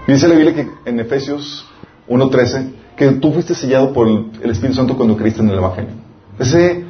Dice 0.07 0.29
la 0.29 0.35
Biblia 0.35 0.55
que 0.55 0.69
en 0.85 1.01
Efesios 1.01 1.67
1.13 2.09 2.73
que 2.97 3.13
tú 3.13 3.33
fuiste 3.33 3.55
sellado 3.55 3.93
por 3.93 4.07
el 4.09 4.51
Espíritu 4.51 4.77
Santo 4.77 4.97
cuando 4.97 5.17
creíste 5.17 5.41
en 5.41 5.49
el 5.49 5.59
Evangelio. 5.59 5.93
Ese 6.39 6.85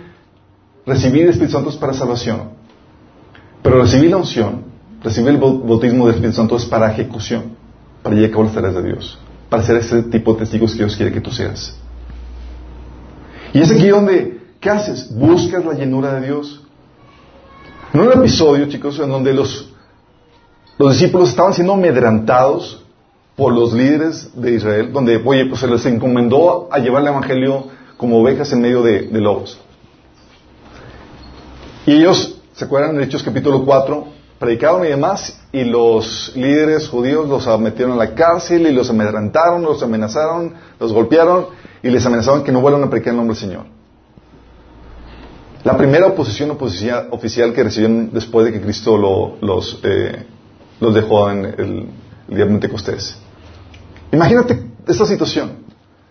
recibir 0.84 1.22
el 1.22 1.30
Espíritu 1.30 1.52
Santo 1.52 1.70
es 1.70 1.76
para 1.76 1.92
salvación. 1.92 2.50
Pero 3.62 3.82
recibir 3.82 4.10
la 4.10 4.16
unción, 4.16 4.64
recibir 5.02 5.30
el 5.30 5.36
bautismo 5.36 6.06
del 6.06 6.16
Espíritu 6.16 6.36
Santo 6.36 6.56
es 6.56 6.64
para 6.64 6.90
ejecución, 6.90 7.56
para 8.02 8.14
llegar 8.14 8.30
a 8.30 8.32
cabo 8.32 8.44
las 8.44 8.54
tareas 8.54 8.74
de 8.74 8.82
Dios, 8.82 9.18
para 9.48 9.62
ser 9.62 9.76
ese 9.76 10.02
tipo 10.04 10.32
de 10.32 10.40
testigos 10.40 10.72
que 10.72 10.78
Dios 10.78 10.96
quiere 10.96 11.12
que 11.12 11.20
tú 11.20 11.30
seas. 11.30 11.76
Y 13.52 13.60
es 13.60 13.70
aquí 13.70 13.88
donde, 13.88 14.40
¿qué 14.60 14.70
haces? 14.70 15.14
Buscas 15.14 15.64
la 15.64 15.74
llenura 15.74 16.14
de 16.14 16.26
Dios. 16.26 16.62
En 17.92 18.00
un 18.00 18.12
episodio, 18.12 18.66
chicos, 18.66 18.98
en 18.98 19.10
donde 19.10 19.34
los, 19.34 19.72
los 20.80 20.94
discípulos 20.94 21.28
estaban 21.28 21.52
siendo 21.52 21.74
amedrantados 21.74 22.82
por 23.36 23.52
los 23.52 23.74
líderes 23.74 24.30
de 24.34 24.54
Israel, 24.54 24.90
donde, 24.94 25.20
oye, 25.22 25.44
pues 25.44 25.60
se 25.60 25.66
les 25.66 25.84
encomendó 25.84 26.68
a 26.72 26.78
llevar 26.78 27.02
el 27.02 27.08
Evangelio 27.08 27.66
como 27.98 28.18
ovejas 28.18 28.50
en 28.54 28.62
medio 28.62 28.82
de, 28.82 29.02
lobos. 29.12 29.60
Y 31.84 31.92
ellos, 31.92 32.40
¿se 32.54 32.64
acuerdan 32.64 32.96
en 32.96 33.02
Hechos 33.02 33.22
capítulo 33.22 33.62
4? 33.62 34.06
Predicaron 34.38 34.86
y 34.86 34.88
demás, 34.88 35.38
y 35.52 35.64
los 35.64 36.32
líderes 36.34 36.88
judíos 36.88 37.28
los 37.28 37.60
metieron 37.60 37.92
a 37.92 37.96
la 37.96 38.14
cárcel 38.14 38.66
y 38.66 38.72
los 38.72 38.88
amedrentaron, 38.88 39.60
los 39.60 39.82
amenazaron, 39.82 40.54
los 40.78 40.94
golpearon 40.94 41.48
y 41.82 41.90
les 41.90 42.06
amenazaban 42.06 42.42
que 42.42 42.52
no 42.52 42.62
vuelvan 42.62 42.84
a 42.84 42.88
predicar 42.88 43.10
el 43.10 43.18
nombre 43.18 43.36
del 43.36 43.48
Señor. 43.48 43.66
La 45.62 45.76
primera 45.76 46.06
oposición 46.06 46.52
oficial 46.52 47.52
que 47.52 47.64
recibieron 47.64 48.08
después 48.14 48.46
de 48.46 48.52
que 48.54 48.62
Cristo 48.62 48.96
los, 48.96 49.78
eh, 49.82 50.24
los 50.80 50.94
dejó 50.94 51.30
en 51.30 51.44
el, 51.44 51.88
el 52.28 52.36
día 52.36 52.44
de 52.44 52.46
Pentecostés 52.46 53.16
Imagínate 54.12 54.60
esta 54.86 55.06
situación. 55.06 55.52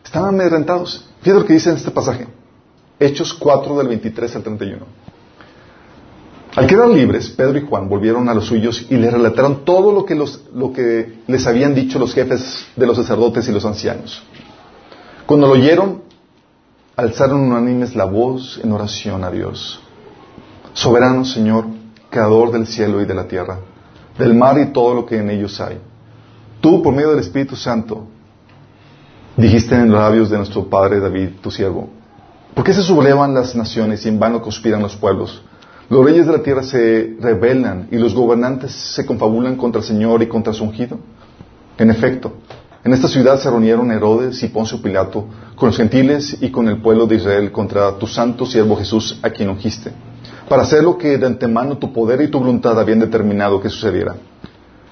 Estaban 0.03 0.29
amedrentados. 0.29 1.05
Fíjate 1.21 1.41
lo 1.41 1.45
que 1.45 1.53
dice 1.53 1.69
en 1.69 1.75
este 1.75 1.91
pasaje. 1.91 2.27
Hechos 2.99 3.33
4 3.33 3.77
del 3.77 3.87
23 3.87 4.35
al 4.37 4.43
31. 4.43 4.85
Al 6.55 6.67
quedar 6.67 6.89
libres, 6.89 7.29
Pedro 7.29 7.57
y 7.57 7.61
Juan 7.61 7.87
volvieron 7.87 8.27
a 8.27 8.33
los 8.33 8.45
suyos 8.45 8.85
y 8.89 8.95
les 8.95 9.13
relataron 9.13 9.63
todo 9.65 9.91
lo 9.91 10.05
que, 10.05 10.15
los, 10.15 10.45
lo 10.53 10.73
que 10.73 11.19
les 11.27 11.45
habían 11.45 11.75
dicho 11.75 11.99
los 11.99 12.13
jefes 12.13 12.65
de 12.75 12.87
los 12.87 12.97
sacerdotes 12.97 13.47
y 13.47 13.51
los 13.51 13.65
ancianos. 13.65 14.23
Cuando 15.25 15.47
lo 15.47 15.53
oyeron, 15.53 16.01
alzaron 16.95 17.41
unánimes 17.41 17.95
la 17.95 18.05
voz 18.05 18.59
en 18.63 18.71
oración 18.71 19.23
a 19.23 19.29
Dios. 19.29 19.79
Soberano 20.73 21.23
Señor, 21.23 21.65
Creador 22.09 22.51
del 22.51 22.65
cielo 22.65 23.01
y 23.01 23.05
de 23.05 23.13
la 23.13 23.27
tierra, 23.27 23.59
del 24.19 24.33
mar 24.33 24.59
y 24.59 24.73
todo 24.73 24.93
lo 24.93 25.05
que 25.05 25.17
en 25.17 25.29
ellos 25.29 25.59
hay. 25.61 25.79
Tú, 26.59 26.83
por 26.83 26.93
medio 26.93 27.11
del 27.11 27.19
Espíritu 27.19 27.55
Santo, 27.55 28.05
dijiste 29.37 29.75
en 29.75 29.89
los 29.89 30.01
labios 30.01 30.29
de 30.29 30.37
nuestro 30.37 30.69
Padre 30.69 30.99
David, 30.99 31.29
tu 31.41 31.49
siervo, 31.49 31.89
¿por 32.53 32.65
qué 32.65 32.73
se 32.73 32.83
sublevan 32.83 33.33
las 33.33 33.55
naciones 33.55 34.05
y 34.05 34.09
en 34.09 34.19
vano 34.19 34.41
conspiran 34.41 34.81
los 34.81 34.97
pueblos? 34.97 35.41
Los 35.89 36.03
reyes 36.03 36.27
de 36.27 36.33
la 36.33 36.43
tierra 36.43 36.61
se 36.61 37.15
rebelan 37.19 37.87
y 37.91 37.97
los 37.97 38.13
gobernantes 38.13 38.73
se 38.73 39.05
confabulan 39.05 39.55
contra 39.55 39.79
el 39.79 39.87
Señor 39.87 40.21
y 40.21 40.27
contra 40.27 40.51
su 40.53 40.65
ungido. 40.65 40.99
En 41.77 41.89
efecto, 41.89 42.33
en 42.83 42.93
esta 42.93 43.07
ciudad 43.07 43.39
se 43.39 43.49
reunieron 43.49 43.89
Herodes 43.89 44.43
y 44.43 44.49
Poncio 44.49 44.81
Pilato 44.81 45.25
con 45.55 45.67
los 45.67 45.77
gentiles 45.77 46.37
y 46.41 46.49
con 46.51 46.67
el 46.67 46.81
pueblo 46.81 47.07
de 47.07 47.15
Israel 47.15 47.51
contra 47.53 47.97
tu 47.97 48.05
santo 48.05 48.45
siervo 48.45 48.75
Jesús 48.75 49.17
a 49.23 49.29
quien 49.29 49.49
ungiste, 49.49 49.91
para 50.49 50.63
hacer 50.63 50.83
lo 50.83 50.97
que 50.97 51.17
de 51.17 51.27
antemano 51.27 51.77
tu 51.77 51.93
poder 51.93 52.21
y 52.21 52.27
tu 52.27 52.39
voluntad 52.39 52.77
habían 52.79 52.99
determinado 52.99 53.61
que 53.61 53.69
sucediera. 53.69 54.15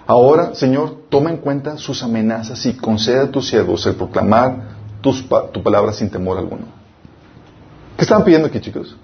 Ahora, 0.05 0.55
Señor, 0.55 1.01
toma 1.09 1.31
en 1.31 1.37
cuenta 1.37 1.77
sus 1.77 2.01
amenazas 2.03 2.65
y 2.65 2.77
concede 2.77 3.21
a 3.21 3.31
tus 3.31 3.49
siervos 3.49 3.85
el 3.87 3.95
proclamar 3.95 4.77
tu 5.01 5.63
palabra 5.63 5.91
sin 5.91 6.09
temor 6.09 6.37
alguno. 6.37 6.65
¿Qué 7.97 8.03
estaban 8.03 8.23
pidiendo 8.23 8.47
aquí, 8.47 8.59
chicos? 8.61 8.95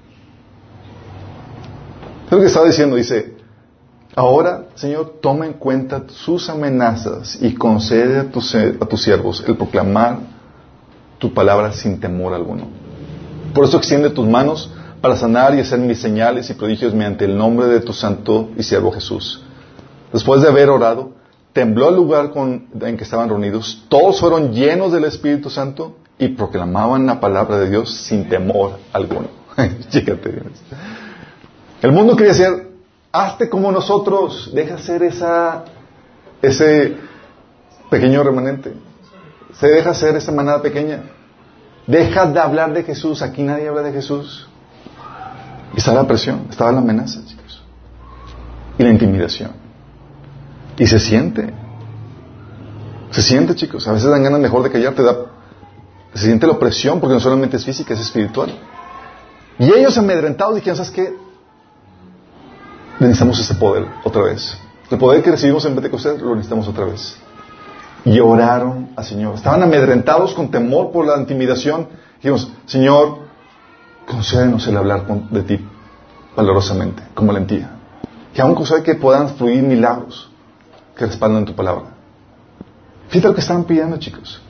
Es 2.25 2.31
lo 2.31 2.39
que 2.39 2.45
estaba 2.45 2.67
diciendo, 2.67 2.95
dice, 2.95 3.35
ahora, 4.15 4.65
Señor, 4.75 5.15
toma 5.21 5.45
en 5.45 5.53
cuenta 5.53 6.03
sus 6.07 6.49
amenazas 6.49 7.37
y 7.41 7.53
concede 7.53 8.19
a 8.19 8.31
tus, 8.31 8.55
a 8.55 8.85
tus 8.85 9.01
siervos 9.01 9.43
el 9.47 9.57
proclamar 9.57 10.19
tu 11.17 11.33
palabra 11.33 11.71
sin 11.71 11.99
temor 11.99 12.33
alguno. 12.33 12.67
Por 13.53 13.65
eso 13.65 13.77
extiende 13.77 14.09
tus 14.09 14.27
manos 14.27 14.71
para 15.03 15.17
sanar 15.17 15.53
y 15.53 15.59
hacer 15.59 15.79
mis 15.79 15.99
señales 15.99 16.49
y 16.49 16.53
prodigios 16.53 16.93
mediante 16.93 17.25
el 17.25 17.37
nombre 17.37 17.67
de 17.67 17.81
tu 17.81 17.91
santo 17.91 18.51
y 18.55 18.63
siervo 18.63 18.89
Jesús. 18.89 19.43
Después 20.13 20.41
de 20.41 20.47
haber 20.47 20.69
orado, 20.69 21.11
tembló 21.51 21.89
el 21.89 21.95
lugar 21.97 22.31
en 22.35 22.95
que 22.95 23.03
estaban 23.03 23.27
reunidos. 23.27 23.83
Todos 23.89 24.21
fueron 24.21 24.53
llenos 24.53 24.93
del 24.93 25.03
Espíritu 25.03 25.49
Santo 25.49 25.97
y 26.17 26.29
proclamaban 26.29 27.05
la 27.05 27.19
palabra 27.19 27.57
de 27.59 27.69
Dios 27.69 27.93
sin 27.93 28.29
temor 28.29 28.79
alguno. 28.93 29.27
El 31.81 31.91
mundo 31.91 32.15
quería 32.15 32.31
decir, 32.31 32.71
hazte 33.11 33.49
como 33.49 33.73
nosotros, 33.73 34.51
deja 34.53 34.77
ser 34.77 35.03
esa, 35.03 35.65
ese 36.41 36.95
pequeño 37.89 38.23
remanente. 38.23 38.71
Se 39.59 39.67
deja 39.67 39.93
ser 39.93 40.15
esa 40.15 40.31
manada 40.31 40.61
pequeña. 40.61 41.03
Deja 41.87 42.25
de 42.25 42.39
hablar 42.39 42.71
de 42.71 42.83
Jesús. 42.83 43.21
Aquí 43.21 43.43
nadie 43.43 43.67
habla 43.67 43.81
de 43.81 43.91
Jesús. 43.91 44.47
Estaba 45.75 46.01
la 46.01 46.07
presión, 46.07 46.47
estaba 46.49 46.71
la 46.71 46.79
amenaza, 46.79 47.19
chicos. 47.25 47.63
Y 48.77 48.83
la 48.83 48.89
intimidación. 48.89 49.51
Y 50.77 50.87
se 50.87 50.99
siente. 50.99 51.53
Se 53.11 53.21
siente, 53.21 53.55
chicos. 53.55 53.87
A 53.87 53.91
veces 53.91 54.09
dan 54.09 54.23
ganas 54.23 54.39
mejor 54.39 54.63
de 54.63 54.71
callar, 54.71 54.93
te 54.93 55.03
da. 55.03 55.15
Se 56.13 56.25
siente 56.25 56.45
la 56.45 56.53
opresión 56.53 56.99
porque 56.99 57.15
no 57.15 57.19
solamente 57.19 57.57
es 57.57 57.65
física, 57.65 57.93
es 57.93 58.01
espiritual. 58.01 58.53
Y 59.59 59.71
ellos 59.71 59.97
amedrentados 59.97 60.55
dijeron, 60.55 60.77
¿sabes 60.77 60.91
qué? 60.91 61.15
Necesitamos 62.99 63.39
ese 63.39 63.55
poder 63.55 63.87
otra 64.03 64.23
vez. 64.23 64.57
El 64.89 64.97
poder 64.97 65.23
que 65.23 65.31
recibimos 65.31 65.65
en 65.65 65.73
Pentecostés 65.73 66.21
lo 66.21 66.35
necesitamos 66.35 66.67
otra 66.67 66.85
vez. 66.85 67.17
Y 68.05 68.19
oraron 68.19 68.89
al 68.95 69.05
Señor. 69.05 69.35
Estaban 69.35 69.63
amedrentados 69.63 70.33
con 70.33 70.51
temor 70.51 70.91
por 70.91 71.07
la 71.07 71.17
intimidación. 71.17 71.87
Dijimos, 72.17 72.51
Señor, 72.65 73.22
concédenos 74.07 74.67
el 74.67 74.77
hablar 74.77 75.05
de 75.07 75.41
ti 75.43 75.59
valorosamente, 76.35 77.03
como 77.13 77.33
valentía. 77.33 77.71
Que 78.33 78.41
aún 78.41 78.55
concede 78.55 78.83
que 78.83 78.95
puedan 78.95 79.29
fluir 79.29 79.63
milagros 79.63 80.29
que 80.95 81.05
respaldan 81.05 81.45
tu 81.45 81.55
palabra. 81.55 81.85
Fíjate 83.09 83.27
lo 83.27 83.35
que 83.35 83.41
estaban 83.41 83.63
pidiendo, 83.65 83.97
chicos. 83.97 84.41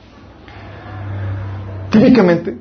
Típicamente, 1.90 2.56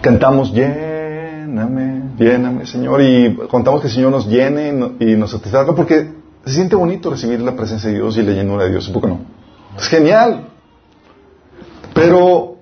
cantamos, 0.00 0.52
lléname, 0.52 2.10
lléname, 2.16 2.66
Señor, 2.66 3.02
y 3.02 3.36
contamos 3.48 3.80
que 3.80 3.88
el 3.88 3.92
Señor 3.92 4.10
nos 4.12 4.26
llene 4.26 4.68
y 5.00 5.16
nos 5.16 5.30
satisfaga, 5.30 5.74
porque 5.74 6.12
se 6.44 6.52
siente 6.52 6.76
bonito 6.76 7.10
recibir 7.10 7.40
la 7.40 7.56
presencia 7.56 7.88
de 7.88 7.96
Dios 7.96 8.16
y 8.16 8.22
la 8.22 8.32
llenura 8.32 8.64
de 8.64 8.70
Dios, 8.70 8.86
¿un 8.88 8.94
poco 8.94 9.08
no? 9.08 9.20
Es 9.78 9.88
genial. 9.88 10.48
Pero, 11.94 12.53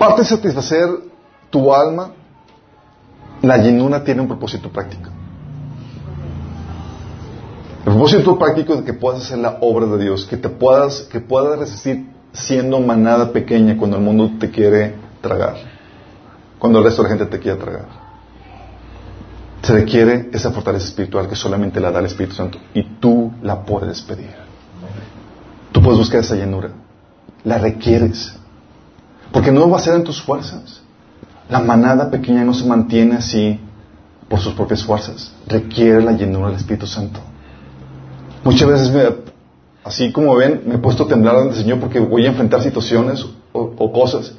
aparte 0.00 0.22
de 0.22 0.28
satisfacer 0.28 0.88
tu 1.50 1.74
alma, 1.74 2.12
la 3.42 3.58
llenura 3.58 4.02
tiene 4.02 4.22
un 4.22 4.28
propósito 4.28 4.70
práctico. 4.70 5.10
El 7.80 7.92
propósito 7.92 8.38
práctico 8.38 8.74
es 8.74 8.82
que 8.82 8.94
puedas 8.94 9.22
hacer 9.22 9.38
la 9.38 9.58
obra 9.60 9.84
de 9.86 10.02
Dios, 10.02 10.24
que 10.24 10.38
te 10.38 10.48
puedas, 10.48 11.02
que 11.02 11.20
puedas 11.20 11.58
resistir 11.58 12.06
siendo 12.32 12.80
manada 12.80 13.30
pequeña 13.30 13.76
cuando 13.76 13.98
el 13.98 14.02
mundo 14.02 14.30
te 14.38 14.50
quiere 14.50 14.94
tragar, 15.20 15.56
cuando 16.58 16.78
el 16.78 16.84
resto 16.84 17.02
de 17.02 17.10
la 17.10 17.16
gente 17.16 17.30
te 17.30 17.38
quiere 17.38 17.58
tragar. 17.58 17.86
Se 19.60 19.74
requiere 19.74 20.30
esa 20.32 20.50
fortaleza 20.50 20.86
espiritual 20.86 21.28
que 21.28 21.36
solamente 21.36 21.78
la 21.78 21.90
da 21.90 22.00
el 22.00 22.06
Espíritu 22.06 22.34
Santo 22.36 22.58
y 22.72 22.82
tú 23.00 23.32
la 23.42 23.62
puedes 23.64 24.00
pedir. 24.00 24.30
Tú 25.72 25.82
puedes 25.82 25.98
buscar 25.98 26.20
esa 26.20 26.36
llenura. 26.36 26.70
La 27.44 27.58
requieres. 27.58 28.39
Porque 29.32 29.52
no 29.52 29.68
va 29.68 29.78
a 29.78 29.80
ser 29.80 29.94
en 29.94 30.04
tus 30.04 30.20
fuerzas. 30.22 30.82
La 31.48 31.60
manada 31.60 32.10
pequeña 32.10 32.44
no 32.44 32.54
se 32.54 32.66
mantiene 32.66 33.16
así 33.16 33.60
por 34.28 34.40
sus 34.40 34.54
propias 34.54 34.84
fuerzas. 34.84 35.32
Requiere 35.46 36.02
la 36.02 36.12
llenura 36.12 36.48
del 36.48 36.56
Espíritu 36.56 36.86
Santo. 36.86 37.20
Muchas 38.44 38.68
veces, 38.68 38.90
me, 38.90 39.02
así 39.84 40.12
como 40.12 40.34
ven, 40.36 40.62
me 40.66 40.76
he 40.76 40.78
puesto 40.78 41.04
a 41.04 41.08
temblar 41.08 41.36
ante 41.36 41.56
el 41.56 41.62
Señor 41.62 41.80
porque 41.80 42.00
voy 42.00 42.24
a 42.26 42.28
enfrentar 42.28 42.62
situaciones 42.62 43.24
o, 43.52 43.92
cosas 43.92 44.34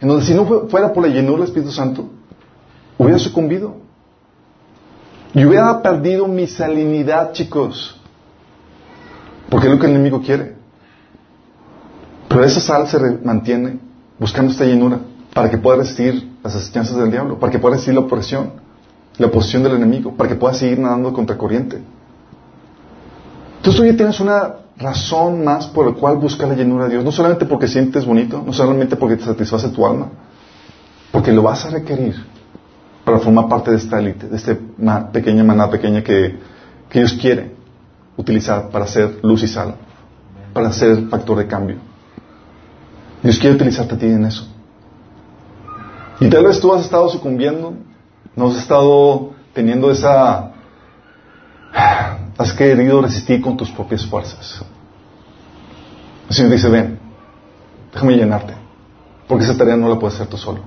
en 0.00 0.08
donde 0.08 0.24
si 0.24 0.34
no 0.34 0.46
fuera 0.68 0.92
por 0.92 1.06
la 1.06 1.12
llenura 1.12 1.40
del 1.40 1.48
Espíritu 1.48 1.72
Santo, 1.72 2.08
hubiera 2.96 3.18
sucumbido. 3.18 3.76
Y 5.34 5.44
hubiera 5.44 5.80
perdido 5.82 6.26
mi 6.26 6.46
salinidad, 6.46 7.32
chicos. 7.32 8.00
Porque 9.48 9.66
es 9.66 9.72
lo 9.72 9.78
que 9.78 9.86
el 9.86 9.92
enemigo 9.92 10.22
quiere. 10.22 10.56
Pero 12.28 12.44
esa 12.44 12.60
sal 12.60 12.88
se 12.88 12.98
mantiene 13.22 13.89
buscando 14.20 14.52
esta 14.52 14.66
llenura 14.66 15.00
para 15.32 15.50
que 15.50 15.56
pueda 15.56 15.78
resistir 15.78 16.30
las 16.44 16.54
asechanzas 16.54 16.96
del 16.98 17.10
diablo, 17.10 17.38
para 17.38 17.50
que 17.50 17.58
pueda 17.58 17.74
resistir 17.74 17.94
la 17.94 18.00
opresión, 18.00 18.52
la 19.16 19.26
oposición 19.26 19.62
del 19.62 19.74
enemigo, 19.74 20.14
para 20.14 20.28
que 20.28 20.36
pueda 20.36 20.52
seguir 20.52 20.78
nadando 20.78 21.12
contra 21.12 21.38
corriente. 21.38 21.80
Entonces 23.56 23.90
tú 23.90 23.96
tienes 23.96 24.20
una 24.20 24.56
razón 24.76 25.42
más 25.44 25.66
por 25.66 25.86
la 25.86 25.92
cual 25.92 26.16
buscar 26.16 26.48
la 26.48 26.54
llenura 26.54 26.84
de 26.84 26.92
Dios, 26.92 27.04
no 27.04 27.12
solamente 27.12 27.46
porque 27.46 27.66
sientes 27.66 28.04
bonito, 28.04 28.42
no 28.44 28.52
solamente 28.52 28.96
porque 28.96 29.16
te 29.16 29.24
satisface 29.24 29.68
tu 29.70 29.86
alma, 29.86 30.08
porque 31.12 31.32
lo 31.32 31.42
vas 31.42 31.64
a 31.64 31.70
requerir 31.70 32.14
para 33.04 33.18
formar 33.18 33.48
parte 33.48 33.70
de 33.70 33.78
esta 33.78 33.98
élite, 33.98 34.28
de 34.28 34.36
esta 34.36 34.56
pequeña 35.10 35.44
manada 35.44 35.70
pequeña 35.70 36.02
que, 36.02 36.38
que 36.88 36.98
Dios 36.98 37.14
quiere 37.14 37.54
utilizar 38.16 38.68
para 38.68 38.84
hacer 38.84 39.18
luz 39.22 39.42
y 39.42 39.48
sal, 39.48 39.74
para 40.52 40.72
ser 40.72 41.08
factor 41.08 41.38
de 41.38 41.46
cambio. 41.46 41.89
Dios 43.22 43.38
quiere 43.38 43.56
utilizarte 43.56 43.94
a 43.94 43.98
ti 43.98 44.06
en 44.06 44.24
eso. 44.24 44.46
Y 46.20 46.28
tal 46.28 46.44
vez 46.44 46.60
tú 46.60 46.72
has 46.72 46.84
estado 46.84 47.08
sucumbiendo, 47.08 47.74
no 48.36 48.48
has 48.48 48.56
estado 48.56 49.32
teniendo 49.52 49.90
esa... 49.90 50.52
Has 52.36 52.52
querido 52.54 53.02
resistir 53.02 53.40
con 53.40 53.56
tus 53.56 53.70
propias 53.70 54.04
fuerzas. 54.06 54.62
El 56.28 56.34
Señor 56.34 56.52
dice, 56.52 56.68
ven, 56.68 56.98
déjame 57.92 58.16
llenarte, 58.16 58.54
porque 59.28 59.44
esa 59.44 59.56
tarea 59.56 59.76
no 59.76 59.88
la 59.88 59.98
puedes 59.98 60.14
hacer 60.14 60.26
tú 60.26 60.38
solo. 60.38 60.60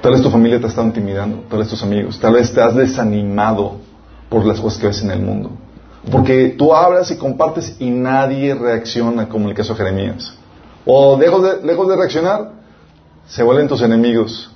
Tal 0.00 0.12
vez 0.12 0.22
tu 0.22 0.30
familia 0.30 0.58
te 0.58 0.66
ha 0.66 0.68
estado 0.68 0.86
intimidando, 0.86 1.44
tal 1.48 1.58
vez 1.58 1.68
tus 1.68 1.82
amigos, 1.82 2.18
tal 2.18 2.34
vez 2.34 2.52
te 2.52 2.62
has 2.62 2.74
desanimado 2.74 3.76
por 4.28 4.44
las 4.44 4.60
cosas 4.60 4.78
que 4.78 4.86
ves 4.86 5.02
en 5.02 5.10
el 5.10 5.20
mundo. 5.20 5.50
Porque 6.10 6.54
tú 6.56 6.74
hablas 6.74 7.10
y 7.10 7.16
compartes 7.16 7.76
y 7.78 7.90
nadie 7.90 8.54
reacciona, 8.54 9.28
como 9.28 9.44
en 9.44 9.50
el 9.50 9.56
caso 9.56 9.74
de 9.74 9.78
Jeremías. 9.78 10.38
O 10.86 11.18
lejos 11.18 11.42
de, 11.42 11.66
lejos 11.66 11.88
de 11.88 11.96
reaccionar, 11.96 12.52
se 13.26 13.42
vuelven 13.42 13.68
tus 13.68 13.82
enemigos. 13.82 14.50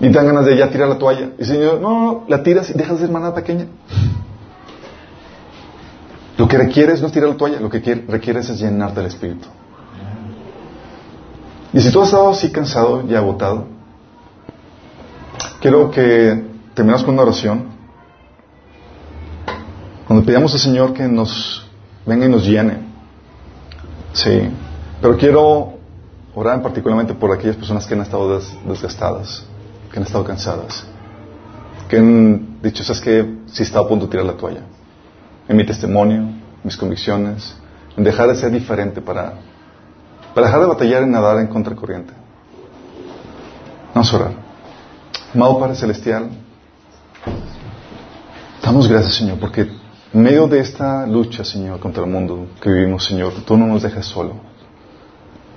Y 0.00 0.08
te 0.08 0.12
dan 0.12 0.26
ganas 0.26 0.44
de 0.44 0.56
ya 0.56 0.68
tirar 0.70 0.88
la 0.88 0.98
toalla. 0.98 1.30
Y 1.38 1.44
Señor, 1.44 1.80
no, 1.80 2.00
no, 2.00 2.24
la 2.28 2.42
tiras 2.42 2.68
y 2.70 2.74
dejas 2.74 2.94
de 2.94 3.06
ser 3.06 3.10
manada 3.10 3.34
pequeña. 3.34 3.66
Lo 6.36 6.46
que 6.48 6.58
requieres 6.58 7.00
no 7.00 7.06
es 7.06 7.12
tirar 7.12 7.30
la 7.30 7.36
toalla, 7.36 7.60
lo 7.60 7.70
que 7.70 7.78
requieres 8.08 8.50
es 8.50 8.60
llenarte 8.60 9.00
del 9.00 9.06
Espíritu. 9.06 9.48
Y 11.72 11.80
si 11.80 11.90
tú 11.90 12.00
has 12.00 12.08
estado 12.08 12.30
así 12.30 12.50
cansado 12.50 13.02
y 13.08 13.14
agotado, 13.14 13.66
quiero 15.60 15.90
que 15.90 16.44
terminemos 16.74 17.04
con 17.04 17.14
una 17.14 17.22
oración. 17.22 17.66
Cuando 20.06 20.24
pidamos 20.24 20.52
al 20.52 20.60
Señor 20.60 20.92
que 20.92 21.08
nos 21.08 21.66
venga 22.04 22.26
y 22.26 22.28
nos 22.28 22.44
llene. 22.44 22.85
Sí. 24.16 24.50
Pero 25.00 25.16
quiero 25.18 25.74
orar 26.34 26.62
particularmente 26.62 27.14
por 27.14 27.30
aquellas 27.32 27.56
personas 27.56 27.86
que 27.86 27.94
han 27.94 28.00
estado 28.00 28.40
desgastadas, 28.66 29.44
que 29.92 29.98
han 29.98 30.04
estado 30.04 30.24
cansadas, 30.24 30.86
que 31.88 31.98
han 31.98 32.60
dicho, 32.62 32.82
¿sabes 32.82 33.02
que 33.02 33.36
Si 33.46 33.62
está 33.62 33.80
a 33.80 33.86
punto 33.86 34.06
de 34.06 34.10
tirar 34.10 34.26
la 34.26 34.36
toalla. 34.36 34.62
En 35.48 35.56
mi 35.56 35.64
testimonio, 35.64 36.24
mis 36.64 36.76
convicciones, 36.76 37.54
en 37.96 38.04
dejar 38.04 38.28
de 38.28 38.36
ser 38.36 38.50
diferente 38.50 39.00
para, 39.00 39.34
para 40.34 40.46
dejar 40.46 40.60
de 40.60 40.66
batallar 40.66 41.02
en 41.02 41.12
nadar 41.12 41.38
en 41.38 41.46
contracorriente. 41.46 42.12
Vamos 43.94 44.12
a 44.12 44.16
orar. 44.16 44.32
Amado 45.34 45.58
Padre 45.58 45.76
Celestial, 45.76 46.30
damos 48.62 48.88
gracias, 48.88 49.14
Señor, 49.14 49.38
porque 49.38 49.70
en 50.12 50.22
medio 50.22 50.46
de 50.46 50.60
esta 50.60 51.06
lucha, 51.06 51.44
Señor, 51.44 51.80
contra 51.80 52.04
el 52.04 52.10
mundo 52.10 52.46
que 52.60 52.70
vivimos, 52.70 53.04
Señor, 53.04 53.32
tú 53.44 53.56
no 53.56 53.66
nos 53.66 53.82
dejas 53.82 54.06
solo 54.06 54.34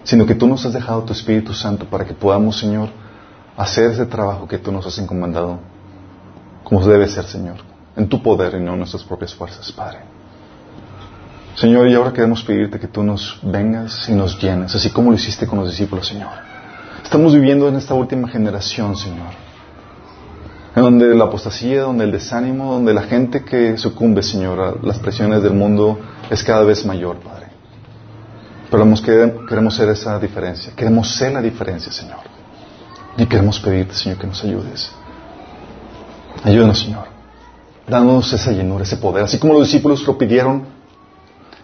sino 0.10 0.26
que 0.26 0.34
tú 0.34 0.48
nos 0.48 0.66
has 0.66 0.74
dejado 0.74 1.04
tu 1.04 1.14
Espíritu 1.14 1.54
Santo 1.54 1.86
para 1.86 2.04
que 2.04 2.16
podamos, 2.16 2.58
Señor, 2.58 2.90
hacer 3.56 3.92
ese 3.92 4.08
trabajo 4.08 4.48
que 4.48 4.58
tú 4.58 4.72
nos 4.72 4.86
has 4.88 4.98
encomendado 4.98 5.60
como 6.64 6.86
debe 6.86 7.08
ser, 7.08 7.26
Señor, 7.26 7.58
en 7.96 8.08
tu 8.08 8.22
poder 8.22 8.56
y 8.56 8.64
no 8.64 8.74
en 8.74 8.80
nuestras 8.80 9.04
propias 9.04 9.36
fuerzas, 9.36 9.72
Padre. 9.72 10.00
Señor, 11.56 11.88
y 11.88 11.94
ahora 11.94 12.14
queremos 12.14 12.44
pedirte 12.44 12.80
que 12.80 12.88
tú 12.88 13.04
nos 13.04 13.40
vengas 13.44 14.10
y 14.10 14.14
nos 14.14 14.42
llenes, 14.42 14.74
así 14.74 14.90
como 14.90 15.12
lo 15.12 15.16
hiciste 15.16 15.46
con 15.46 15.60
los 15.60 15.70
discípulos, 15.70 16.08
Señor. 16.08 16.32
Estamos 17.04 17.34
viviendo 17.34 17.68
en 17.68 17.76
esta 17.76 17.94
última 17.94 18.30
generación, 18.30 18.96
Señor, 18.96 19.34
en 20.76 20.84
donde 20.84 21.16
la 21.16 21.26
apostasía, 21.26 21.84
donde 21.84 22.04
el 22.04 22.12
desánimo, 22.12 22.74
donde 22.74 22.94
la 22.94 23.04
gente 23.04 23.44
que 23.44 23.78
sucumbe, 23.78 24.22
Señor, 24.24 24.60
a 24.60 24.86
las 24.86 25.00
presiones 25.00 25.42
del 25.42 25.54
mundo 25.54 26.00
es 26.30 26.44
cada 26.44 26.64
vez 26.64 26.86
mayor, 26.86 27.18
Padre. 27.18 27.48
Pero 28.70 28.86
queremos 29.48 29.76
ser 29.76 29.90
esa 29.90 30.20
diferencia. 30.20 30.74
Queremos 30.76 31.10
ser 31.10 31.34
la 31.34 31.42
diferencia, 31.42 31.92
Señor. 31.92 32.20
Y 33.18 33.26
queremos 33.26 33.60
pedirte, 33.60 33.96
Señor, 33.96 34.20
que 34.20 34.28
nos 34.28 34.44
ayudes. 34.44 34.92
Ayúdanos, 36.44 36.80
Señor. 36.80 37.06
Danos 37.88 38.32
esa 38.32 38.52
llenura, 38.52 38.84
ese 38.84 38.98
poder. 38.98 39.24
Así 39.24 39.40
como 39.40 39.54
los 39.54 39.64
discípulos 39.64 40.06
lo 40.06 40.18
pidieron 40.18 40.80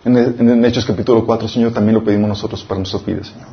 en, 0.05 0.65
Hechos 0.65 0.85
capítulo 0.85 1.25
4, 1.25 1.47
Señor, 1.47 1.73
también 1.73 1.95
lo 1.95 2.03
pedimos 2.03 2.29
nosotros 2.29 2.63
para 2.63 2.79
nuestras 2.79 3.03
vidas, 3.05 3.27
Señor. 3.27 3.47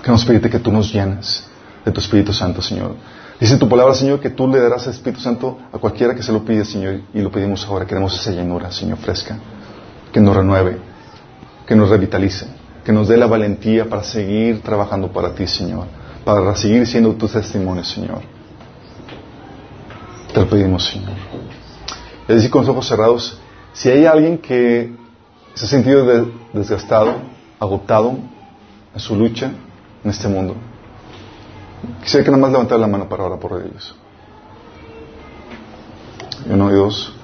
Queremos 0.00 0.24
pedirte 0.24 0.48
que 0.48 0.60
tú 0.60 0.70
nos 0.70 0.92
llenes 0.92 1.44
de 1.84 1.90
tu 1.90 2.00
Espíritu 2.00 2.32
Santo, 2.32 2.62
Señor. 2.62 2.94
Dice 3.40 3.56
tu 3.56 3.68
palabra, 3.68 3.94
Señor, 3.94 4.18
que 4.18 4.30
tú 4.30 4.48
le 4.48 4.58
darás 4.58 4.88
Espíritu 4.88 5.20
Santo 5.20 5.58
a 5.72 5.78
cualquiera 5.78 6.14
que 6.14 6.22
se 6.24 6.32
lo 6.32 6.44
pide, 6.44 6.64
Señor, 6.64 7.02
y 7.14 7.20
lo 7.20 7.30
pedimos 7.30 7.64
ahora. 7.66 7.86
Queremos 7.86 8.18
esa 8.18 8.32
llenura, 8.32 8.72
Señor, 8.72 8.98
fresca, 8.98 9.38
que 10.12 10.20
nos 10.20 10.34
renueve, 10.34 10.78
que 11.64 11.76
nos 11.76 11.88
revitalice, 11.88 12.46
que 12.84 12.92
nos 12.92 13.06
dé 13.06 13.16
la 13.16 13.26
valentía 13.26 13.88
para 13.88 14.02
seguir 14.02 14.60
trabajando 14.62 15.12
para 15.12 15.34
ti, 15.34 15.46
Señor, 15.46 15.86
para 16.24 16.56
seguir 16.56 16.84
siendo 16.84 17.14
tu 17.14 17.28
testimonio, 17.28 17.84
Señor. 17.84 18.22
Te 20.34 20.40
lo 20.40 20.48
pedimos, 20.48 20.84
Señor. 20.84 21.12
Es 22.26 22.36
decir, 22.36 22.50
con 22.50 22.62
los 22.62 22.70
ojos 22.70 22.88
cerrados, 22.88 23.38
si 23.72 23.88
hay 23.88 24.04
alguien 24.04 24.38
que 24.38 24.92
se 25.54 25.64
ha 25.64 25.68
sentido 25.68 26.26
desgastado, 26.52 27.14
agotado 27.60 28.18
en 28.92 29.00
su 29.00 29.14
lucha 29.14 29.52
en 30.02 30.10
este 30.10 30.26
mundo, 30.26 30.56
quisiera 32.02 32.24
que 32.24 32.30
nada 32.30 32.40
más 32.40 32.52
levantara 32.52 32.80
la 32.80 32.86
mano 32.86 33.08
para 33.08 33.24
orar 33.24 33.38
por 33.38 33.60
ellos. 33.60 33.94
uno 36.48 36.70
y 36.70 36.74
dos. 36.74 37.14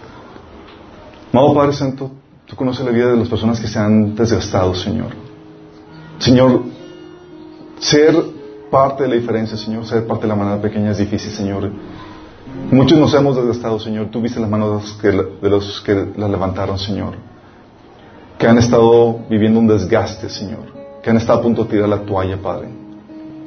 Amado 1.33 1.55
Padre 1.55 1.73
Santo, 1.73 2.11
Tú 2.47 2.57
conoces 2.57 2.85
la 2.85 2.91
vida 2.91 3.11
de 3.11 3.17
las 3.17 3.29
personas 3.29 3.59
que 3.59 3.67
se 3.67 3.79
han 3.79 4.15
desgastado, 4.15 4.75
Señor. 4.75 5.09
Señor, 6.19 6.63
ser 7.79 8.15
parte 8.71 9.05
de 9.05 9.09
la 9.09 9.15
diferencia, 9.15 9.57
Señor, 9.57 9.87
ser 9.87 10.07
parte 10.07 10.23
de 10.23 10.29
la 10.29 10.37
manera 10.37 10.61
pequeña 10.61 10.91
es 10.91 10.99
difícil, 10.99 11.33
Señor. 11.33 11.71
Muchos 12.71 12.99
nos 12.99 13.15
hemos 13.15 13.35
desgastado, 13.37 13.81
Señor. 13.81 14.09
Tú 14.11 14.21
viste 14.21 14.41
las 14.41 14.51
manos 14.51 15.01
de 15.03 15.51
los 15.51 15.81
que 15.81 16.13
la 16.17 16.29
levantaron, 16.29 16.79
Señor. 16.79 17.15
Que 18.39 18.47
han 18.47 18.59
estado 18.59 19.21
viviendo 19.31 19.59
un 19.59 19.69
desgaste, 19.69 20.29
Señor. 20.29 20.73
Que 21.03 21.09
han 21.09 21.17
estado 21.17 21.39
a 21.39 21.43
punto 21.43 21.65
de 21.65 21.71
tirar 21.71 21.89
la 21.89 22.01
toalla, 22.01 22.37
Padre. 22.37 22.69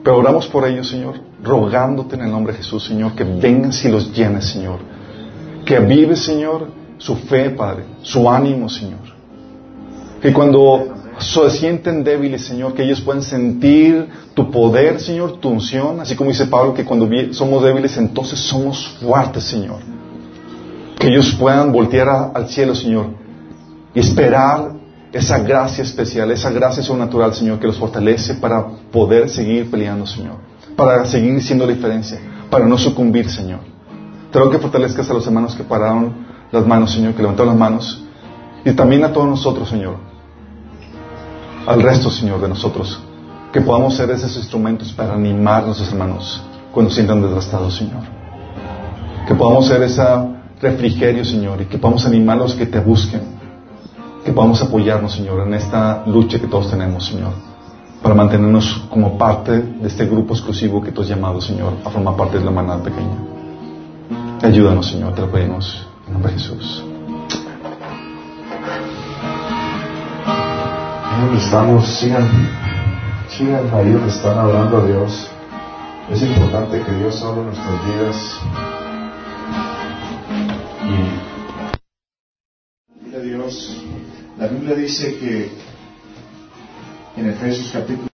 Pero 0.03 0.17
oramos 0.17 0.47
por 0.47 0.67
ellos, 0.67 0.89
Señor, 0.89 1.15
rogándote 1.43 2.15
en 2.15 2.21
el 2.21 2.31
nombre 2.31 2.53
de 2.53 2.59
Jesús, 2.59 2.85
Señor, 2.85 3.13
que 3.13 3.23
vengas 3.23 3.83
y 3.83 3.89
los 3.89 4.13
llenes, 4.13 4.45
Señor. 4.45 4.79
Que 5.65 5.79
vives, 5.79 6.19
Señor, 6.19 6.69
su 6.97 7.15
fe, 7.15 7.49
Padre, 7.49 7.83
su 8.01 8.29
ánimo, 8.29 8.69
Señor. 8.69 8.99
Que 10.21 10.33
cuando 10.33 10.93
se 11.19 11.49
sienten 11.49 12.03
débiles, 12.03 12.45
Señor, 12.45 12.73
que 12.73 12.83
ellos 12.83 13.01
puedan 13.01 13.23
sentir 13.23 14.07
tu 14.33 14.51
poder, 14.51 14.99
Señor, 14.99 15.39
tu 15.39 15.49
unción, 15.49 15.99
así 15.99 16.15
como 16.15 16.29
dice 16.29 16.45
Pablo, 16.45 16.73
que 16.73 16.85
cuando 16.85 17.09
somos 17.31 17.63
débiles, 17.63 17.97
entonces 17.97 18.39
somos 18.39 18.87
fuertes, 19.01 19.43
Señor. 19.43 19.79
Que 20.99 21.07
ellos 21.07 21.35
puedan 21.39 21.71
voltear 21.71 22.31
al 22.33 22.47
cielo, 22.49 22.73
Señor, 22.75 23.07
y 23.93 23.99
esperar 23.99 24.76
esa 25.11 25.39
gracia 25.39 25.83
especial, 25.83 26.31
esa 26.31 26.51
gracia 26.51 26.83
sobrenatural, 26.83 27.33
Señor, 27.33 27.59
que 27.59 27.67
los 27.67 27.77
fortalece 27.77 28.35
para 28.35 28.65
poder 28.91 29.29
seguir 29.29 29.69
peleando, 29.71 30.05
Señor, 30.05 30.35
para 30.75 31.05
seguir 31.05 31.41
siendo 31.41 31.65
la 31.65 31.73
diferencia, 31.73 32.19
para 32.49 32.65
no 32.65 32.77
sucumbir, 32.77 33.29
Señor. 33.29 33.59
Te 34.31 34.37
ruego 34.37 34.51
que 34.51 34.59
fortalezcas 34.59 35.09
a 35.09 35.13
los 35.13 35.25
hermanos 35.25 35.55
que 35.55 35.63
pararon 35.63 36.13
las 36.51 36.65
manos, 36.65 36.91
Señor, 36.91 37.13
que 37.13 37.21
levantó 37.21 37.45
las 37.45 37.55
manos. 37.55 38.03
Y 38.65 38.71
también 38.73 39.03
a 39.03 39.13
todos 39.13 39.27
nosotros, 39.27 39.69
Señor. 39.69 39.95
Al 41.65 41.81
resto, 41.81 42.09
Señor, 42.09 42.41
de 42.41 42.49
nosotros. 42.49 42.99
Que 43.53 43.61
podamos 43.61 43.95
ser 43.95 44.09
esos 44.11 44.35
instrumentos 44.35 44.91
para 44.91 45.13
animar 45.13 45.63
a 45.63 45.65
nuestros 45.67 45.91
hermanos 45.91 46.41
cuando 46.73 46.91
sientan 46.91 47.21
desgastados, 47.21 47.75
Señor. 47.75 48.03
Que 49.25 49.35
podamos 49.35 49.67
ser 49.67 49.81
esa 49.83 50.27
refrigerio, 50.61 51.23
Señor, 51.23 51.61
y 51.61 51.65
que 51.65 51.77
podamos 51.77 52.05
animar 52.05 52.37
a 52.37 52.41
los 52.41 52.55
que 52.55 52.65
te 52.65 52.79
busquen, 52.79 53.21
que 54.27 54.33
podamos 54.33 54.61
apoyarnos, 54.61 55.13
Señor, 55.13 55.47
en 55.47 55.53
esta 55.53 56.03
lucha 56.05 56.37
que 56.37 56.47
todos 56.47 56.69
tenemos, 56.69 57.05
Señor, 57.05 57.31
para 58.03 58.13
mantenernos 58.13 58.83
como 58.89 59.17
parte 59.17 59.53
de 59.53 59.87
este 59.87 60.05
grupo 60.05 60.33
exclusivo 60.33 60.83
que 60.83 60.91
tú 60.91 61.01
has 61.01 61.07
llamado, 61.07 61.39
Señor, 61.39 61.75
a 61.85 61.89
formar 61.89 62.17
parte 62.17 62.37
de 62.37 62.43
la 62.43 62.51
manada 62.51 62.83
pequeña. 62.83 63.15
Ayúdanos, 64.43 64.85
Señor, 64.85 65.15
te 65.15 65.21
lo 65.21 65.31
pedimos. 65.31 65.87
En 66.05 66.13
nombre 66.13 66.33
de 66.33 66.39
Jesús. 66.39 66.83
¿Dónde 71.21 71.37
estamos? 71.41 71.87
Sigan, 71.87 72.49
sigan 73.29 73.73
ahí 73.73 73.93
donde 73.93 74.09
están 74.09 74.37
adorando 74.39 74.77
a 74.79 74.85
Dios. 74.87 75.29
Es 76.11 76.21
importante 76.21 76.81
que 76.81 76.91
Dios 76.91 77.23
hable 77.23 77.43
en 77.43 77.45
nuestras 77.45 77.85
vidas. 77.85 78.76
La 84.37 84.47
Biblia 84.47 84.75
dice 84.75 85.17
que 85.17 85.49
en 87.17 87.29
Efesios 87.29 87.71
capítulo 87.73 88.07